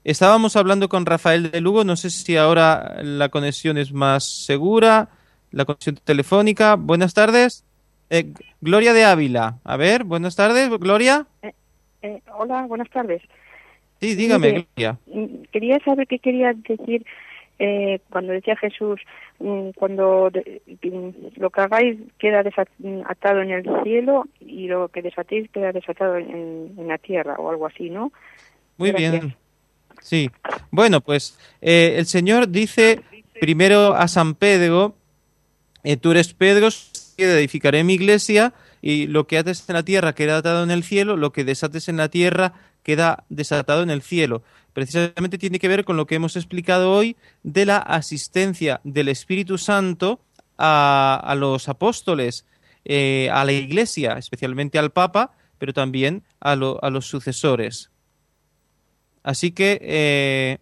Estábamos 0.04 0.54
hablando 0.56 0.88
con 0.90 1.06
Rafael 1.06 1.50
de 1.50 1.60
Lugo, 1.62 1.82
no 1.82 1.96
sé 1.96 2.10
si 2.10 2.36
ahora 2.36 2.98
la 3.02 3.30
conexión 3.30 3.78
es 3.78 3.90
más 3.92 4.24
segura, 4.44 5.08
la 5.50 5.64
conexión 5.64 5.96
telefónica. 6.04 6.76
Buenas 6.76 7.14
tardes. 7.14 7.64
Eh, 8.10 8.34
Gloria 8.60 8.92
de 8.92 9.04
Ávila. 9.04 9.60
A 9.64 9.78
ver, 9.78 10.04
buenas 10.04 10.36
tardes, 10.36 10.68
Gloria. 10.78 11.26
Eh, 11.42 11.52
eh, 12.02 12.20
hola, 12.36 12.66
buenas 12.66 12.90
tardes. 12.90 13.22
Sí, 13.98 14.14
dígame, 14.14 14.66
Gloria. 14.76 14.98
mm, 15.06 15.44
Quería 15.50 15.78
saber 15.82 16.06
qué 16.06 16.18
quería 16.18 16.52
decir 16.52 17.06
eh, 17.58 18.00
cuando 18.10 18.32
decía 18.34 18.56
Jesús, 18.56 19.00
mm, 19.38 19.70
cuando 19.70 20.30
mm, 20.82 21.08
lo 21.36 21.48
que 21.48 21.60
hagáis 21.62 21.98
queda 22.18 22.42
desatado 22.42 23.40
en 23.40 23.52
el 23.52 23.64
cielo 23.84 24.26
y 24.40 24.66
lo 24.68 24.88
que 24.88 25.00
desatéis 25.00 25.48
queda 25.50 25.72
desatado 25.72 26.16
en, 26.18 26.74
en 26.76 26.88
la 26.88 26.98
tierra 26.98 27.36
o 27.38 27.48
algo 27.48 27.66
así, 27.66 27.88
¿no? 27.88 28.12
Muy 28.76 28.90
Gracias. 28.90 29.12
bien. 29.12 29.36
Sí. 30.04 30.30
Bueno, 30.70 31.00
pues 31.00 31.38
eh, 31.62 31.94
el 31.96 32.04
Señor 32.04 32.50
dice 32.50 33.00
primero 33.40 33.94
a 33.94 34.06
San 34.06 34.34
Pedro, 34.34 34.98
eh, 35.82 35.96
tú 35.96 36.10
eres 36.10 36.34
Pedro, 36.34 36.68
edificaré 37.16 37.84
mi 37.84 37.94
iglesia 37.94 38.52
y 38.82 39.06
lo 39.06 39.26
que 39.26 39.38
ates 39.38 39.64
en 39.66 39.76
la 39.76 39.82
tierra 39.82 40.14
queda 40.14 40.36
atado 40.36 40.62
en 40.62 40.70
el 40.70 40.84
cielo, 40.84 41.16
lo 41.16 41.32
que 41.32 41.42
desates 41.42 41.88
en 41.88 41.96
la 41.96 42.10
tierra 42.10 42.52
queda 42.82 43.24
desatado 43.30 43.82
en 43.82 43.88
el 43.88 44.02
cielo. 44.02 44.42
Precisamente 44.74 45.38
tiene 45.38 45.58
que 45.58 45.68
ver 45.68 45.86
con 45.86 45.96
lo 45.96 46.06
que 46.06 46.16
hemos 46.16 46.36
explicado 46.36 46.92
hoy 46.92 47.16
de 47.42 47.64
la 47.64 47.78
asistencia 47.78 48.82
del 48.84 49.08
Espíritu 49.08 49.56
Santo 49.56 50.20
a, 50.58 51.18
a 51.24 51.34
los 51.34 51.66
apóstoles, 51.70 52.44
eh, 52.84 53.30
a 53.32 53.42
la 53.46 53.52
iglesia, 53.52 54.18
especialmente 54.18 54.78
al 54.78 54.92
Papa, 54.92 55.32
pero 55.56 55.72
también 55.72 56.24
a, 56.40 56.52
a 56.52 56.90
los 56.90 57.06
sucesores. 57.06 57.90
Así 59.24 59.50
que, 59.52 59.78
eh, 59.82 60.58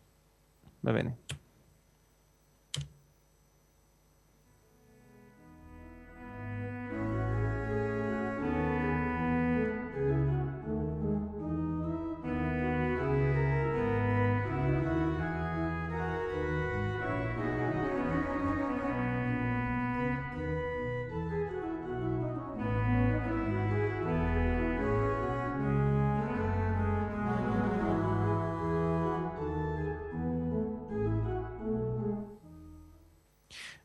va 0.86 0.92
bene. 0.92 1.16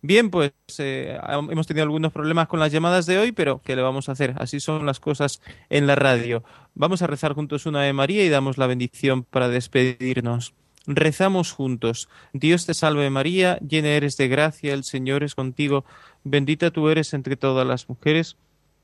Bien, 0.08 0.30
pues 0.30 0.54
eh, 0.78 1.20
hemos 1.50 1.68
tenido 1.68 1.84
algunos 1.84 2.14
problemas 2.14 2.48
con 2.48 2.62
las 2.62 2.72
llamadas 2.72 3.06
de 3.08 3.18
hoy, 3.18 3.34
pero 3.34 3.62
¿qué 3.62 3.76
le 3.76 3.82
vamos 3.82 4.08
a 4.08 4.14
hacer? 4.14 4.36
Así 4.38 4.62
son 4.62 4.86
las 4.86 5.02
cosas 5.02 5.42
en 5.70 5.86
la 5.86 5.96
radio. 5.96 6.46
Vamos 6.76 7.02
a 7.02 7.08
rezar 7.08 7.34
juntos 7.34 7.66
una 7.66 7.82
de 7.82 7.92
María 7.92 8.24
y 8.24 8.30
damos 8.30 8.58
la 8.58 8.68
bendición 8.68 9.26
para 9.26 9.50
despedirnos. 9.50 10.54
Rezamos 10.86 11.52
juntos. 11.52 12.08
Dios 12.32 12.66
te 12.66 12.74
salve 12.74 13.10
María, 13.10 13.58
llena 13.58 13.90
eres 13.90 14.16
de 14.16 14.30
gracia, 14.30 14.74
el 14.74 14.86
Señor 14.86 15.26
es 15.26 15.36
contigo, 15.36 15.84
bendita 16.24 16.72
tú 16.72 16.88
eres 16.88 17.14
entre 17.14 17.36
todas 17.36 17.68
las 17.68 17.90
mujeres 17.90 18.38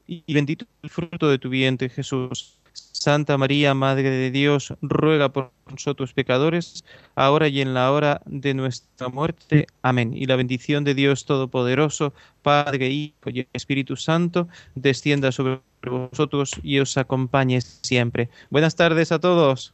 y 0.05 0.25
bendito 0.33 0.65
el 0.81 0.89
fruto 0.89 1.29
de 1.29 1.39
tu 1.39 1.47
vientre 1.47 1.87
Jesús. 1.87 2.59
Santa 3.03 3.37
María, 3.37 3.73
Madre 3.73 4.09
de 4.09 4.31
Dios, 4.31 4.73
ruega 4.81 5.27
por 5.27 5.51
nosotros 5.69 6.13
pecadores, 6.13 6.85
ahora 7.15 7.49
y 7.49 7.59
en 7.59 7.73
la 7.73 7.91
hora 7.91 8.21
de 8.25 8.53
nuestra 8.53 9.09
muerte. 9.09 9.67
Amén. 9.81 10.13
Y 10.15 10.25
la 10.25 10.37
bendición 10.37 10.85
de 10.85 10.93
Dios 10.93 11.25
Todopoderoso, 11.25 12.13
Padre, 12.43 12.91
Hijo 12.91 13.29
y 13.29 13.45
Espíritu 13.51 13.97
Santo, 13.97 14.47
descienda 14.75 15.33
sobre 15.33 15.59
vosotros 15.81 16.53
y 16.63 16.79
os 16.79 16.95
acompañe 16.97 17.59
siempre. 17.59 18.29
Buenas 18.49 18.77
tardes 18.77 19.11
a 19.11 19.19
todos. 19.19 19.73